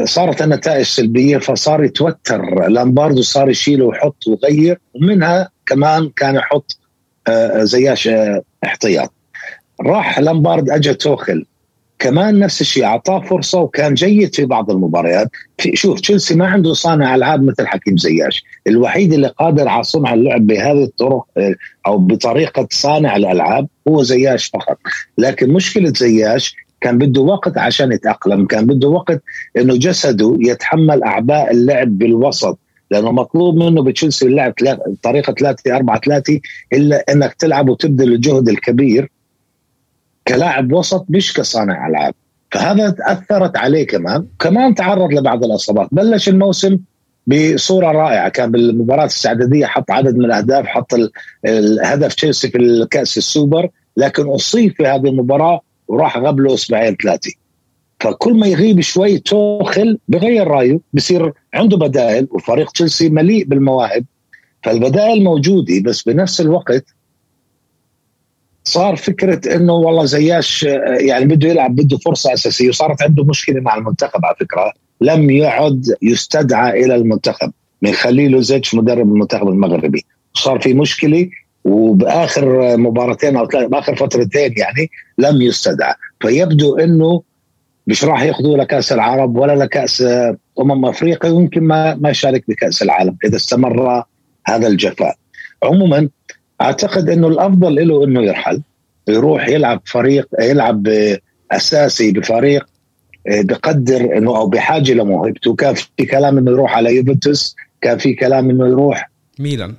صارت 0.05 0.43
النتائج 0.43 0.85
سلبية 0.85 1.39
فصار 1.39 1.85
يتوتر. 1.85 2.69
لامباردو 2.69 3.23
صار 3.23 3.51
يشيله 3.51 3.85
ويحط 3.85 4.17
ويغير 4.29 4.79
ومنها 4.95 5.51
كمان 5.67 6.11
كان 6.17 6.35
يحط 6.35 6.79
آه، 7.29 7.65
زياش 7.65 8.09
آه، 8.09 8.43
احتياط. 8.65 9.13
راح 9.81 10.19
لامبارد 10.19 10.71
اجى 10.71 10.95
توخل. 10.95 11.47
كمان 11.99 12.39
نفس 12.39 12.61
الشيء 12.61 12.85
أعطاه 12.85 13.21
فرصة 13.21 13.61
وكان 13.61 13.95
جيد 13.95 14.35
في 14.35 14.45
بعض 14.45 14.71
المباريات. 14.71 15.29
في 15.59 15.77
شوف 15.77 16.01
تشيلسي 16.01 16.35
ما 16.35 16.47
عنده 16.47 16.73
صانع 16.73 17.15
ألعاب 17.15 17.43
مثل 17.43 17.67
حكيم 17.67 17.97
زياش. 17.97 18.45
الوحيد 18.67 19.13
اللي 19.13 19.29
قادر 19.29 19.69
على 19.69 19.83
صنع 19.83 20.15
اللعب 20.15 20.47
بهذه 20.47 20.85
الطرق 20.85 21.25
آه، 21.37 21.55
أو 21.87 21.99
بطريقة 21.99 22.69
صانع 22.71 23.17
الألعاب 23.17 23.69
هو 23.89 24.03
زياش 24.03 24.47
فقط. 24.47 24.79
لكن 25.19 25.53
مشكلة 25.53 25.93
زياش 25.97 26.57
كان 26.85 26.99
بده 26.99 27.21
وقت 27.21 27.59
عشان 27.59 27.93
يتأقلم 27.93 28.47
كان 28.47 28.67
بده 28.67 28.89
وقت 28.89 29.23
إنه 29.57 29.77
جسده 29.77 30.37
يتحمل 30.41 31.03
أعباء 31.03 31.51
اللعب 31.53 31.99
بالوسط 31.99 32.59
لأنه 32.91 33.13
مطلوب 33.13 33.57
منه 33.57 33.83
بتشيلسي 33.83 34.27
اللعب 34.27 34.53
طريقة 35.03 35.33
3 35.33 35.77
4 35.77 36.01
3 36.01 36.41
إلا 36.73 37.05
إنك 37.13 37.35
تلعب 37.35 37.69
وتبذل 37.69 38.13
الجهد 38.13 38.49
الكبير 38.49 39.11
كلاعب 40.29 40.73
وسط 40.73 41.07
مش 41.09 41.33
كصانع 41.35 41.87
ألعاب. 41.89 42.15
فهذا 42.53 42.95
اثرت 43.01 43.57
عليه 43.57 43.87
كمان. 43.87 44.27
كمان 44.39 44.75
تعرض 44.75 45.13
لبعض 45.13 45.45
الإصابات. 45.45 45.89
بلش 45.93 46.29
الموسم 46.29 46.79
بصورة 47.27 47.87
رائعة. 47.93 48.29
كان 48.29 48.51
بالمباراة 48.51 49.01
الاستعداديه 49.03 49.67
حط 49.67 49.91
عدد 49.91 50.17
من 50.17 50.25
الأهداف 50.25 50.67
حط 50.67 50.95
ال- 50.95 51.11
الهدف 51.47 52.15
تشيلسي 52.15 52.49
في 52.51 52.59
الكأس 52.59 53.19
السوبر 53.19 53.69
لكن 53.97 54.23
أصيب 54.29 54.73
في 54.77 54.87
هذه 54.87 55.07
المباراة 55.09 55.61
وراح 55.89 56.19
غاب 56.19 56.41
له 56.41 56.55
أسبوعين 56.55 56.97
ثلاثة. 56.97 57.33
فكل 58.01 58.35
ما 58.35 58.47
يغيب 58.47 58.81
شوي 58.81 59.19
توخل 59.19 59.99
بغير 60.09 60.47
رأيه 60.47 60.81
بصير 60.93 61.33
عنده 61.55 61.77
بدائل 61.77 62.29
وفريق 62.31 62.73
تشيلسي 62.73 63.09
مليء 63.09 63.45
بالمواهب. 63.45 64.05
فالبدائل 64.63 65.25
موجودة 65.25 65.81
بس 65.85 66.03
بنفس 66.03 66.41
الوقت 66.41 66.95
صار 68.65 68.97
فكرة 68.97 69.57
إنه 69.57 69.73
والله 69.73 70.05
زياش 70.05 70.63
يعني 71.01 71.25
بده 71.25 71.49
يلعب 71.49 71.77
بده 71.77 71.97
فرصة 71.97 72.33
أساسية 72.33 72.69
وصارت 72.69 73.03
عنده 73.03 73.25
مشكلة 73.25 73.61
مع 73.61 73.77
المنتخب 73.77 74.25
على 74.25 74.37
فكرة. 74.41 74.73
لم 75.01 75.31
يعد 75.31 75.97
يستدعى 76.03 76.85
إلى 76.85 76.95
المنتخب 76.95 77.53
من 77.83 77.93
خليل 77.93 78.43
زيتش 78.43 78.75
مدرب 78.75 79.09
المنتخب 79.09 79.49
المغربي. 79.49 80.05
صار 80.35 80.61
في 80.61 80.75
مشكلة 80.75 81.31
وبآخر 81.65 82.77
مباراتين 82.77 83.37
أو 83.37 83.47
بآخر 83.47 83.97
فترتين 83.97 84.55
يعني 84.57 84.91
لم 85.19 85.43
يستدعى. 85.43 85.95
فيبدو 86.21 86.77
إنه 86.77 87.23
مش 87.87 88.05
راح 88.05 88.23
يأخذوا 88.23 88.57
لكاس 88.57 88.93
العرب 88.93 89.37
ولا 89.37 89.65
لكاس 89.65 90.05
أمم 90.61 90.85
أفريقيا 90.85 91.31
ويمكن 91.31 91.63
ما 91.63 91.95
ما 91.95 92.11
يشارك 92.11 92.45
بكأس 92.49 92.83
العالم 92.83 93.17
إذا 93.25 93.37
استمر 93.37 94.05
هذا 94.47 94.67
الجفاء. 94.67 95.15
عموما 95.63 96.09
أعتقد 96.61 97.11
إنه 97.11 97.29
الأفضل 97.29 97.89
له 97.89 98.05
إنه 98.05 98.23
يرحل 98.23 98.63
يروح 99.09 99.49
يلعب 99.49 99.81
فريق 99.85 100.29
يلعب 100.41 100.89
أساسي 101.53 102.13
بفريق 102.13 102.67
آه، 103.29 103.43
بقدر 103.43 104.19
إنه 104.19 104.37
أو 104.37 104.47
بحاجة 104.47 104.93
لموهبته. 104.93 105.55
كان 105.55 105.75
في 105.75 106.07
كلام 106.07 106.39
إنه 106.39 106.51
يروح 106.51 106.77
على 106.77 106.97
يوفنتوس 106.97 107.57
كان 107.81 107.99
في 107.99 108.15
كلام 108.15 108.51
إنه 108.51 108.67
يروح 108.67 109.11
ميلان. 109.39 109.75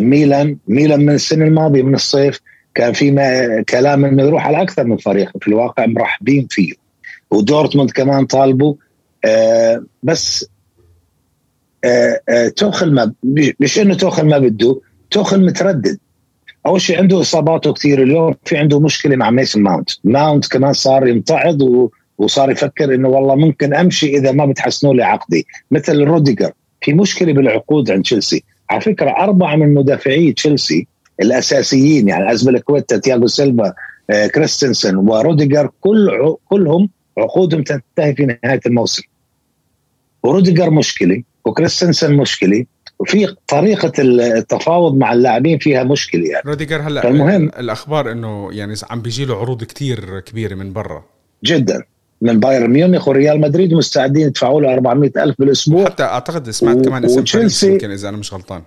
ميلان. 0.00 0.56
ميلان 0.68 1.00
من 1.00 1.14
السنة 1.14 1.44
الماضية 1.44 1.82
من 1.82 1.94
الصيف 1.94 2.40
كان 2.74 2.92
في 2.92 3.64
كلام 3.68 4.04
إنه 4.04 4.22
يروح 4.22 4.46
على 4.46 4.62
أكثر 4.62 4.84
من 4.84 4.96
فريق 4.96 5.30
في 5.40 5.48
الواقع 5.48 5.86
مرحبين 5.86 6.46
فيه. 6.50 6.72
ودورتموند 7.30 7.90
كمان 7.90 8.26
طالبوا. 8.26 8.74
آه، 9.24 9.84
بس 10.02 10.46
آه، 11.84 12.20
آه، 12.28 12.48
توخل 12.48 12.94
ما 12.94 13.12
مش 13.60 13.78
إنه 13.78 13.94
توخل 13.94 14.26
ما 14.26 14.38
بده 14.38 14.80
توخل 15.10 15.44
متردد. 15.44 15.98
أول 16.66 16.80
شيء 16.80 16.98
عنده 16.98 17.20
إصاباته 17.20 17.72
كثير 17.72 18.02
اليوم 18.02 18.34
في 18.44 18.56
عنده 18.56 18.80
مشكلة 18.80 19.16
مع 19.16 19.30
ميسن 19.30 19.62
ماونت. 19.62 19.90
ماونت 20.04 20.46
كمان 20.46 20.72
صار 20.72 21.06
يمتعض 21.06 21.58
وصار 22.18 22.50
يفكر 22.50 22.94
إنه 22.94 23.08
والله 23.08 23.34
ممكن 23.34 23.74
أمشي 23.74 24.16
إذا 24.16 24.32
ما 24.32 24.46
بتحسنوا 24.46 24.94
لي 24.94 25.02
عقدي 25.02 25.46
مثل 25.70 26.04
روديجر. 26.04 26.52
في 26.80 26.92
مشكلة 26.92 27.32
بالعقود 27.32 27.90
عند 27.90 28.02
تشيلسي. 28.02 28.44
على 28.70 28.80
فكرة 28.80 29.10
أربعة 29.10 29.56
من 29.56 29.74
مدافعي 29.74 30.32
تشيلسي 30.32 30.86
الأساسيين 31.22 32.08
يعني 32.08 32.32
ازبلكويتا 32.32 32.96
تياغو 32.98 33.26
سيلفا 33.26 33.72
آه، 34.10 34.26
كريستنسن 34.26 34.96
وروديجر 34.96 35.70
كل 35.80 36.08
كلهم 36.44 36.90
عقودهم 37.18 37.62
تنتهي 37.62 38.14
في 38.14 38.26
نهاية 38.44 38.60
الموسم. 38.66 39.02
وروديجر 40.22 40.70
مشكلة 40.70 41.22
وكريستنسن 41.44 42.14
مشكلة 42.16 42.64
وفي 42.98 43.36
طريقة 43.46 43.92
التفاوض 43.98 44.96
مع 44.96 45.12
اللاعبين 45.12 45.58
فيها 45.58 45.82
مشكلة 45.84 46.28
يعني. 46.28 46.42
روديجر 46.46 46.80
هلأ 46.80 47.00
فالمهم- 47.00 47.50
الأخبار 47.58 48.12
إنه 48.12 48.48
يعني 48.52 48.74
عم 48.90 49.02
بيجي 49.02 49.24
له 49.24 49.36
عروض 49.40 49.64
كتير 49.64 50.20
كبيرة 50.20 50.54
من 50.54 50.72
برا. 50.72 51.04
جدا. 51.44 51.82
من 52.20 52.40
بايرن 52.40 52.70
ميونخ 52.70 53.08
وريال 53.08 53.40
مدريد 53.40 53.74
مستعدين 53.74 54.26
يدفعوا 54.26 54.60
له 54.60 54.74
400 54.74 55.12
ألف 55.16 55.36
بالأسبوع. 55.38 55.84
حتى 55.84 56.02
أعتقد 56.02 56.50
سمعت 56.50 56.84
كمان 56.84 57.04
إسم 57.04 57.24
باريس 57.38 57.62
يمكن 57.62 57.90
إذا 57.90 58.08
أنا 58.08 58.16
مش 58.16 58.34
غلطان. 58.34 58.62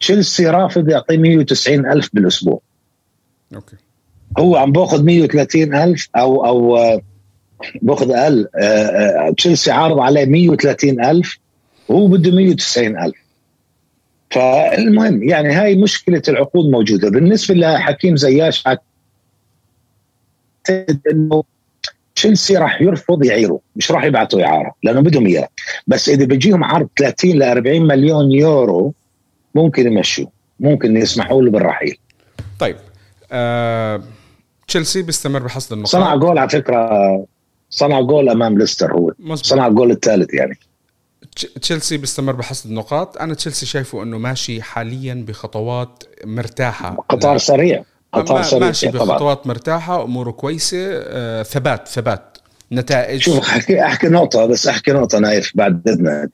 تشيلسي 0.00 0.46
رافض 0.46 0.88
يعطيه 0.88 1.18
190 1.18 1.86
ألف 1.86 2.10
بالأسبوع. 2.12 2.60
أوكي. 3.54 3.76
هو 4.38 4.56
عم 4.56 4.72
بأخذ 4.72 5.04
130 5.04 5.74
ألف 5.74 6.08
أو 6.16 6.46
أو 6.46 6.76
آه، 6.76 7.00
بأخذ 7.82 8.10
أقل 8.10 8.48
آه، 8.54 8.60
آه، 8.60 9.34
تشيلسي 9.36 9.70
عارض 9.70 9.98
عليه 9.98 10.24
130 10.24 11.04
ألف 11.04 11.38
وهو 11.88 12.06
بده 12.06 12.30
190 12.30 12.98
ألف. 12.98 13.16
فالمهم 14.30 15.22
يعني 15.22 15.52
هاي 15.52 15.76
مشكلة 15.76 16.22
العقود 16.28 16.70
موجودة. 16.70 17.10
بالنسبة 17.10 17.54
لحكيم 17.54 18.16
زياش 18.16 18.64
أعتقد 18.66 18.82
أنه 21.12 21.44
تشيلسي 22.16 22.56
راح 22.56 22.82
يرفض 22.82 23.24
يعيره 23.24 23.60
مش 23.76 23.90
راح 23.90 24.04
يبعثوا 24.04 24.44
إعارة 24.44 24.74
لأنه 24.82 25.00
بدهم 25.00 25.26
إياه. 25.26 25.48
بس 25.86 26.08
إذا 26.08 26.24
بيجيهم 26.24 26.64
عرض 26.64 26.88
30 26.98 27.30
ل 27.30 27.42
40 27.42 27.82
مليون 27.82 28.32
يورو 28.32 28.94
ممكن 29.54 29.86
يمشوا 29.86 30.26
ممكن 30.60 30.96
يسمحوا 30.96 31.42
له 31.42 31.50
بالرحيل. 31.50 31.98
طيب 32.58 32.76
آه... 33.32 34.02
تشيلسي 34.68 35.02
بيستمر 35.02 35.42
بحصد 35.42 35.72
النقاط. 35.72 35.92
صنع 35.92 36.16
جول 36.16 36.38
على 36.38 36.48
فكرة 36.48 36.90
صنع 37.70 38.00
جول 38.00 38.28
أمام 38.28 38.58
ليستر 38.58 38.92
هو 38.92 39.12
مزبوط. 39.18 39.46
صنع 39.46 39.66
الجول 39.66 39.90
الثالث 39.90 40.34
يعني. 40.34 40.58
تشيلسي 41.62 41.96
بيستمر 41.96 42.32
بحصد 42.32 42.70
نقاط 42.70 43.18
أنا 43.18 43.34
تشيلسي 43.34 43.66
شايفه 43.66 44.02
إنه 44.02 44.18
ماشي 44.18 44.62
حاليا 44.62 45.24
بخطوات 45.28 46.04
مرتاحة. 46.24 46.96
قطار 47.08 47.38
سريع. 47.38 47.84
ماشي 48.52 48.88
بخطوات. 48.88 49.46
مرتاحة 49.46 50.04
اموره 50.04 50.30
كويسة. 50.30 50.78
آه 50.80 51.42
ثبات 51.42 51.88
ثبات. 51.88 52.38
نتائج. 52.72 53.20
شوف 53.20 53.38
أحكي 53.38 53.84
أحكي 53.84 54.08
نقطة 54.08 54.46
بس 54.46 54.66
أحكي 54.66 54.92
نقطة 54.92 55.18
نايف 55.18 55.52
بعد 55.54 55.88
إذنك. 55.88 56.30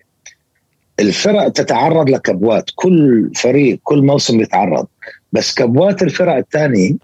الفرق 1.01 1.49
تتعرض 1.49 2.11
لكبوات. 2.11 2.71
كل 2.75 3.31
فريق 3.35 3.81
كل 3.83 4.03
موسم 4.03 4.39
بيتعرض. 4.39 4.87
بس 5.33 5.55
كبوات 5.55 6.03
الفرق 6.03 6.37
الثانية 6.37 6.95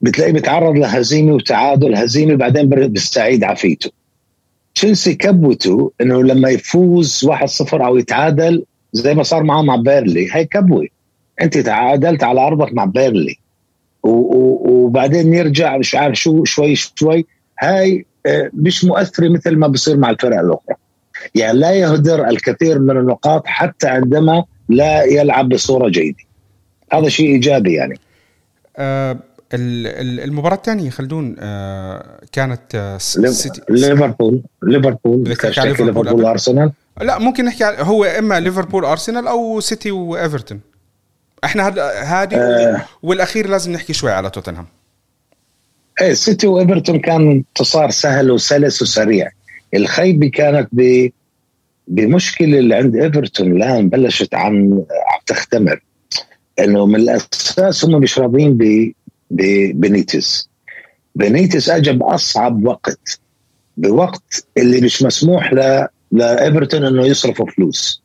بتلاقيه 0.00 0.32
بيتعرض 0.32 0.76
لهزيمة 0.78 1.34
وتعادل 1.34 1.94
هزيمة 1.94 2.34
بعدين 2.34 2.68
بيستعيد 2.68 3.44
عافيته 3.44 3.90
تشيلسي 4.74 5.14
كبوته 5.14 5.92
إنه 6.00 6.22
لما 6.22 6.48
يفوز 6.48 7.26
1-0 7.26 7.74
أو 7.74 7.96
يتعادل 7.96 8.64
زي 8.92 9.14
ما 9.14 9.22
صار 9.22 9.42
معاه 9.42 9.62
مع 9.62 9.76
بيرلي 9.76 10.28
هي 10.32 10.44
كبوة. 10.44 10.86
أنت 11.40 11.58
تعادلت 11.58 12.24
على 12.24 12.40
أرضك 12.40 12.72
مع 12.72 12.84
بيرلي. 12.84 13.36
وبعدين 14.04 15.34
يرجع 15.34 15.76
مش 15.76 15.94
عارف 15.94 16.14
شو 16.14 16.44
شوي 16.44 16.74
شوي. 16.76 17.26
هاي 17.60 18.06
آه، 18.26 18.50
مش 18.54 18.84
مؤثرة 18.84 19.28
مثل 19.28 19.56
ما 19.56 19.66
بصير 19.66 19.96
مع 19.96 20.10
الفرق 20.10 20.38
الأخرى. 20.38 20.76
يعني 21.34 21.58
لا 21.58 21.72
يهدر 21.72 22.28
الكثير 22.28 22.78
من 22.78 22.96
النقاط 22.96 23.46
حتى 23.46 23.88
عندما 23.88 24.44
لا 24.68 25.04
يلعب 25.04 25.48
بصورة 25.48 25.88
جيدة. 25.88 26.18
هذا 26.92 27.08
شيء 27.08 27.26
إيجابي 27.26 27.72
يعني. 27.72 27.98
أه 28.76 29.16
المباراة 29.54 30.54
الثانية 30.54 30.90
خلدون 30.90 31.36
آه 31.38 32.20
كانت 32.32 32.74
آه 32.74 32.98
سيتي 32.98 33.60
ليفربول 33.70 34.42
ليفربول, 34.62 35.28
ليفربول 35.28 36.24
ارسنال 36.24 36.72
لا 37.00 37.18
ممكن 37.18 37.44
نحكي 37.44 37.64
هو 37.64 38.04
إما 38.04 38.40
ليفربول 38.40 38.84
أرسنال 38.84 39.28
أو 39.28 39.60
سيتي 39.60 39.90
وإيفرتون. 39.90 40.60
إحنا 41.44 41.68
هذه 42.02 42.36
آه. 42.36 42.84
والأخير 43.02 43.48
لازم 43.48 43.72
نحكي 43.72 43.92
شوي 43.92 44.10
على 44.12 44.30
توتنهام. 44.30 44.66
إيه 46.00 46.12
سيتي 46.12 46.46
وإيفرتون 46.46 46.98
كان 46.98 47.30
انتصار 47.30 47.90
سهل 47.90 48.30
وسلس 48.30 48.82
وسريع. 48.82 49.30
الخيبه 49.74 50.28
كانت 50.28 50.68
ب 50.72 51.08
بمشكلة 51.88 52.58
اللي 52.58 52.74
عند 52.74 52.96
إيفرتون 52.96 53.52
الآن 53.52 53.88
بلشت 53.88 54.34
عم 54.34 54.72
عم 54.74 55.20
تختمر. 55.26 55.82
إنه 56.58 56.86
من 56.86 56.96
الأساس 56.96 57.84
هم 57.84 58.00
مش 58.00 58.18
راضيين 58.18 58.58
ببنيتس 59.30 60.48
بنيتس 61.14 61.68
اجى 61.68 61.92
باصعب 61.92 62.66
وقت. 62.66 63.20
بوقت 63.76 64.46
اللي 64.56 64.80
مش 64.80 65.02
مسموح 65.02 65.52
ل 65.52 65.86
لإيفرتون 66.12 66.84
إنه 66.84 67.06
يصرفوا 67.06 67.46
فلوس. 67.46 68.03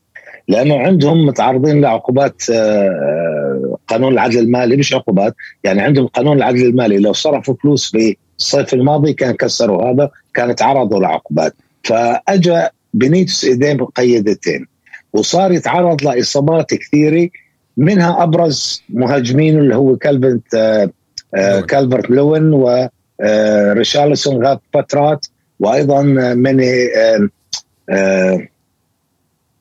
لأنه 0.49 0.79
عندهم 0.79 1.25
متعرضين 1.25 1.81
لعقوبات 1.81 2.41
آه، 2.51 3.77
قانون 3.87 4.13
العدل 4.13 4.39
المالي 4.39 4.77
مش 4.77 4.93
عقوبات 4.93 5.35
يعني 5.63 5.81
عندهم 5.81 6.07
قانون 6.07 6.37
العدل 6.37 6.65
المالي. 6.65 6.97
لو 6.97 7.13
صرفوا 7.13 7.55
فلوس 7.63 7.91
بالصيف 7.91 8.73
الماضي 8.73 9.13
كان 9.13 9.35
كسروا 9.35 9.91
هذا 9.91 10.09
كان 10.33 10.55
تعرضوا 10.55 10.99
لعقوبات. 10.99 11.55
فاجى 11.83 12.67
بنيتس 12.93 13.45
إيدين 13.45 13.77
مقيدتين 13.77 14.65
وصار 15.13 15.51
يتعرض 15.51 16.03
لإصابات 16.03 16.73
كثيرة 16.73 17.29
منها 17.77 18.23
أبرز 18.23 18.83
مهاجمين 18.89 19.59
اللي 19.59 19.75
هو 19.75 19.95
كالفنت 19.95 20.55
آه، 20.55 20.89
آه، 21.35 21.59
كالفرت 21.59 22.09
لوين 22.09 22.53
وريشارلسون 22.53 24.45
غاب 24.45 24.59
فترات 24.73 25.25
وأيضا 25.59 26.01
ماني 26.33 26.89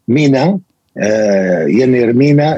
مينا. 0.08 0.58
ينير 1.68 2.12
مينا 2.12 2.56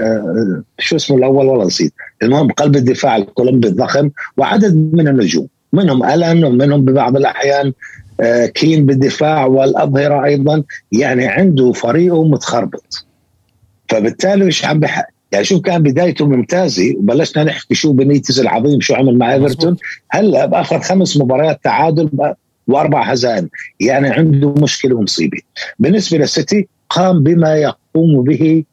شو 0.78 0.96
اسمه 0.96 1.16
الأول؟ 1.16 1.46
والله 1.46 1.66
نسيت. 1.66 1.92
المهم 2.22 2.50
قلب 2.50 2.76
الدفاع 2.76 3.16
الكولومبي 3.16 3.68
الضخم 3.68 4.10
وعدد 4.36 4.90
من 4.92 5.08
النجوم 5.08 5.48
منهم 5.72 6.04
ألان 6.04 6.44
ومنهم 6.44 6.84
ببعض 6.84 7.16
الأحيان 7.16 7.72
آه، 8.20 8.46
كين 8.46 8.86
بالدفاع 8.86 9.46
والأظهرة 9.46 10.24
أيضا 10.24 10.62
يعني 10.92 11.26
عنده 11.26 11.72
فريقه 11.72 12.24
متخربط. 12.24 13.06
فبالتالي 13.88 14.44
مش 14.44 14.64
عم 14.64 14.80
بح... 14.80 15.06
يعني 15.32 15.44
شوف 15.44 15.60
كان 15.62 15.82
بدايته 15.82 16.26
ممتازة 16.26 16.94
وبلشنا 16.96 17.44
نحكي 17.44 17.74
شو 17.74 17.92
بنيتز 17.92 18.40
العظيم 18.40 18.80
شو 18.80 18.94
عمل 18.94 19.18
مع 19.18 19.34
إيفرتون. 19.34 19.76
هلأ 20.10 20.46
بآخر 20.46 20.80
خمس 20.80 21.16
مباريات 21.16 21.60
تعادل 21.64 22.10
وأربع 22.66 23.02
هزائم 23.02 23.48
يعني 23.80 24.08
عنده 24.08 24.54
مشكلة 24.58 24.96
ومصيبه 24.96 25.38
بالنسبة 25.78 26.18
للسيتي 26.18 26.68
قام 26.90 27.22
بما 27.22 27.54
يقوم 27.56 28.24
به 28.24 28.64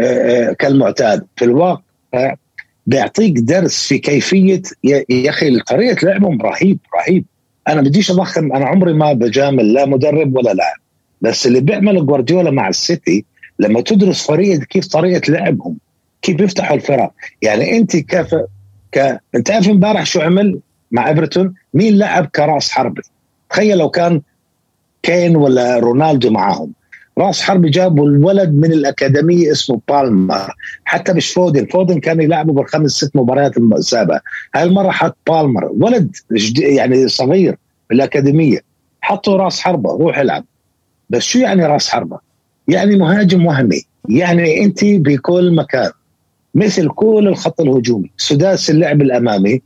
آه، 0.00 0.02
آه، 0.02 0.52
كالمعتاد. 0.52 1.26
في 1.36 1.44
الواقع 1.44 2.34
بيعطيك 2.86 3.38
درس 3.38 3.86
في 3.86 3.98
كيفية 3.98 4.62
يا 4.84 5.30
أخي 5.30 5.60
طريقه 5.60 6.06
لعبهم 6.06 6.42
رهيب 6.42 6.78
رهيب. 6.98 7.24
أنا 7.68 7.80
بديش 7.80 8.10
أضخم 8.10 8.52
أنا 8.52 8.66
عمري 8.66 8.92
ما 8.92 9.12
بجامل 9.12 9.72
لا 9.72 9.86
مدرب 9.86 10.36
ولا 10.36 10.54
لاعب. 10.54 10.76
بس 11.20 11.46
اللي 11.46 11.60
بيعمله 11.60 12.04
جوارديولا 12.04 12.50
مع 12.50 12.68
السيتي 12.68 13.24
لما 13.58 13.80
تدرس 13.80 14.26
فريق 14.26 14.60
كيف 14.62 14.86
طريقة 14.86 15.32
لعبهم 15.32 15.76
كيف 16.22 16.36
بيفتحوا 16.36 16.76
الفرق. 16.76 17.12
يعني 17.42 17.76
أنت 17.76 17.96
كيف 17.96 18.34
ك... 18.92 19.20
أنت 19.34 19.50
عارف 19.50 19.68
إمبارح 19.68 20.06
شو 20.06 20.20
عمل 20.20 20.60
مع 20.90 21.08
إيفرتون؟ 21.08 21.54
مين 21.74 21.98
لعب 21.98 22.26
كراس 22.26 22.70
حربي؟ 22.70 23.02
تخيل 23.50 23.78
لو 23.78 23.90
كان 23.90 24.22
كين 25.02 25.36
ولا 25.36 25.78
رونالدو 25.78 26.30
معاهم. 26.30 26.72
راس 27.20 27.42
حربي 27.42 27.70
جابوا 27.70 28.08
الولد 28.08 28.54
من 28.54 28.72
الأكاديمية 28.72 29.52
اسمه 29.52 29.80
بالمر. 29.88 30.54
حتى 30.84 31.12
مش 31.12 31.32
فودن. 31.32 31.66
فودن 31.66 32.00
كان 32.00 32.20
يلعبه 32.20 32.52
بالخمس 32.52 32.90
ست 32.90 33.16
مباريات 33.16 33.56
السابقة. 33.58 34.20
هاي 34.54 34.62
المره 34.62 34.90
حط 34.90 35.16
بالمر. 35.26 35.70
ولد 35.80 36.16
يعني 36.58 37.08
صغير 37.08 37.56
بالاكاديميه 37.90 38.58
حطوا 39.00 39.36
راس 39.36 39.60
حربة. 39.60 39.90
روح 39.90 40.18
العب. 40.18 40.44
بس 41.10 41.22
شو 41.22 41.38
يعني 41.38 41.66
راس 41.66 41.88
حربة؟ 41.88 42.18
يعني 42.68 42.96
مهاجم 42.96 43.46
وهمي. 43.46 43.82
يعني 44.08 44.64
أنت 44.64 44.84
بكل 44.84 45.54
مكان. 45.54 45.90
مثل 46.54 46.88
كل 46.88 47.28
الخط 47.28 47.60
الهجومي. 47.60 48.10
سداس 48.16 48.70
اللعب 48.70 49.02
الأمامي. 49.02 49.62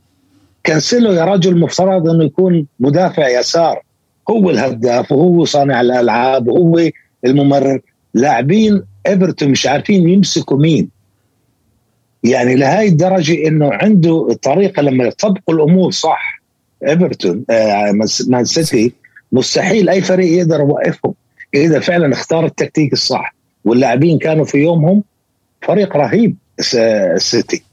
كانسيلو 0.63 1.11
يا 1.11 1.25
رجل 1.25 1.59
مفترض 1.59 2.09
انه 2.09 2.23
يكون 2.23 2.65
مدافع 2.79 3.39
يسار. 3.39 3.81
هو 4.29 4.49
الهداف 4.49 5.11
وهو 5.11 5.45
صانع 5.45 5.81
الألعاب 5.81 6.47
وهو 6.47 6.89
الممرر. 7.25 7.79
لاعبين 8.13 8.83
إيفرتون 9.07 9.49
مش 9.49 9.67
عارفين 9.67 10.09
يمسكوا 10.09 10.57
مين. 10.57 10.89
يعني 12.23 12.55
لهي 12.55 12.87
الدرجة 12.87 13.47
إنه 13.47 13.69
عنده 13.73 14.37
طريقة 14.41 14.81
لما 14.81 15.03
يطبقوا 15.03 15.55
الأمور 15.55 15.91
صح. 15.91 16.41
إيفرتون 16.87 17.43
آه 17.49 17.91
مان 18.27 18.45
سيتي 18.45 18.93
مستحيل 19.31 19.89
أي 19.89 20.01
فريق 20.01 20.39
يقدر 20.39 20.59
يوقفهم. 20.59 21.13
إذا 21.53 21.79
فعلا 21.79 22.13
اختار 22.13 22.45
التكتيك 22.45 22.93
الصح 22.93 23.35
واللاعبين 23.65 24.19
كانوا 24.19 24.45
في 24.45 24.57
يومهم 24.57 25.03
فريق 25.61 25.97
رهيب 25.97 26.35
السيتي 26.59 27.63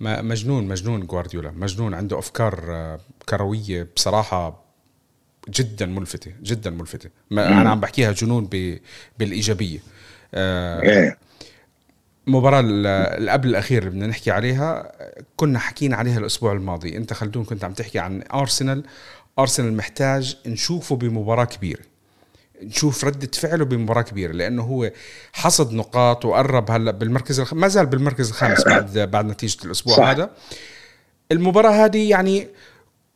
مجنون 0.00 0.64
مجنون 0.68 1.06
جوارديولا 1.06 1.50
مجنون 1.50 1.94
عنده 1.94 2.18
أفكار 2.18 2.64
آه، 2.68 3.00
كروية 3.28 3.88
بصراحة 3.96 4.67
جدا 5.48 5.86
ملفتة 5.86 6.32
جدا 6.42 6.70
ملفتة. 6.70 7.10
ما 7.30 7.48
أنا 7.48 7.70
عم 7.70 7.80
بحكيها 7.80 8.12
جنون 8.12 8.48
بالإيجابية. 9.18 9.78
آه 10.34 10.82
إيه. 10.82 11.18
المباراة 12.26 12.60
اللي 12.60 13.30
قبل 13.30 13.48
الأخير 13.48 13.78
اللي 13.78 13.90
بدنا 13.90 14.06
نحكي 14.06 14.30
عليها 14.30 14.92
كنا 15.36 15.58
حكينا 15.58 15.96
عليها 15.96 16.18
الأسبوع 16.18 16.52
الماضي. 16.52 16.96
أنت 16.96 17.12
خلدون 17.12 17.44
كنت 17.44 17.64
عم 17.64 17.72
تحكي 17.72 17.98
عن 17.98 18.22
أرسنال. 18.34 18.84
أرسنال 19.38 19.76
محتاج 19.76 20.36
نشوفه 20.46 20.96
بمباراة 20.96 21.44
كبيرة. 21.44 21.82
نشوف 22.62 23.04
ردة 23.04 23.30
فعله 23.34 23.64
بمباراة 23.64 24.02
كبيرة 24.02 24.32
لأنه 24.32 24.62
هو 24.62 24.90
حصد 25.32 25.72
نقاط 25.72 26.24
وقرب 26.24 26.70
هلأ 26.70 26.90
بالمركز 26.90 27.40
الخ... 27.40 27.54
ما 27.54 27.68
زال 27.68 27.86
بالمركز 27.86 28.28
الخامس 28.28 28.64
بعد 28.64 28.98
بعد 28.98 29.26
نتيجة 29.26 29.64
الأسبوع 29.64 29.96
صح. 29.96 30.02
هذا. 30.02 30.30
المباراة 31.32 31.70
هذه 31.70 32.10
يعني 32.10 32.48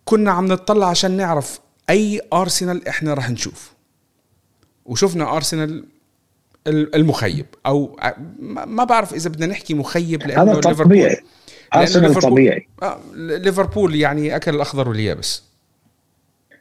كنا 0.04 0.30
عم 0.30 0.46
نطلع 0.46 0.88
عشان 0.88 1.16
نعرف 1.16 1.60
أي 1.90 2.20
أرسنال 2.32 2.88
إحنا 2.88 3.14
راح 3.14 3.30
نشوف 3.30 3.72
وشفنا 4.84 5.36
أرسنال 5.36 5.84
المخيب 6.66 7.46
أو 7.66 7.98
ما 8.66 8.84
بعرف 8.84 9.14
إذا 9.14 9.30
بدنا 9.30 9.46
نحكي 9.46 9.74
مخيب 9.74 10.22
لأنه 10.22 10.52
هذا 10.52 10.60
طبيعي. 10.60 11.16
أرسنال 11.74 12.14
طبيعي. 12.14 12.68
آه 12.82 13.00
ليفربول 13.14 13.94
يعني 13.94 14.36
أكل 14.36 14.54
الأخضر 14.54 14.88
واليابس. 14.88 15.42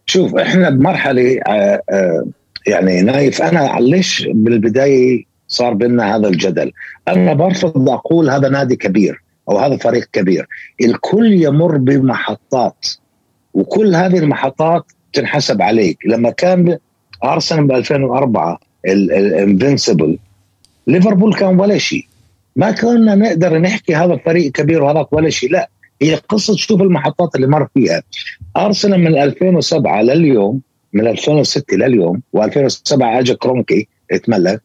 شوف 0.05 0.35
إحنا 0.35 0.69
بمرحلة 0.69 1.39
آه 1.47 1.81
آه 1.89 2.25
يعني 2.67 3.01
نايف. 3.01 3.41
أنا 3.41 3.79
ليش 3.79 4.27
بالبداية 4.33 5.25
صار 5.47 5.73
بيننا 5.73 6.15
هذا 6.15 6.27
الجدل؟ 6.27 6.71
أنا 7.07 7.33
برفض 7.33 7.89
أقول 7.89 8.29
هذا 8.29 8.49
نادي 8.49 8.75
كبير 8.75 9.23
أو 9.49 9.57
هذا 9.57 9.77
فريق 9.77 10.09
كبير. 10.13 10.47
الكل 10.81 11.33
يمر 11.33 11.77
بمحطات 11.77 12.87
وكل 13.53 13.95
هذه 13.95 14.17
المحطات 14.17 14.85
تنحسب 15.13 15.61
عليك. 15.61 15.97
لما 16.05 16.29
كان 16.29 16.77
أرسنال 17.23 17.67
ب 17.67 17.71
2004 17.71 18.59
ال 18.85 18.97
invincible 18.97 20.17
ليفربول 20.87 21.33
كان 21.33 21.59
ولا 21.59 21.77
شيء. 21.77 22.07
ما 22.55 22.71
كنا 22.71 23.15
نقدر 23.15 23.57
نحكي 23.57 23.95
هذا 23.95 24.17
فريق 24.25 24.51
كبير 24.51 24.83
وهذا 24.83 25.05
ولا 25.11 25.29
شيء. 25.29 25.51
لا 25.51 25.69
هي 26.01 26.15
قصة 26.15 26.55
شوف 26.55 26.81
المحطات 26.81 27.35
اللي 27.35 27.47
مر 27.47 27.67
فيها. 27.73 28.03
أرسنال 28.57 28.99
من 28.99 29.17
2007 29.17 30.01
لليوم 30.01 30.61
من 30.93 31.07
2006 31.07 31.75
لليوم 31.75 32.21
و2007 32.37 33.01
اجى 33.01 33.35
كرونكي 33.35 33.87
اتملك 34.11 34.61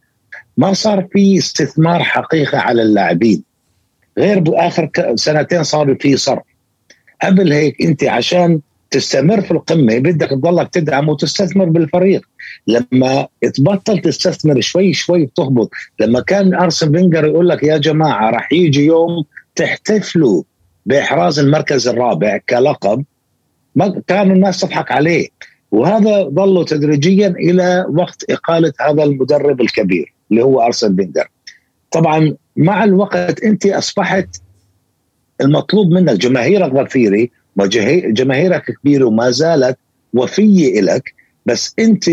ما 0.57 0.73
صار 0.73 1.09
في 1.13 1.39
استثمار 1.39 2.03
حقيقي 2.03 2.59
على 2.59 2.83
اللاعبين. 2.83 3.43
غير 4.19 4.41
بآخر 4.41 4.91
سنتين 5.15 5.63
صار 5.63 5.97
في 6.01 6.17
صرف. 6.17 6.43
قبل 7.23 7.53
هيك 7.53 7.83
أنت 7.83 8.05
عشان 8.05 8.61
تستمر 8.91 9.41
في 9.41 9.51
القمة. 9.51 9.99
بدك 9.99 10.31
تضلك 10.31 10.69
تدعم 10.69 11.09
وتستثمر 11.09 11.65
بالفريق. 11.65 12.27
لما 12.67 13.29
تبطل 13.55 13.99
تستثمر 13.99 14.61
شوي 14.61 14.93
شوي 14.93 15.27
بتهبط. 15.27 15.71
لما 16.01 16.21
كان 16.21 16.55
أرسن 16.55 16.93
فينجر 16.93 17.25
يقول 17.25 17.49
لك 17.49 17.63
يا 17.63 17.79
جماعة 17.79 18.31
راح 18.31 18.53
يجي 18.53 18.87
يوم 18.87 19.25
تحتفلوا 19.55 20.43
بإحراز 20.87 21.39
المركز 21.39 21.89
الرابع 21.89 22.37
كلقب 22.49 23.05
ما 23.75 24.03
كان 24.07 24.31
الناس 24.31 24.61
تضحك 24.61 24.93
عليه. 24.93 25.29
وهذا 25.71 26.23
ظل 26.23 26.65
تدريجيا 26.65 27.29
إلى 27.29 27.87
وقت 27.89 28.25
إقالة 28.31 28.73
هذا 28.81 29.03
المدرب 29.03 29.61
الكبير 29.61 30.15
اللي 30.31 30.45
هو 30.45 30.61
أرسن 30.63 30.97
فينجر. 30.97 31.29
طبعا 31.91 32.37
مع 32.57 32.85
الوقت 32.85 33.41
أنت 33.41 33.67
أصبحت 33.67 34.29
المطلوب 35.41 35.91
منك 35.91 36.17
جماهيرك 36.17 36.73
غفيره 36.73 37.29
وجماهيرك 37.57 38.79
كبيرة 38.81 39.05
وما 39.05 39.31
زالت 39.31 39.79
وفية 40.15 40.81
لك 40.81 41.15
بس 41.47 41.75
أنت 41.79 42.05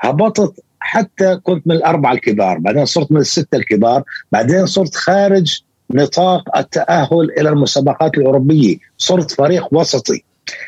هبطت 0.00 0.60
حتى 0.80 1.36
كنت 1.42 1.66
من 1.66 1.76
الأربعة 1.76 2.12
الكبار 2.12 2.58
بعدين 2.58 2.84
صرت 2.84 3.12
من 3.12 3.20
الستة 3.20 3.56
الكبار 3.56 4.02
بعدين 4.32 4.66
صرت 4.66 4.94
خارج 4.94 5.60
نطاق 5.90 6.58
التأهل 6.58 7.30
إلى 7.38 7.48
المسابقات 7.48 8.18
الأوروبية 8.18 8.76
صرت 8.98 9.30
فريق 9.30 9.68
وسطي. 9.72 10.24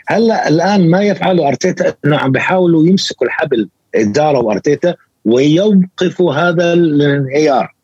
هلأ 0.07 0.49
الآن 0.49 0.91
ما 0.91 1.03
يفعله 1.03 1.49
أرتيتا 1.49 1.95
إنه 2.05 2.17
عم 2.17 2.33
بيحاولوا 2.33 2.87
يمسكوا 2.87 3.27
الحبل 3.27 3.69
إدارة 3.95 4.39
وأرتيتا 4.39 4.95
ويوقفوا 5.25 6.35
هذا 6.35 6.73
الانهيار 6.73 7.75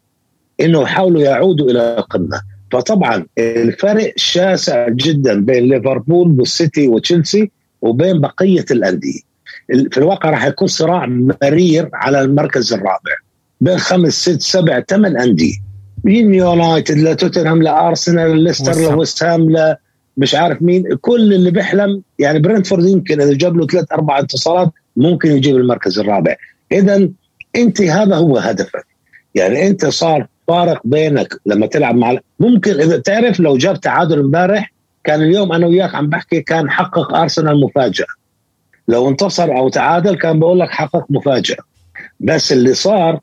إنه 0.61 0.83
يحاولوا 0.83 1.23
يعودوا 1.23 1.71
إلى 1.71 1.99
القمه 1.99 2.41
فطبعا 2.73 3.27
الفرق 3.39 4.13
شاسع 4.17 4.89
جدا 4.89 5.45
بين 5.45 5.69
ليفربول 5.69 6.41
والسيتي 6.41 6.89
وتشيلسي 6.89 7.51
وبين 7.83 8.21
بقية 8.21 8.65
الأندية. 8.71 9.21
في 9.69 9.99
الواقع 9.99 10.31
راح 10.31 10.47
يكون 10.47 10.69
صراع 10.69 11.07
مرير 11.07 11.89
على 11.93 12.21
المركز 12.21 12.73
الرابع 12.73 13.13
بين 13.61 13.79
خمس 13.79 14.13
ست 14.13 14.41
سبع 14.41 14.81
ثمان 14.81 15.21
أندية. 15.21 15.55
من 16.05 16.35
يونايتد 16.35 16.99
لتوتنهام 16.99 17.63
لارسنال 17.63 18.45
ليستر 18.45 18.81
لويست 18.81 19.23
هام. 19.23 19.75
مش 20.17 20.35
عارف 20.35 20.63
مين. 20.63 20.95
كل 21.01 21.35
اللي 21.35 21.51
بيحلم 21.51 22.03
يعني 22.19 22.39
برنتفورد 22.39 22.85
يمكن 22.85 23.21
إذا 23.21 23.33
جاب 23.33 23.57
له 23.57 23.67
ثلاث 23.67 23.93
أربع 23.93 24.19
انتصارات 24.19 24.71
ممكن 24.97 25.31
يجيب 25.31 25.57
المركز 25.57 25.99
الرابع. 25.99 26.37
اذا 26.73 27.09
أنت 27.57 27.83
هذا 27.83 28.17
هو 28.17 28.39
هدفك. 28.39 28.87
يعني 29.35 29.67
أنت 29.67 29.87
صار 29.87 30.27
فارق 30.49 30.81
بينك 30.85 31.35
لما 31.47 31.67
تلعب 31.67 31.97
مع 31.97 32.19
ممكن 32.41 32.81
إذا 32.81 32.99
تعرف 32.99 33.41
لو 33.41 33.57
جاب 33.57 33.81
تعادل 33.81 34.19
امبارح 34.21 34.73
كان 35.05 35.23
اليوم 35.23 35.53
أنا 35.53 35.67
وياك 35.67 35.95
عم 35.95 36.07
بحكي 36.07 36.41
كان 36.41 36.71
حقق 36.71 37.15
أرسنال 37.15 37.61
مفاجأة. 37.61 38.07
لو 38.89 39.09
انتصر 39.09 39.57
أو 39.57 39.69
تعادل 39.69 40.17
كان 40.17 40.39
بقول 40.39 40.61
لك 40.61 40.71
حقق 40.71 41.07
مفاجأة. 41.11 41.57
بس 42.21 42.53
اللي 42.53 42.75
صار 42.75 43.21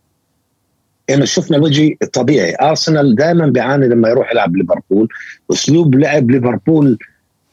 إنه 1.10 1.26
شفنا 1.26 1.58
الوجه 1.58 1.96
الطبيعي 2.02 2.56
أرسنال 2.62 3.16
دائما 3.16 3.48
بيعاني 3.48 3.88
لما 3.88 4.10
يروح 4.10 4.32
يلعب 4.32 4.56
ليفربول. 4.56 5.08
أسلوب 5.52 5.96
لعب 5.96 6.32
ليفربول 6.32 6.98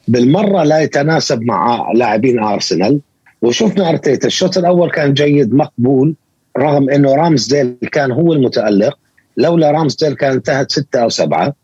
بالمرة 0.08 0.62
لا 0.62 0.80
يتناسب 0.80 1.42
مع 1.42 1.92
لاعبين 1.94 2.38
أرسنال. 2.38 3.00
وشفنا 3.42 3.88
أرتيتا 3.88 4.26
الشوط 4.26 4.58
الأول 4.58 4.90
كان 4.90 5.14
جيد 5.14 5.54
مقبول 5.54 6.14
رغم 6.58 6.90
إنه 6.90 7.14
رامزديل 7.14 7.76
كان 7.92 8.12
هو 8.12 8.32
المتألق. 8.32 8.98
لولا 9.36 9.70
رامزديل 9.70 10.14
كان 10.14 10.32
انتهت 10.32 10.72
ستة 10.72 11.02
أو 11.02 11.08
سبعة. 11.08 11.54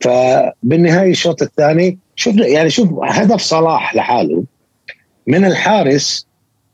فبالنهاية 0.00 1.10
الشوط 1.10 1.42
الثاني 1.42 1.98
شفنا 2.16 2.46
يعني 2.46 2.70
شوف 2.70 2.88
هدف 3.02 3.40
صلاح 3.40 3.94
لحاله. 3.96 4.44
من 5.26 5.44
الحارس 5.44 6.26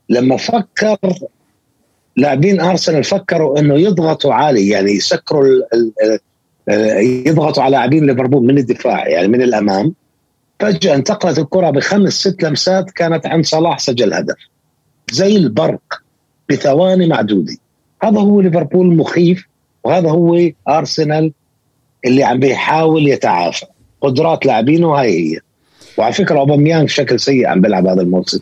لما 0.09 0.37
فكر 0.37 0.99
لاعبين 2.17 2.59
أرسنال 2.59 3.03
فكروا 3.03 3.59
إنه 3.59 3.75
يضغطوا 3.75 4.33
عالي 4.33 4.69
يعني 4.69 4.91
يسكروا 4.91 5.61
يضغطوا 7.27 7.63
على 7.63 7.71
لاعبين 7.71 8.05
ليفربول 8.05 8.45
من 8.45 8.57
الدفاع 8.57 9.07
يعني 9.07 9.27
من 9.27 9.41
الأمام. 9.41 9.93
فجأة 10.59 10.95
انتقلت 10.95 11.39
الكرة 11.39 11.69
بخمس 11.69 12.13
ست 12.13 12.43
لمسات 12.43 12.91
كانت 12.91 13.25
عند 13.25 13.45
صلاح 13.45 13.79
سجل 13.79 14.13
هدف. 14.13 14.35
زي 15.11 15.35
البرق 15.35 16.01
بثواني 16.49 17.07
معدودة. 17.07 17.57
هذا 18.03 18.19
هو 18.19 18.41
ليفربول 18.41 18.95
مخيف 18.95 19.47
وهذا 19.83 20.09
هو 20.09 20.49
أرسنال 20.69 21.33
اللي 22.05 22.23
عم 22.23 22.39
بيحاول 22.39 23.07
يتعافى. 23.07 23.65
قدرات 24.01 24.45
لاعبينه 24.45 24.87
هاي 24.87 25.33
هي. 25.35 25.39
وعلى 25.97 26.13
فكرة 26.13 26.39
أوباميانغ 26.39 26.83
بشكل 26.83 27.19
سيء 27.19 27.47
عم 27.47 27.61
بيلعب 27.61 27.87
هذا 27.87 28.01
الموسم. 28.01 28.39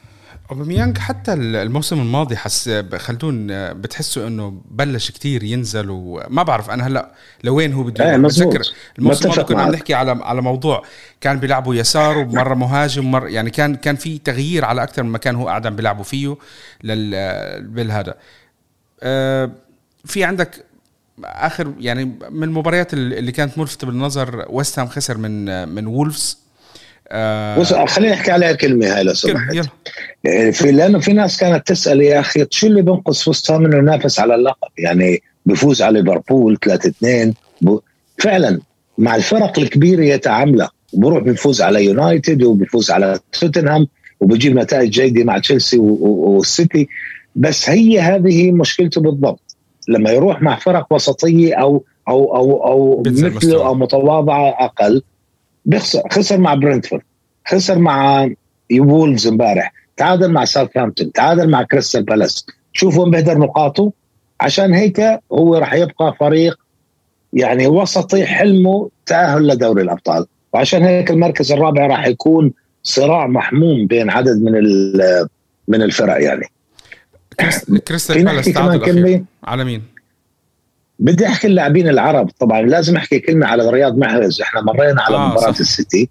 اوباميانج 0.51 0.97
حتى 0.97 1.33
الموسم 1.33 1.99
الماضي 1.99 2.35
حس 2.35 2.69
خلدون 2.95 3.47
بتحسوا 3.73 4.27
إنه 4.27 4.61
بلش 4.71 5.11
كتير 5.11 5.43
ينزل 5.43 5.89
وما 5.89 6.43
بعرف 6.43 6.69
أنا 6.69 6.87
هلأ 6.87 7.11
لوين 7.43 7.73
هو 7.73 7.83
بده 7.83 8.09
إيه 8.09 8.17
بتذكر 8.17 8.61
الموسم 8.99 9.29
الماضي 9.29 9.43
كنا 9.43 9.61
عم 9.61 9.71
نحكي 9.71 9.93
على 9.93 10.11
على 10.11 10.41
موضوع 10.41 10.83
كان 11.21 11.39
بيلعبوا 11.39 11.75
يسار 11.75 12.17
ومرة 12.17 12.53
مهاجم 12.53 13.05
ومره 13.05 13.27
يعني 13.27 13.49
كان 13.49 13.75
كان 13.75 13.95
في 13.95 14.17
تغيير 14.17 14.65
على 14.65 14.83
أكثر 14.83 15.03
من 15.03 15.11
مكان 15.11 15.35
هو 15.35 15.47
قاعد 15.47 15.67
عم 15.67 15.75
بيلعبوا 15.75 16.03
فيه 16.03 16.35
لل 16.83 17.11
بالهذا 17.61 18.15
أه 19.03 19.51
في 20.05 20.23
عندك 20.23 20.65
آخر 21.23 21.73
يعني 21.79 22.05
من 22.29 22.43
المباريات 22.43 22.93
اللي 22.93 23.31
كانت 23.31 23.57
ملفتة 23.57 23.87
بالنظر 23.87 24.45
ويست 24.49 24.79
هام 24.79 24.87
خسر 24.87 25.17
من 25.17 25.67
من 25.69 25.87
وولفز 25.87 26.37
آه 27.11 27.85
خليني 27.85 28.13
أحكي 28.13 28.31
عليها 28.31 28.53
كلمة 28.53 28.95
هاي 28.95 29.03
لو 29.03 29.13
سمحت. 29.13 29.67
يعني 30.23 30.51
في 30.51 30.71
لأنه 30.71 30.99
في 30.99 31.13
ناس 31.13 31.37
كانت 31.37 31.67
تسأل 31.67 32.01
يا 32.01 32.19
أخي 32.19 32.45
شو 32.49 32.67
اللي 32.67 32.81
بينقص 32.81 33.27
وست 33.27 33.51
هام 33.51 33.65
إنه 33.65 33.77
ينافس 33.77 34.19
على 34.19 34.35
اللقب؟ 34.35 34.69
يعني 34.77 35.21
بفوز 35.45 35.81
على 35.81 36.01
ليفربول 36.01 36.57
3 36.65 36.89
2 36.89 37.33
فعلا 38.17 38.59
مع 38.97 39.15
الفرق 39.15 39.59
الكبيرة 39.59 40.03
يتعاملها 40.03 40.71
وبروح 40.93 41.23
بيفوز 41.23 41.61
على 41.61 41.85
يونايتد 41.85 42.43
وبيفوز 42.43 42.91
على 42.91 43.19
توتنهام 43.31 43.87
وبجيب 44.19 44.55
نتائج 44.55 44.89
جيدة 44.89 45.23
مع 45.23 45.37
تشيلسي 45.37 45.77
والسيتي 45.79 46.87
بس 47.35 47.69
هي 47.69 47.99
هذه 47.99 48.51
مشكلته 48.51 49.01
بالضبط. 49.01 49.48
لما 49.89 50.11
يروح 50.11 50.41
مع 50.41 50.55
فرق 50.55 50.87
وسطية 50.93 51.53
أو 51.55 51.83
أو 52.07 52.35
أو 52.35 52.63
أو 52.67 53.03
مثله 53.07 53.65
أو 53.65 53.75
متواضعة 53.75 54.49
أقل 54.49 55.01
بيخسر 55.65 56.01
خسر 56.11 56.37
مع 56.37 56.53
برنتفورد 56.53 57.01
خسر 57.47 57.79
مع 57.79 58.29
وولفز 58.79 59.27
امبارح 59.27 59.73
تعادل 59.97 60.31
مع 60.31 60.45
ساوثهامبتون 60.45 61.11
تعادل 61.11 61.49
مع 61.49 61.63
كريستال 61.63 62.03
بالاس. 62.03 62.45
شوف 62.73 62.97
وين 62.97 63.11
بهدر 63.11 63.37
نقاطه؟ 63.37 63.91
عشان 64.41 64.73
هيك 64.73 65.01
هو 65.31 65.55
راح 65.55 65.73
يبقى 65.73 66.15
فريق 66.19 66.59
يعني 67.33 67.67
وسطي 67.67 68.25
حلمه 68.25 68.89
تأهل 69.05 69.47
لدوري 69.47 69.81
الأبطال. 69.81 70.25
وعشان 70.53 70.83
هيك 70.83 71.11
المركز 71.11 71.51
الرابع 71.51 71.87
راح 71.87 72.07
يكون 72.07 72.53
صراع 72.83 73.27
محموم 73.27 73.87
بين 73.87 74.09
عدد 74.09 74.41
من 74.41 74.53
من 75.67 75.81
الفرق 75.81 76.23
يعني. 76.23 76.45
كريستال 77.87 78.25
بالاس 78.25 78.45
تعادل 78.45 79.25
على 79.43 79.63
مين؟ 79.63 79.83
بدي 80.99 81.27
أحكي 81.27 81.47
اللاعبين 81.47 81.87
العرب. 81.87 82.29
طبعا 82.39 82.61
لازم 82.61 82.95
أحكي 82.95 83.19
كلمة 83.19 83.47
على 83.47 83.69
رياض 83.69 83.97
محرز. 83.97 84.41
إحنا 84.41 84.61
مرينا 84.61 85.01
على 85.01 85.15
آه 85.15 85.29
مباراة 85.29 85.51
صح. 85.51 85.59
السيتي. 85.59 86.09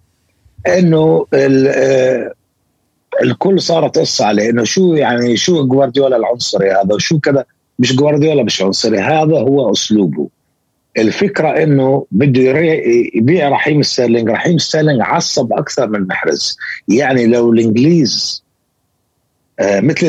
إنه 0.66 1.26
آه، 1.34 2.32
الكل 3.22 3.60
صارت 3.60 3.98
قصة 3.98 4.24
عليه. 4.24 4.50
إنه 4.50 4.64
شو 4.64 4.94
يعني 4.94 5.36
شو 5.36 5.66
جوارديولا 5.66 6.16
العنصري 6.16 6.70
هذا؟ 6.70 6.94
وشو 6.94 7.18
كذا؟ 7.18 7.44
مش 7.78 7.96
جوارديولا 7.96 8.42
مش 8.42 8.62
عنصري. 8.62 8.98
هذا 8.98 9.38
هو 9.38 9.72
أسلوبه. 9.72 10.28
الفكرة 10.98 11.48
إنه 11.62 12.06
بده 12.10 12.58
يبيع 13.14 13.48
رحيم 13.48 13.82
ستيرلينج 13.82 14.30
رحيم 14.30 14.58
ستيرلينج 14.58 15.00
عصب 15.00 15.52
أكثر 15.52 15.86
من 15.86 16.06
محرز. 16.06 16.56
يعني 16.88 17.26
لو 17.26 17.52
الإنجليز 17.52 18.44
مثل 19.60 20.06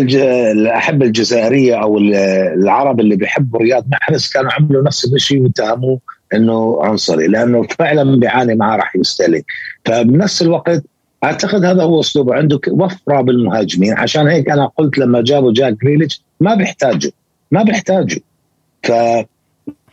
الأحبة 0.51 1.05
الجزائرية 1.05 1.75
أو 1.75 1.97
العرب 1.97 2.99
اللي 2.99 3.15
بيحبوا 3.15 3.59
رياض 3.59 3.85
محرز 3.91 4.27
كانوا 4.27 4.51
عملوا 4.51 4.83
نفس 4.83 5.13
الشيء 5.13 5.41
واتهموه 5.41 5.99
إنه 6.33 6.79
عنصري 6.83 7.27
لأنه 7.27 7.63
فعلا 7.63 8.19
بيعاني 8.19 8.55
معاه 8.55 8.77
راح 8.77 8.95
يستهلك 8.95 9.45
فبنفس 9.85 10.41
الوقت 10.41 10.83
أعتقد 11.23 11.65
هذا 11.65 11.83
هو 11.83 11.99
أسلوبه. 11.99 12.35
عنده 12.35 12.59
وفرة 12.71 13.21
بالمهاجمين. 13.21 13.93
عشان 13.93 14.27
هيك 14.27 14.49
أنا 14.49 14.65
قلت 14.77 14.97
لما 14.97 15.21
جابوا 15.21 15.53
جاك 15.53 15.73
جريليتش 15.83 16.21
ما 16.39 16.55
بيحتاجوا 16.55 17.11
ما 17.51 17.63
بيحتاجوا 17.63 18.21
ف 18.83 18.91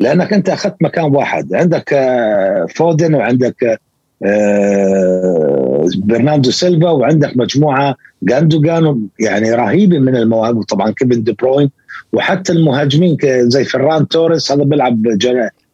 لأنك 0.01 0.33
أنت 0.33 0.49
أخذت 0.49 0.77
مكان 0.81 1.05
واحد. 1.05 1.55
عندك 1.55 1.93
آه، 1.93 2.67
فودن 2.75 3.15
وعندك 3.15 3.65
آه، 3.65 3.79
برناردو 5.97 6.51
سيلفا 6.51 6.91
وعندك 6.91 7.37
مجموعة 7.37 7.97
جوندوجان 8.23 9.07
يعني 9.21 9.53
رهيبة 9.53 9.99
من 9.99 10.17
المواهب 10.17 10.57
وطبعا 10.57 10.91
كيفن 10.91 11.23
دي 11.23 11.33
بروين 11.33 11.71
وحتى 12.13 12.53
المهاجمين 12.53 13.17
زي 13.25 13.65
فران 13.65 14.09
توريس 14.09 14.53
هذا 14.53 14.65
بيلعب 14.65 15.03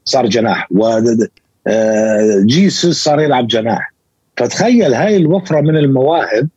صار 0.04 0.26
جناح 0.26 0.68
وجيسوس 1.66 3.04
صار 3.04 3.20
يلعب 3.20 3.46
جناح. 3.46 3.92
فتخيل 4.36 4.94
هاي 4.94 5.16
الوفرة 5.16 5.60
من 5.60 5.76
المواهب 5.76 6.48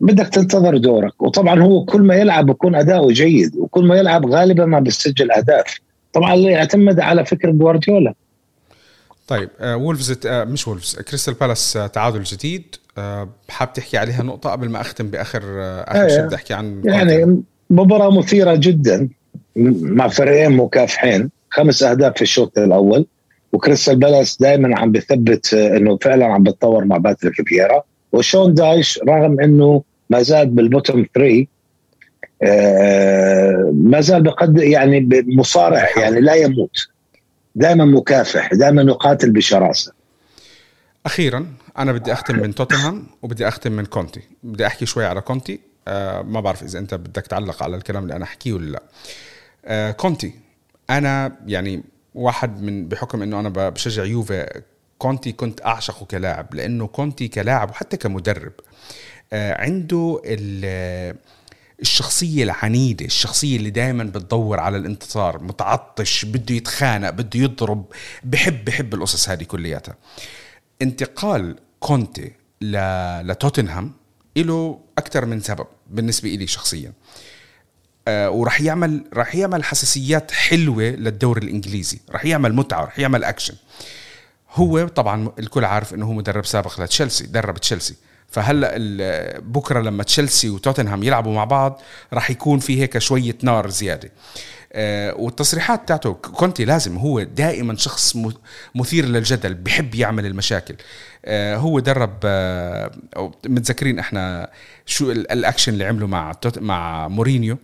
بدك 0.00 0.26
تنتظر 0.26 0.76
دورك. 0.76 1.22
وطبعا 1.22 1.62
هو 1.62 1.84
كل 1.84 2.02
ما 2.02 2.14
يلعب 2.14 2.46
بكون 2.46 2.74
أداؤه 2.74 3.12
جيد 3.12 3.56
وكل 3.56 3.84
ما 3.84 3.96
يلعب 3.96 4.26
غالبا 4.26 4.66
ما 4.66 4.80
بيسجل 4.80 5.30
أهداف. 5.30 5.80
طبعا 6.12 6.34
يعتمد 6.34 7.00
على 7.00 7.24
فكر 7.24 7.50
جوارديولا. 7.50 8.14
طيب 9.28 9.50
آه 9.60 9.76
وولفز 9.76 10.26
آه 10.26 10.44
مش 10.44 10.68
وولفز 10.68 10.96
كريستال 10.96 11.34
بالاس 11.34 11.76
آه 11.76 11.86
تعادل 11.86 12.22
جديد. 12.22 12.76
آه 12.98 13.28
حاب 13.48 13.72
تحكي 13.72 13.98
عليها 13.98 14.22
نقطة 14.22 14.50
قبل 14.50 14.68
ما 14.68 14.80
أختم 14.80 15.08
بآخر 15.08 15.42
آه 15.44 15.80
آخر 15.80 16.08
شيء 16.08 16.22
بدي 16.26 16.34
أحكي 16.34 16.54
عن 16.54 16.82
يعني 16.84 17.42
مباراة 17.70 18.18
مثيرة 18.18 18.54
جدا 18.54 19.08
مع 19.56 20.08
فريقين 20.08 20.52
مكافحين. 20.56 21.30
خمس 21.50 21.82
أهداف 21.82 22.14
في 22.16 22.22
الشوط 22.22 22.58
الأول 22.58 23.06
وكريستال 23.52 23.96
بالاس 23.96 24.36
دائما 24.36 24.78
عم 24.78 24.92
بثبت 24.92 25.54
آه، 25.54 25.76
إنه 25.76 25.98
فعلا 26.02 26.26
عم 26.26 26.42
بتطور 26.42 26.84
مع 26.84 26.96
باتريك 26.96 27.48
فييرا 27.48 27.82
وشون 28.12 28.54
دايش 28.54 29.00
رغم 29.08 29.40
إنه 29.40 29.82
ما 30.10 30.22
زال 30.22 30.46
بال 30.46 30.61
bottom 30.61 31.06
3 31.14 31.46
آه، 32.42 33.70
ما 33.74 34.00
زال 34.00 34.22
بقدر 34.22 34.62
يعني 34.62 35.08
مصارع 35.26 35.88
يعني 35.98 36.20
لا 36.20 36.34
يموت. 36.34 36.91
دائما 37.54 37.84
مكافح 37.84 38.54
دائما 38.54 38.82
يقاتل 38.82 39.30
بشراسة. 39.30 39.92
أخيرا 41.06 41.46
أنا 41.78 41.92
بدي 41.92 42.12
أختم 42.12 42.38
من 42.38 42.54
توتنهام 42.54 43.06
وبدي 43.22 43.48
أختم 43.48 43.72
من 43.72 43.84
كونتي. 43.84 44.20
بدي 44.42 44.66
أحكي 44.66 44.86
شوي 44.86 45.04
على 45.06 45.20
كونتي. 45.20 45.60
آه 45.88 46.22
ما 46.22 46.40
بعرف 46.40 46.62
إذا 46.62 46.78
أنت 46.78 46.94
بدك 46.94 47.26
تعلق 47.26 47.62
على 47.62 47.76
الكلام 47.76 48.02
اللي 48.02 48.16
أنا 48.16 48.24
أحكيه 48.24 48.52
ولا 48.52 48.70
لا. 48.70 48.82
آه 49.64 49.90
كونتي 49.90 50.34
أنا 50.90 51.36
يعني 51.46 51.82
واحد 52.14 52.62
من 52.62 52.88
بحكم 52.88 53.22
إنه 53.22 53.40
أنا 53.40 53.48
بشجع 53.48 54.04
يوفي 54.04 54.62
كونتي 54.98 55.32
كنت 55.32 55.66
أعشقه 55.66 56.06
كلاعب 56.06 56.54
لأنه 56.54 56.86
كونتي 56.86 57.28
كلاعب 57.28 57.70
وحتى 57.70 57.96
كمدرب 57.96 58.52
آه 59.32 59.62
عنده 59.62 60.22
الشخصية 61.82 62.44
العنيدة 62.44 63.04
الشخصية 63.04 63.56
اللي 63.56 63.70
دائما 63.70 64.04
بتدور 64.04 64.60
على 64.60 64.76
الانتصار 64.76 65.42
متعطش 65.42 66.24
بده 66.24 66.54
يتخانق 66.54 67.10
بده 67.10 67.40
يضرب 67.40 67.84
بحب 68.24 68.64
بحب 68.64 68.94
القصص 68.94 69.28
هذه 69.28 69.44
كلياتها. 69.44 69.96
انتقال 70.82 71.56
كونتي 71.80 72.32
لتوتنهام 73.22 73.92
له 74.36 74.80
أكثر 74.98 75.26
من 75.26 75.40
سبب 75.40 75.66
بالنسبة 75.90 76.28
لي 76.28 76.46
شخصيا. 76.46 76.92
آه 78.08 78.30
وراح 78.30 78.60
يعمل 78.60 79.04
راح 79.14 79.34
يعمل 79.34 79.64
حساسيات 79.64 80.30
حلوة 80.30 80.84
للدوري 80.84 81.46
الإنجليزي. 81.46 82.00
راح 82.10 82.24
يعمل 82.24 82.54
متعة 82.54 82.84
راح 82.84 82.98
يعمل 82.98 83.24
أكشن. 83.24 83.54
هو 84.50 84.88
طبعا 84.88 85.32
الكل 85.38 85.64
عارف 85.64 85.94
إنه 85.94 86.06
هو 86.06 86.12
مدرب 86.12 86.46
سابق 86.46 86.80
لتشيلسي 86.80 87.26
درب 87.26 87.58
تشيلسي. 87.58 87.94
فهلا 88.32 88.72
بكره 89.38 89.80
لما 89.80 90.02
تشيلسي 90.02 90.50
وتوتنهام 90.50 91.02
يلعبوا 91.02 91.34
مع 91.34 91.44
بعض 91.44 91.82
راح 92.12 92.30
يكون 92.30 92.58
في 92.58 92.80
هيك 92.82 92.98
شوية 92.98 93.38
نار 93.42 93.70
زيادة. 93.70 94.10
آه، 94.74 95.14
والتصريحات 95.14 95.88
تاعته 95.88 96.12
كونتي 96.12 96.64
لازم 96.64 96.96
هو 96.96 97.22
دائما 97.22 97.76
شخص 97.76 98.16
مثير 98.74 99.04
للجدل 99.04 99.54
بحب 99.54 99.94
يعمل 99.94 100.26
المشاكل. 100.26 100.74
آه، 101.24 101.56
هو 101.56 101.80
درب 101.80 102.18
آه، 102.24 102.90
متذكرين 103.46 103.98
إحنا 103.98 104.50
شو 104.86 105.10
الأكشن 105.10 105.72
اللي 105.72 105.84
عمله 105.84 106.06
مع 106.06 106.32
مع 106.56 107.08
مورينيو؟ 107.08 107.58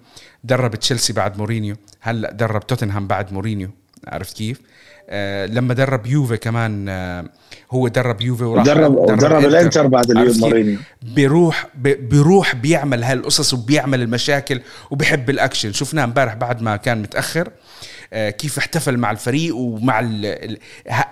درب 0.45 0.75
تشيلسي 0.75 1.12
بعد 1.12 1.39
مورينيو 1.39 1.77
هلأ 2.01 2.33
درب 2.33 2.66
توتنهام 2.66 3.07
بعد 3.07 3.33
مورينيو 3.33 3.71
عرفت 4.07 4.37
كيف؟ 4.37 4.61
آه 5.09 5.47
لما 5.47 5.75
درب 5.75 6.07
يوفي 6.07 6.37
كمان 6.37 6.89
آه 6.89 7.25
هو 7.71 7.89
درب 7.89 8.21
يوفي 8.21 8.45
وراح 8.45 8.65
درب 8.65 9.07
درب, 9.07 9.19
درب 9.19 9.45
الإنتر 9.45 9.87
بعد 9.87 10.11
اليوم 10.11 10.39
مورينيو. 10.39 10.79
بيروح 11.03 11.67
بيروح 11.75 12.55
بيعمل 12.55 13.05
هالقصص 13.05 13.55
وبيعمل 13.55 14.03
المشاكل 14.03 14.61
وبيحب 14.91 15.31
الأكشن. 15.31 15.73
شفناه 15.73 16.05
امبارح 16.05 16.35
بعد 16.35 16.63
ما 16.63 16.77
كان 16.77 17.03
متأخر 17.03 17.51
آه 18.13 18.31
كيف 18.31 18.59
احتفل 18.59 18.97
مع 18.97 19.11
الفريق 19.11 19.57
ومع 19.57 20.01
ال 20.01 20.59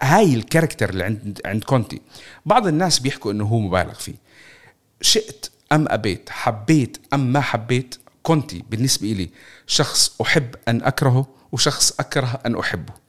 هاي 0.01 0.35
ال 0.35 0.41
character 0.41 0.91
اللي 0.91 1.05
عند 1.05 1.41
عند 1.45 1.65
كونتي. 1.65 2.01
بعض 2.47 2.67
الناس 2.67 2.99
بيحكوا 2.99 3.33
إنه 3.33 3.45
هو 3.45 3.59
مبالغ 3.59 3.95
فيه. 3.95 4.15
شئت 5.01 5.47
أم 5.73 5.87
أبيت؟ 5.89 6.31
حبيت 6.31 6.99
أم 7.15 7.33
ما 7.33 7.41
حبيت؟ 7.41 7.95
كونتي 8.23 8.65
بالنسبة 8.71 9.09
لي 9.09 9.31
شخص 9.67 10.21
أحب 10.21 10.55
أن 10.69 10.83
أكرهه 10.83 11.27
وشخص 11.53 12.01
أكره 12.01 12.41
أن 12.47 12.59
أحبه. 12.59 13.06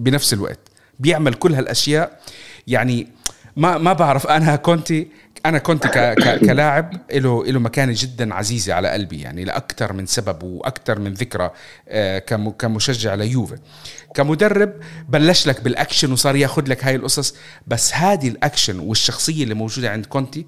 بنفس 0.00 0.32
الوقت 0.32 0.58
بيعمل 0.98 1.34
كل 1.34 1.54
هالأشياء. 1.54 2.20
يعني 2.66 3.08
ما 3.56 3.78
ما 3.78 3.92
بعرف 3.92 4.26
أنا 4.26 4.56
كونتي 4.56 5.08
أنا 5.46 5.58
كنت 5.58 5.86
كلاعب 6.46 7.00
له 7.12 7.44
له 7.44 7.60
مكانة 7.60 7.92
جدا 7.96 8.34
عزيزة 8.34 8.74
على 8.74 8.88
قلبي 8.88 9.20
يعني 9.20 9.44
لاكثر 9.44 9.92
من 9.92 10.06
سبب 10.06 10.42
وأكثر 10.42 10.98
من 10.98 11.14
ذكرى 11.14 11.50
آه، 11.88 12.18
كمشجع 12.58 13.14
ليوفي. 13.14 13.58
كمدرب 14.14 14.72
بلش 15.08 15.46
لك 15.46 15.60
بالأكشن 15.60 16.12
وصار 16.12 16.36
ياخذ 16.36 16.68
لك 16.68 16.84
هاي 16.84 16.96
القصص 16.96 17.34
بس 17.66 17.94
هذه 17.94 18.28
الأكشن 18.28 18.78
والشخصية 18.78 19.42
اللي 19.44 19.54
موجودة 19.54 19.90
عند 19.90 20.06
كونتي 20.06 20.46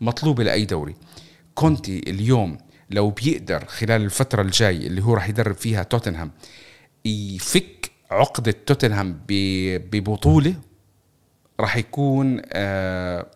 مطلوبة 0.00 0.44
لأي 0.44 0.64
دوري. 0.64 0.94
كونتي 1.54 1.98
اليوم 2.06 2.58
لو 2.90 3.10
بيقدر 3.10 3.64
خلال 3.64 4.02
الفترة 4.02 4.42
الجاي 4.42 4.86
اللي 4.86 5.02
هو 5.02 5.14
راح 5.14 5.28
يدرب 5.28 5.54
فيها 5.54 5.82
توتنهام 5.82 6.30
يفك 7.04 7.90
عقدة 8.10 8.54
توتنهام 8.66 9.20
ببطولة 9.28 10.54
راح 11.60 11.76
يكون 11.76 12.42
آه 12.52 13.26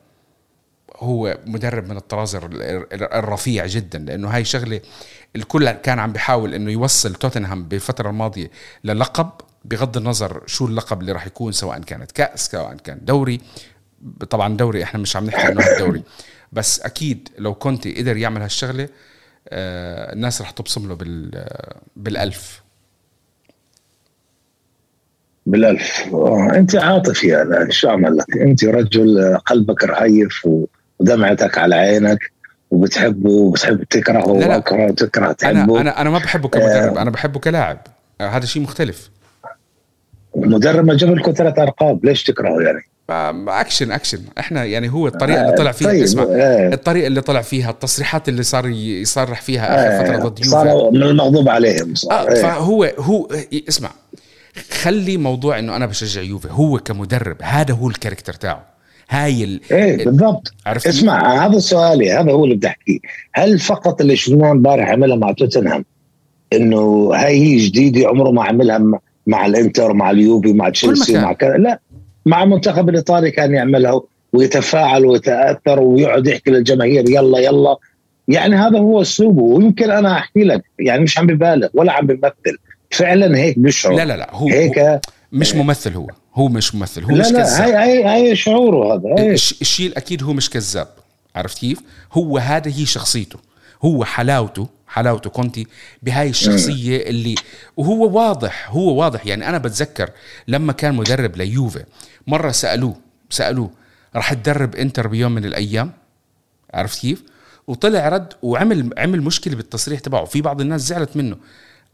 هو 0.97 1.39
مدرب 1.47 1.89
من 1.89 1.97
الطراز 1.97 2.35
الرفيع 2.93 3.67
جدا 3.67 3.99
لأنه 3.99 4.29
هاي 4.29 4.45
شغلة 4.45 4.81
الكل 5.37 5.71
كان 5.71 5.99
عم 5.99 6.13
بيحاول 6.13 6.55
إنه 6.55 6.71
يوصل 6.71 7.15
توتنهام 7.15 7.65
بالفترة 7.65 8.11
الماضية 8.11 8.51
للقب. 8.85 9.31
بغض 9.65 9.97
النظر 9.97 10.43
شو 10.47 10.67
اللقب 10.67 11.01
اللي 11.01 11.13
راح 11.13 11.27
يكون 11.27 11.53
سواء 11.53 11.81
كانت 11.81 12.13
كأس 12.13 12.47
سواء 12.51 12.75
كان 12.75 12.99
دوري. 13.05 13.41
طبعا 14.31 14.57
دوري 14.57 14.83
إحنا 14.83 15.01
مش 15.01 15.17
عم 15.17 15.27
نحكي 15.27 15.53
إنه 15.53 15.67
الدوري 15.73 16.03
بس 16.53 16.81
أكيد 16.81 17.29
لو 17.39 17.55
كونتي 17.55 17.95
قدر 17.95 18.17
يعمل 18.17 18.43
هالشغلة 18.43 18.89
آه 19.49 20.13
الناس 20.13 20.41
راح 20.41 20.51
تبصم 20.51 20.89
له 20.89 20.95
بالألف. 21.97 22.62
بالألف. 25.47 26.05
آه، 26.13 26.53
أنت 26.55 26.77
عاطفي 26.77 27.43
أنا 27.43 27.67
شو 27.71 27.89
اعمل 27.89 28.17
لك 28.17 28.37
أنت 28.37 28.65
رجل 28.65 29.39
قلبك 29.47 29.85
رهيف 29.85 30.49
ودمعتك 31.01 31.59
على 31.59 31.75
عينك 31.75 32.19
وبتحبه 32.71 33.31
وبتحب 33.31 33.83
تكرهه 33.83 34.29
واكره 34.29 34.91
تكره 34.91 35.33
تحبه. 35.33 35.81
أنا 35.81 36.01
أنا 36.01 36.11
ما 36.11 36.19
بحبه 36.19 36.49
كمدرب 36.49 36.97
آه. 36.97 37.03
أنا 37.03 37.11
بحبه 37.11 37.41
كلاعب. 37.41 37.79
آه 38.21 38.29
هذا 38.29 38.47
شيء 38.47 38.63
مختلف. 38.63 39.11
مدرب 40.37 40.85
ما 40.85 40.97
جاب 40.97 41.15
لكم 41.15 41.33
ثلاث 41.33 41.59
ارقام 41.59 42.01
ليش 42.05 42.23
تكرهه 42.23 42.61
يعني؟ 42.61 42.83
أكشن 43.49 43.93
أكشن. 43.93 44.19
إحنا 44.39 44.65
يعني 44.65 44.93
هو 44.93 45.07
الطريقة 45.07 45.45
اللي 45.45 45.57
طلع 45.57 45.73
فيها 45.73 45.89
طيب 45.89 46.03
اسمع 46.03 46.23
آه. 46.23 46.75
الطريقة 46.75 47.07
اللي 47.07 47.21
طلع 47.21 47.43
فيها 47.43 47.71
التصريحات 47.71 48.29
اللي 48.29 48.43
صار 48.43 48.69
يصرح 48.69 49.43
فيها 49.43 49.97
آخر 49.97 50.05
فترة 50.05 50.29
ضد 50.29 50.39
يوفي 50.39 50.51
صار 50.51 50.91
من 50.91 51.03
المغضوب 51.03 51.49
عليهم 51.49 51.95
صار. 51.95 52.31
آه 52.31 52.35
فهو 52.35 52.85
هو 52.99 53.29
اسمع 53.69 53.91
خلي 54.71 55.17
موضوع 55.17 55.59
إنه 55.59 55.77
أنا 55.77 55.87
بشجع 55.87 56.23
يوفي 56.23 56.49
هو 56.51 56.79
كمدرب 56.79 57.37
هذا 57.43 57.75
هو 57.75 57.89
ال 57.89 57.93
character 57.93 58.33
تاعه. 58.33 58.73
هاي 59.11 59.45
ال 59.45 59.61
إيه 59.71 60.05
بالضبط. 60.05 60.55
اسمع 60.67 61.47
هذا 61.47 61.59
سؤالي 61.59 62.13
هذا 62.13 62.33
هو 62.33 62.45
اللي 62.45 62.55
بدي 62.55 62.67
أحكيه. 62.67 62.99
هل 63.33 63.59
فقط 63.59 64.01
اللي 64.01 64.17
شفناه 64.17 64.51
امبارح 64.51 64.89
عملها 64.89 65.17
مع 65.17 65.33
توتنهام؟ 65.33 65.85
إنه 66.53 67.11
هاي 67.15 67.41
هي 67.41 67.57
جديدة 67.57 68.09
عمره 68.09 68.31
ما 68.31 68.45
عملها 68.45 69.01
مع 69.27 69.47
الإنتر 69.47 69.93
مع 69.93 70.11
اليوفي 70.11 70.53
مع 70.53 70.69
تشيلسي 70.69 71.19
مع 71.19 71.33
كذا. 71.33 71.57
لا 71.57 71.81
مع 72.27 72.43
المنتخب 72.43 72.89
الإيطالي 72.89 73.31
كان 73.31 73.55
يعملها 73.55 74.01
ويتفاعل 74.33 75.07
ويتأثر 75.07 75.81
ويقعد 75.81 76.27
يحكي 76.27 76.51
للجماهير 76.51 77.11
يلا 77.11 77.39
يلا. 77.39 77.77
يعني 78.29 78.57
هذا 78.57 78.79
هو 78.79 79.03
أسلوبه 79.03 79.43
ويمكن 79.43 79.91
أنا 79.91 80.19
أحكي 80.19 80.45
لك 80.45 80.63
يعني 80.79 81.03
مش 81.03 81.19
عم 81.19 81.27
ببالغ 81.27 81.69
ولا 81.75 81.93
عم 81.93 82.07
بمثل. 82.07 82.59
فعلا 82.95 83.39
هيك 83.39 83.59
بيشعر 83.59 83.93
لا 83.95 84.05
لا 84.05 84.17
لا 84.17 84.35
هو 84.35 84.49
هيك 84.49 84.79
هو 84.79 85.01
مش 85.33 85.55
ممثل 85.55 85.95
هو. 85.95 86.07
هو 86.35 86.49
مش 86.49 86.75
ممثل 86.75 87.05
هو 87.05 87.11
لا 87.11 87.21
مش 87.21 87.33
لا 87.33 87.43
كذاب. 87.43 87.61
هاي 87.61 87.75
هاي 87.75 88.05
هاي 88.05 88.37
شعوره 88.37 88.95
هذا 88.95 89.33
الشيء 89.33 89.87
الأكيد 89.87 90.23
هو 90.23 90.33
مش 90.33 90.51
كذاب. 90.51 90.89
عرفت 91.37 91.59
كيف؟ 91.59 91.79
هو 92.13 92.39
هذا 92.39 92.71
هي 92.71 92.87
شخصيته. 92.87 93.39
هو 93.85 94.05
حلاوته 94.05 94.69
حلاوته 94.89 95.31
كونتي 95.31 95.67
بهاي 96.03 96.29
الشخصية 96.29 96.97
اللي 96.97 97.35
وهو 97.77 98.11
واضح 98.11 98.71
هو 98.71 98.95
واضح. 98.95 99.27
يعني 99.27 99.49
أنا 99.49 99.59
بتذكر 99.59 100.11
لما 100.49 100.73
كان 100.73 100.95
مدرب 100.95 101.37
ليوفي 101.37 101.85
مرة 102.27 102.51
سألوه 102.51 102.97
سألوه 103.31 103.71
راح 104.17 104.33
تدرب 104.33 104.75
إنتر 104.75 105.07
بيوم 105.07 105.33
من 105.33 105.45
الأيام؟ 105.45 105.93
عرفت 106.75 107.01
كيف؟ 107.01 107.23
وطلع 107.67 108.09
رد 108.09 108.33
وعمل 108.43 108.91
عمل 108.99 109.23
مشكلة 109.23 109.57
بالتصريح 109.57 110.01
تبعه. 110.01 110.25
في 110.25 110.41
بعض 110.41 110.61
الناس 110.61 110.81
زعلت 110.81 111.17
منه. 111.17 111.37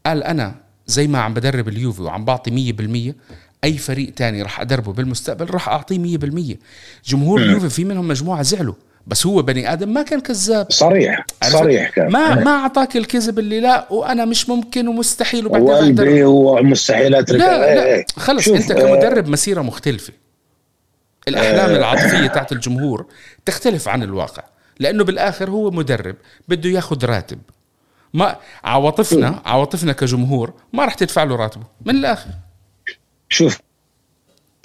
قال 0.05 0.23
أنا 0.23 0.55
زي 0.89 1.07
ما 1.07 1.19
عم 1.19 1.33
بدرب 1.33 1.67
اليوفي 1.67 2.01
وعم 2.01 2.25
بعطي 2.25 2.73
100% 3.11 3.15
أي 3.63 3.77
فريق 3.77 4.13
تاني 4.13 4.41
راح 4.41 4.61
أدربه 4.61 4.93
بالمستقبل 4.93 5.49
راح 5.49 5.69
أعطيه 5.69 6.17
100% 6.17 6.57
جمهور 7.05 7.41
اليوفي 7.41 7.69
في 7.69 7.85
منهم 7.85 8.07
مجموعة 8.07 8.41
زعلوا 8.41 8.73
بس 9.07 9.25
هو 9.25 9.41
بني 9.41 9.73
آدم 9.73 9.93
ما 9.93 10.01
كان 10.01 10.19
كذاب. 10.19 10.71
صريح 10.71 11.25
صريح 11.43 11.89
كان. 11.89 12.11
ما 12.11 12.35
ما 12.35 12.51
أعطاك 12.51 12.97
الكذب 12.97 13.39
اللي 13.39 13.59
لا 13.59 13.93
وأنا 13.93 14.25
مش 14.25 14.49
ممكن 14.49 14.87
ومستحيل 14.87 15.45
وبعدين 15.45 15.69
وقلبي 15.69 16.23
ومستحيل 16.23 17.15
أترك. 17.15 17.39
لا, 17.39 17.57
لا 17.57 17.73
إيه، 17.73 17.95
إيه. 17.95 18.05
خلص 18.17 18.47
أنت 18.47 18.71
كمدرب 18.71 19.27
مسيرة 19.27 19.61
مختلفة. 19.61 20.13
الأحلام 21.27 21.69
آه. 21.69 21.77
العاطفية 21.77 22.27
تاعت 22.27 22.51
الجمهور 22.51 23.05
تختلف 23.45 23.87
عن 23.87 24.03
الواقع 24.03 24.43
لأنه 24.79 25.03
بالآخر 25.03 25.49
هو 25.49 25.71
مدرب 25.71 26.15
بده 26.47 26.69
ياخذ 26.69 27.05
راتب. 27.05 27.39
ما 28.13 28.35
عواطفنا 28.63 29.41
عواطفنا 29.45 29.93
كجمهور 29.93 30.53
ما 30.73 30.85
راح 30.85 30.93
تدفع 30.93 31.23
له 31.23 31.35
راتبه 31.35 31.63
من 31.85 31.95
الآخر. 31.95 32.29
شوف 33.29 33.59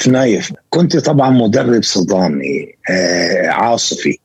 نايف 0.09 0.53
كنت 0.70 0.97
طبعا 0.97 1.30
مدرب 1.30 1.82
صدامي 1.82 2.74
آه 2.90 3.49
عاصفي. 3.49 4.18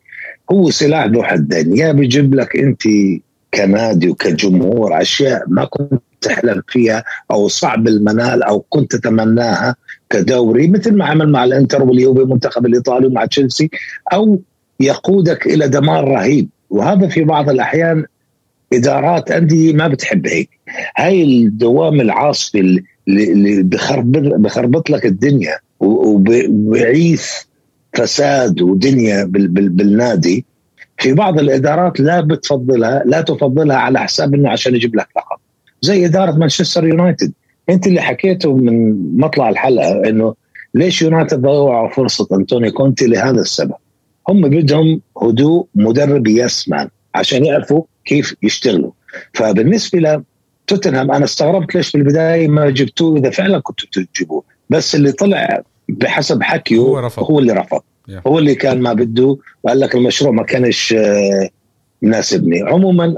هو 0.52 0.70
سلاح 0.70 1.06
ذو 1.06 1.24
حدين. 1.24 1.78
يا 1.78 1.92
بيجيب 1.92 2.36
لك 2.36 2.56
أنت 2.56 2.82
كنادي 3.54 4.10
وكجمهور 4.10 5.02
أشياء 5.02 5.44
ما 5.48 5.66
كنت 5.66 6.02
تحلم 6.22 6.62
فيها 6.68 7.04
أو 7.32 7.48
صعب 7.48 7.88
المنال 7.88 8.44
أو 8.44 8.60
كنت 8.60 8.96
تتمناها 8.96 9.76
كدوري 10.10 10.68
مثل 10.68 10.98
ما 10.98 11.06
عمل 11.06 11.32
مع 11.32 11.44
الإنتر 11.44 11.84
واليوفي 11.84 12.22
المنتخب 12.22 12.66
الإيطالي 12.66 13.08
ومع 13.08 13.26
تشيلسي 13.26 13.70
أو 14.14 14.42
يقودك 14.80 15.48
إلى 15.48 15.68
دمار 15.68 16.08
رهيب. 16.08 16.50
وهذا 16.70 17.08
في 17.08 17.24
بعض 17.24 17.50
الأحيان 17.50 18.06
إدارات 18.74 19.32
أندية 19.32 19.74
ما 19.74 19.88
بتحب 19.88 20.28
هيك. 20.28 20.50
هاي 20.98 21.24
الدوام 21.24 22.02
العاصفي 22.02 22.84
اللي 23.08 23.64
بخربط 23.64 24.34
بخربط 24.34 24.90
لك 24.90 25.06
الدنيا 25.06 25.60
وبعيث 25.80 27.32
فساد 27.94 28.62
ودنيا 28.62 29.24
بالنادي. 29.24 30.46
في 30.98 31.14
بعض 31.14 31.40
الإدارات 31.40 32.00
لا 32.00 32.22
بتفضلها 32.22 33.04
لا 33.06 33.22
تفضلها 33.22 33.78
على 33.78 34.00
حساب 34.00 34.34
إنه 34.36 34.50
عشان 34.50 34.76
يجيب 34.76 34.96
لك 34.96 35.08
لقب. 35.18 35.38
زي 35.82 36.06
إدارة 36.06 36.32
مانشستر 36.32 36.88
يونايتد. 36.88 37.34
أنت 37.70 37.88
اللي 37.88 38.02
حكيته 38.02 38.56
من 38.56 38.96
مطلع 39.18 39.50
الحلقة 39.50 40.10
إنه 40.10 40.36
ليش 40.74 41.02
يونايتد 41.02 41.42
ضيعوا 41.42 41.90
فرصة 41.90 42.28
انتوني 42.34 42.72
كونتي 42.72 43.08
لهذا 43.08 43.42
السبب؟ 43.42 43.74
هم 44.30 44.50
بدهم 44.50 45.02
هدوء 45.22 45.68
مدرب 45.76 46.28
يسمان 46.28 46.90
عشان 47.16 47.46
يعرفوا 47.46 47.84
كيف 48.06 48.36
يشتغلوا. 48.44 48.92
فبالنسبة 49.34 50.22
لتوتنهام 50.66 51.12
أنا 51.12 51.26
استغربت 51.26 51.76
ليش 51.76 51.90
في 51.90 51.98
البدايه 51.98 52.48
ما 52.48 52.70
جبتوه 52.70 53.18
إذا 53.18 53.30
فعلا 53.30 53.60
كنتوا 53.60 54.04
تجيبوه. 54.14 54.44
بس 54.70 54.96
اللي 54.96 55.12
طلع 55.12 55.62
بحسب 55.90 56.44
حكيه 56.44 56.78
هو, 56.78 57.00
رفض. 57.00 57.24
هو 57.24 57.40
اللي 57.40 57.54
رفض. 57.54 57.80
Yeah. 57.80 58.28
هو 58.28 58.40
اللي 58.40 58.56
كان 58.56 58.82
ما 58.82 58.94
بده 58.94 59.38
وقال 59.64 59.80
لك 59.80 59.96
المشروع 59.96 60.32
ما 60.32 60.44
كانش 60.44 60.94
آه، 60.94 61.50
مناسبني. 62.02 62.62
عموما 62.62 63.16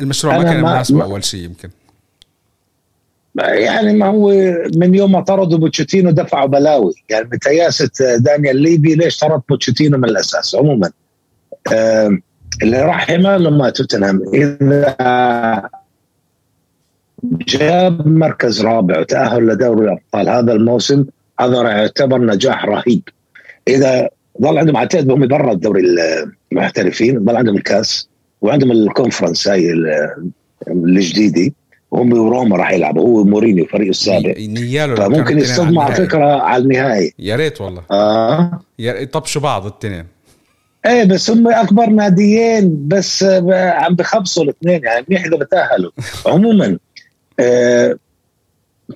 المشروع 0.00 0.38
ما 0.38 0.44
كان 0.44 0.62
مناسب 0.62 0.98
أول 0.98 1.24
شيء 1.24 1.44
يمكن. 1.44 1.70
يعني 3.38 3.92
ما 3.92 4.06
هو 4.06 4.32
من 4.76 4.94
يوم 4.94 5.12
ما 5.12 5.20
طردوا 5.20 5.58
بوتشيتينو 5.58 6.10
دفعوا 6.10 6.46
بلاوي. 6.46 6.94
يعني 7.08 7.24
بتياسة 7.24 7.90
دانيال 8.16 8.56
ليفي 8.56 8.94
ليش 8.94 9.18
طرد 9.18 9.42
بوتشيتينو 9.48 9.98
من 9.98 10.04
الأساس؟ 10.04 10.54
عموما 10.54 10.90
آه 11.72 12.18
اللي 12.62 12.82
راح 12.82 13.10
لما 13.10 13.70
توتنهام. 13.70 14.22
إذا 14.34 15.68
جاب 17.48 18.08
مركز 18.08 18.62
رابع 18.62 19.00
وتأهل 19.00 19.46
لدوري 19.46 19.84
الأبطال 19.84 20.28
هذا 20.28 20.52
الموسم 20.52 21.04
هذا 21.40 21.62
راح 21.62 21.72
يعتبر 21.72 22.18
نجاح 22.18 22.64
رهيب. 22.64 23.02
إذا 23.68 24.08
ظل 24.42 24.58
عندهم 24.58 24.76
عتاد 24.76 25.10
هم 25.10 25.26
برا 25.26 25.52
الدوري 25.52 25.82
المحترفين 26.52 27.24
ظل 27.24 27.36
عندهم 27.36 27.56
الكاس 27.56 28.08
وعندهم 28.42 28.72
الكونفرنس 28.72 29.48
هاي 29.48 29.74
الجديدي 30.68 31.54
وهم 31.90 32.12
وروما 32.12 32.56
راح 32.56 32.70
يلعبوا 32.72 33.02
هو 33.02 33.24
مورينيو 33.24 33.66
فريق 33.66 33.88
السابق 33.88 34.34
فممكن 34.96 35.38
يصطدموا 35.38 35.82
على 35.82 35.94
فكرة 35.94 36.42
على 36.42 36.62
النهائي. 36.62 37.12
يا 37.18 37.36
ريت 37.36 37.60
والله. 37.60 37.82
آه. 37.90 38.60
يطبشوا 38.78 39.42
بعض 39.42 39.66
التنين 39.66 40.04
إيه 40.88 41.04
بس 41.04 41.30
هم 41.30 41.48
أكبر 41.48 41.86
ناديين 41.86 42.88
بس 42.88 43.24
عم 43.52 43.94
بخبصوا 43.94 44.44
الاثنين 44.44 44.84
يعني 44.84 45.06
منيح 45.08 45.24
إذا 45.24 45.36
بتأهلوا. 45.36 45.90
عموما 46.32 46.78
آه 47.40 47.96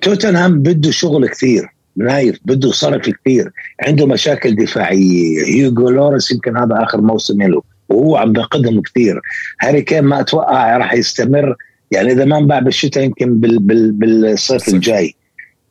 توتنهام 0.01 0.61
بده 0.61 0.91
شغل 0.91 1.27
كثير 1.27 1.73
نايف 1.97 2.39
بده 2.45 2.71
صرف 2.71 3.09
كثير 3.09 3.51
عنده 3.87 4.05
مشاكل 4.07 4.55
دفاعية. 4.55 5.45
هيوغو 5.45 5.89
لوريس 5.89 6.31
يمكن 6.31 6.57
هذا 6.57 6.83
آخر 6.83 7.01
موسم 7.01 7.41
له 7.41 7.61
وهو 7.89 8.17
عم 8.17 8.33
بقدم 8.33 8.81
كثير. 8.81 9.21
هاري 9.61 9.81
كين 9.81 10.03
ما 10.03 10.19
أتوقع 10.19 10.77
راح 10.77 10.93
يستمر 10.93 11.55
يعني 11.91 12.11
إذا 12.11 12.25
ما 12.25 12.37
انباع 12.37 12.59
بالشتاء 12.59 13.03
يمكن 13.03 13.39
بال 13.39 13.59
بال 13.59 13.91
بالصيف 13.91 14.67
الجاي. 14.67 15.15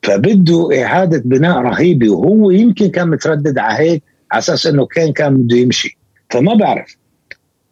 فبده 0.03 0.69
إعادة 0.83 1.21
بناء 1.25 1.57
رهيبة 1.57 2.09
وهو 2.09 2.51
يمكن 2.51 2.87
كان 2.87 3.09
متردد 3.09 3.57
على 3.57 3.79
هيك 3.79 4.03
على 4.31 4.39
أساس 4.39 4.67
إنه 4.67 4.85
كان 4.85 5.13
كان 5.13 5.37
بده 5.37 5.57
يمشي. 5.57 5.97
فما 6.33 6.53
بعرف. 6.53 6.97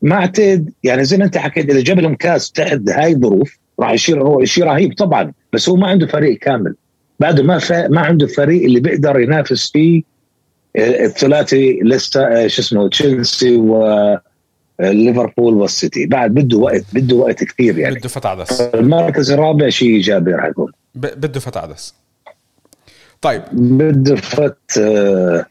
ما 0.01 0.16
اعتقد 0.16 0.74
يعني 0.84 1.05
زي 1.05 1.18
ما 1.18 1.26
انت 1.26 1.38
حكيت 1.38 1.70
إذا 1.70 1.82
جاب 1.82 1.99
لهم 1.99 2.16
كاس 2.16 2.51
تحت 2.51 2.80
هاي 2.89 3.12
الظروف 3.12 3.57
راح 3.80 3.91
يصير 3.91 4.45
شيء 4.45 4.64
رهيب 4.64 4.93
طبعا 4.97 5.34
بس 5.53 5.70
هو 5.70 5.76
ما 5.76 5.88
عنده 5.88 6.07
فريق 6.07 6.38
كامل. 6.39 6.76
بعده 7.20 7.43
ما 7.43 7.59
ما 7.89 8.01
عنده 8.01 8.28
فريق 8.28 8.64
اللي 8.64 8.80
بيقدر 8.80 9.20
ينافس 9.20 9.72
فيه 9.72 10.03
آه، 10.76 11.05
الثلاثي 11.05 11.80
لسه 11.84 12.47
شو 12.47 12.62
اسمه 12.62 12.89
تشيلسي 12.89 13.55
و 13.55 14.18
ليفربول 14.80 15.53
والسيتي. 15.53 16.05
بعد 16.05 16.34
بده 16.34 16.57
وقت 16.57 16.86
بده 16.93 17.16
وقت 17.16 17.43
كثير 17.43 17.78
يعني. 17.78 17.95
بده 17.95 18.09
فتح 18.09 18.30
عدس. 18.30 18.62
المركز 18.62 19.32
الرابع 19.32 19.70
شيء 19.70 19.89
إيجابي 19.89 20.32
راح 20.32 20.45
يكون. 20.45 20.72
بده 20.95 21.39
فتح 21.39 21.64
عدس. 21.64 21.93
طيب. 23.22 23.41
بده 23.53 24.16
فت 24.16 24.78
آه، 24.78 25.45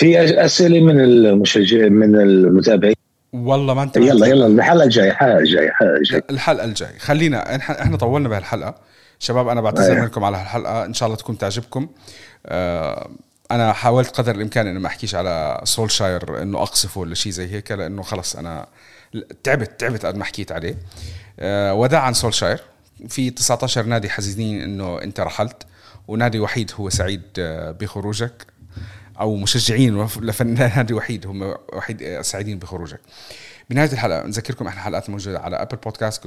في 0.00 0.44
أسئلة 0.44 0.80
من 0.80 1.00
المشجعين 1.00 1.92
من 1.92 2.14
المتابعين. 2.16 2.94
والله 3.32 3.74
ما 3.74 3.82
أنت 3.82 3.96
يلا 3.96 4.26
يلا 4.26 4.46
الحلقة 4.46 4.84
الجاية 4.84 5.10
الحلقة 5.10 5.38
الجاية 5.38 5.68
الحلقة 5.68 5.96
الجاية. 5.96 6.24
الحلقة 6.30 6.64
الجاية. 6.64 6.98
خلينا 6.98 7.56
إحنا 7.56 7.96
طولنا 7.96 8.28
بهالحلقة. 8.28 8.74
شباب 9.18 9.48
أنا 9.48 9.60
بعتذر 9.60 9.92
أيه. 9.92 10.00
منكم 10.00 10.24
على 10.24 10.36
هالحلقة. 10.36 10.84
إن 10.84 10.94
شاء 10.94 11.06
الله 11.06 11.16
تكون 11.16 11.38
تعجبكم. 11.38 11.88
آه 12.46 13.10
أنا 13.50 13.72
حاولت 13.72 14.10
قدر 14.10 14.34
الإمكان 14.34 14.66
إني 14.66 14.78
ما 14.78 14.86
أحكيش 14.86 15.14
على 15.14 15.60
سولشاير 15.64 16.42
إنه 16.42 16.58
أقصفه 16.58 17.00
ولا 17.00 17.14
شيء 17.14 17.32
زي 17.32 17.52
هيك 17.52 17.72
لأنه 17.72 18.02
خلص 18.02 18.36
أنا 18.36 18.66
تعبت 19.44 19.80
تعبت 19.80 20.06
قد 20.06 20.16
ما 20.16 20.24
حكيت 20.24 20.52
عليه. 20.52 20.74
أه 21.40 21.74
وداعا 21.74 22.12
سولشاير. 22.12 22.60
في 23.08 23.30
19 23.30 23.82
نادي 23.82 24.08
حزينين 24.08 24.62
إنه 24.62 25.02
انت 25.02 25.20
رحلت 25.20 25.62
ونادي 26.08 26.40
وحيد 26.40 26.70
هو 26.74 26.90
سعيد 26.90 27.22
آه، 27.38 27.70
بخروجك. 27.70 28.49
أو 29.20 29.36
مشجعين 29.36 30.08
لنادي 30.20 30.94
وحيد 30.98 31.26
هم 31.26 31.54
وحيد 31.72 32.02
آه، 32.02 32.22
سعيدين 32.22 32.58
بخروجك. 32.58 33.00
بنهايه 33.70 33.92
الحلقة 33.92 34.26
نذكركم 34.26 34.66
إحنا 34.66 34.80
حلقات 34.80 35.10
موجودة 35.10 35.40
على 35.40 35.56
ابل 35.56 35.76
بودكاست 35.76 36.26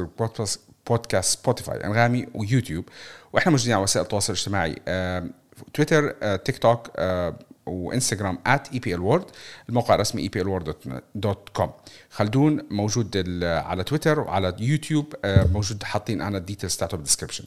بودكاست 0.87 1.39
سبوتيفاي 1.39 1.85
أنغامي 1.85 2.27
ويوتيوب. 2.33 2.85
وإحنا 3.33 3.51
موجودين 3.51 3.73
على 3.73 3.83
وسائل 3.83 4.03
التواصل 4.03 4.33
الاجتماعي 4.33 4.75
تويتر 5.73 6.11
تيك 6.35 6.57
توك 6.57 6.89
وإنستغرام 7.66 8.39
ال 8.93 9.01
word 9.01 9.25
الموقع 9.70 9.95
الرسمي 9.95 10.22
com 11.53 11.71
خلدون 12.09 12.61
موجود 12.72 13.18
على 13.43 13.84
تويتر 13.84 14.20
وعلى 14.20 14.55
يوتيوب 14.59 15.14
آه، 15.26 15.47
موجود 15.53 15.84
حاطين 15.84 16.22
أنا 16.22 16.38
ال 16.38 16.42
details 16.42 16.75
تاعته 16.76 16.97
بال 16.97 17.05
description 17.05 17.45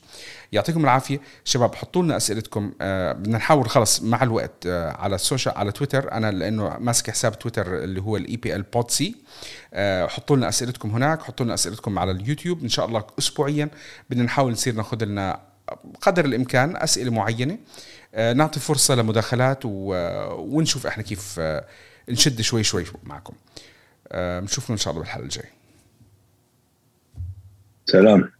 يعطيكم 0.53 0.85
العافية. 0.85 1.21
شباب 1.45 1.75
حطوا 1.75 2.03
لنا 2.03 2.17
أسئلتكم. 2.17 2.73
آه، 2.81 3.12
بدنا 3.12 3.39
نحاول 3.39 3.69
خلص 3.69 4.03
مع 4.03 4.23
الوقت 4.23 4.67
آه، 4.67 4.91
على 4.91 5.14
ال 5.14 5.20
social 5.20 5.55
على 5.55 5.73
تويتر. 5.73 6.12
أنا 6.12 6.31
لأنه 6.31 6.79
ماسك 6.79 7.11
حساب 7.11 7.39
تويتر 7.39 7.85
اللي 7.85 8.01
هو 8.03 8.17
ال 8.16 8.62
EPL 8.62 8.76
Pod 8.76 8.91
C 8.91 9.16
حطوا 10.07 10.37
لنا 10.37 10.49
أسئلتكم 10.49 10.91
هناك 10.91 11.23
حطوا 11.23 11.45
لنا 11.45 11.55
أسئلتكم 11.55 11.99
على 11.99 12.11
اليوتيوب. 12.11 12.62
إن 12.62 12.69
شاء 12.69 12.87
الله 12.87 13.05
اسبوعيا 13.19 13.69
بدنا 14.11 14.23
نحاول 14.23 14.53
نصير 14.53 14.75
ناخذ 14.75 15.05
لنا 15.05 15.41
قدر 16.01 16.25
الإمكان 16.25 16.77
أسئلة 16.77 17.11
معينة. 17.11 17.59
نعطي 18.14 18.61
فرصة 18.61 18.94
لمداخلات 18.94 19.61
ونشوف 19.64 20.86
إحنا 20.86 21.02
كيف 21.02 21.36
آه، 21.38 21.64
نشد 22.09 22.40
شوي 22.40 22.62
شوي 22.62 22.84
معكم. 23.04 23.34
آه، 24.09 24.40
بنشوفكم 24.40 24.72
إن 24.72 24.78
شاء 24.78 24.90
الله 24.90 25.02
بالحلقة 25.02 25.24
الجاية. 25.24 25.50
سلام. 27.86 28.36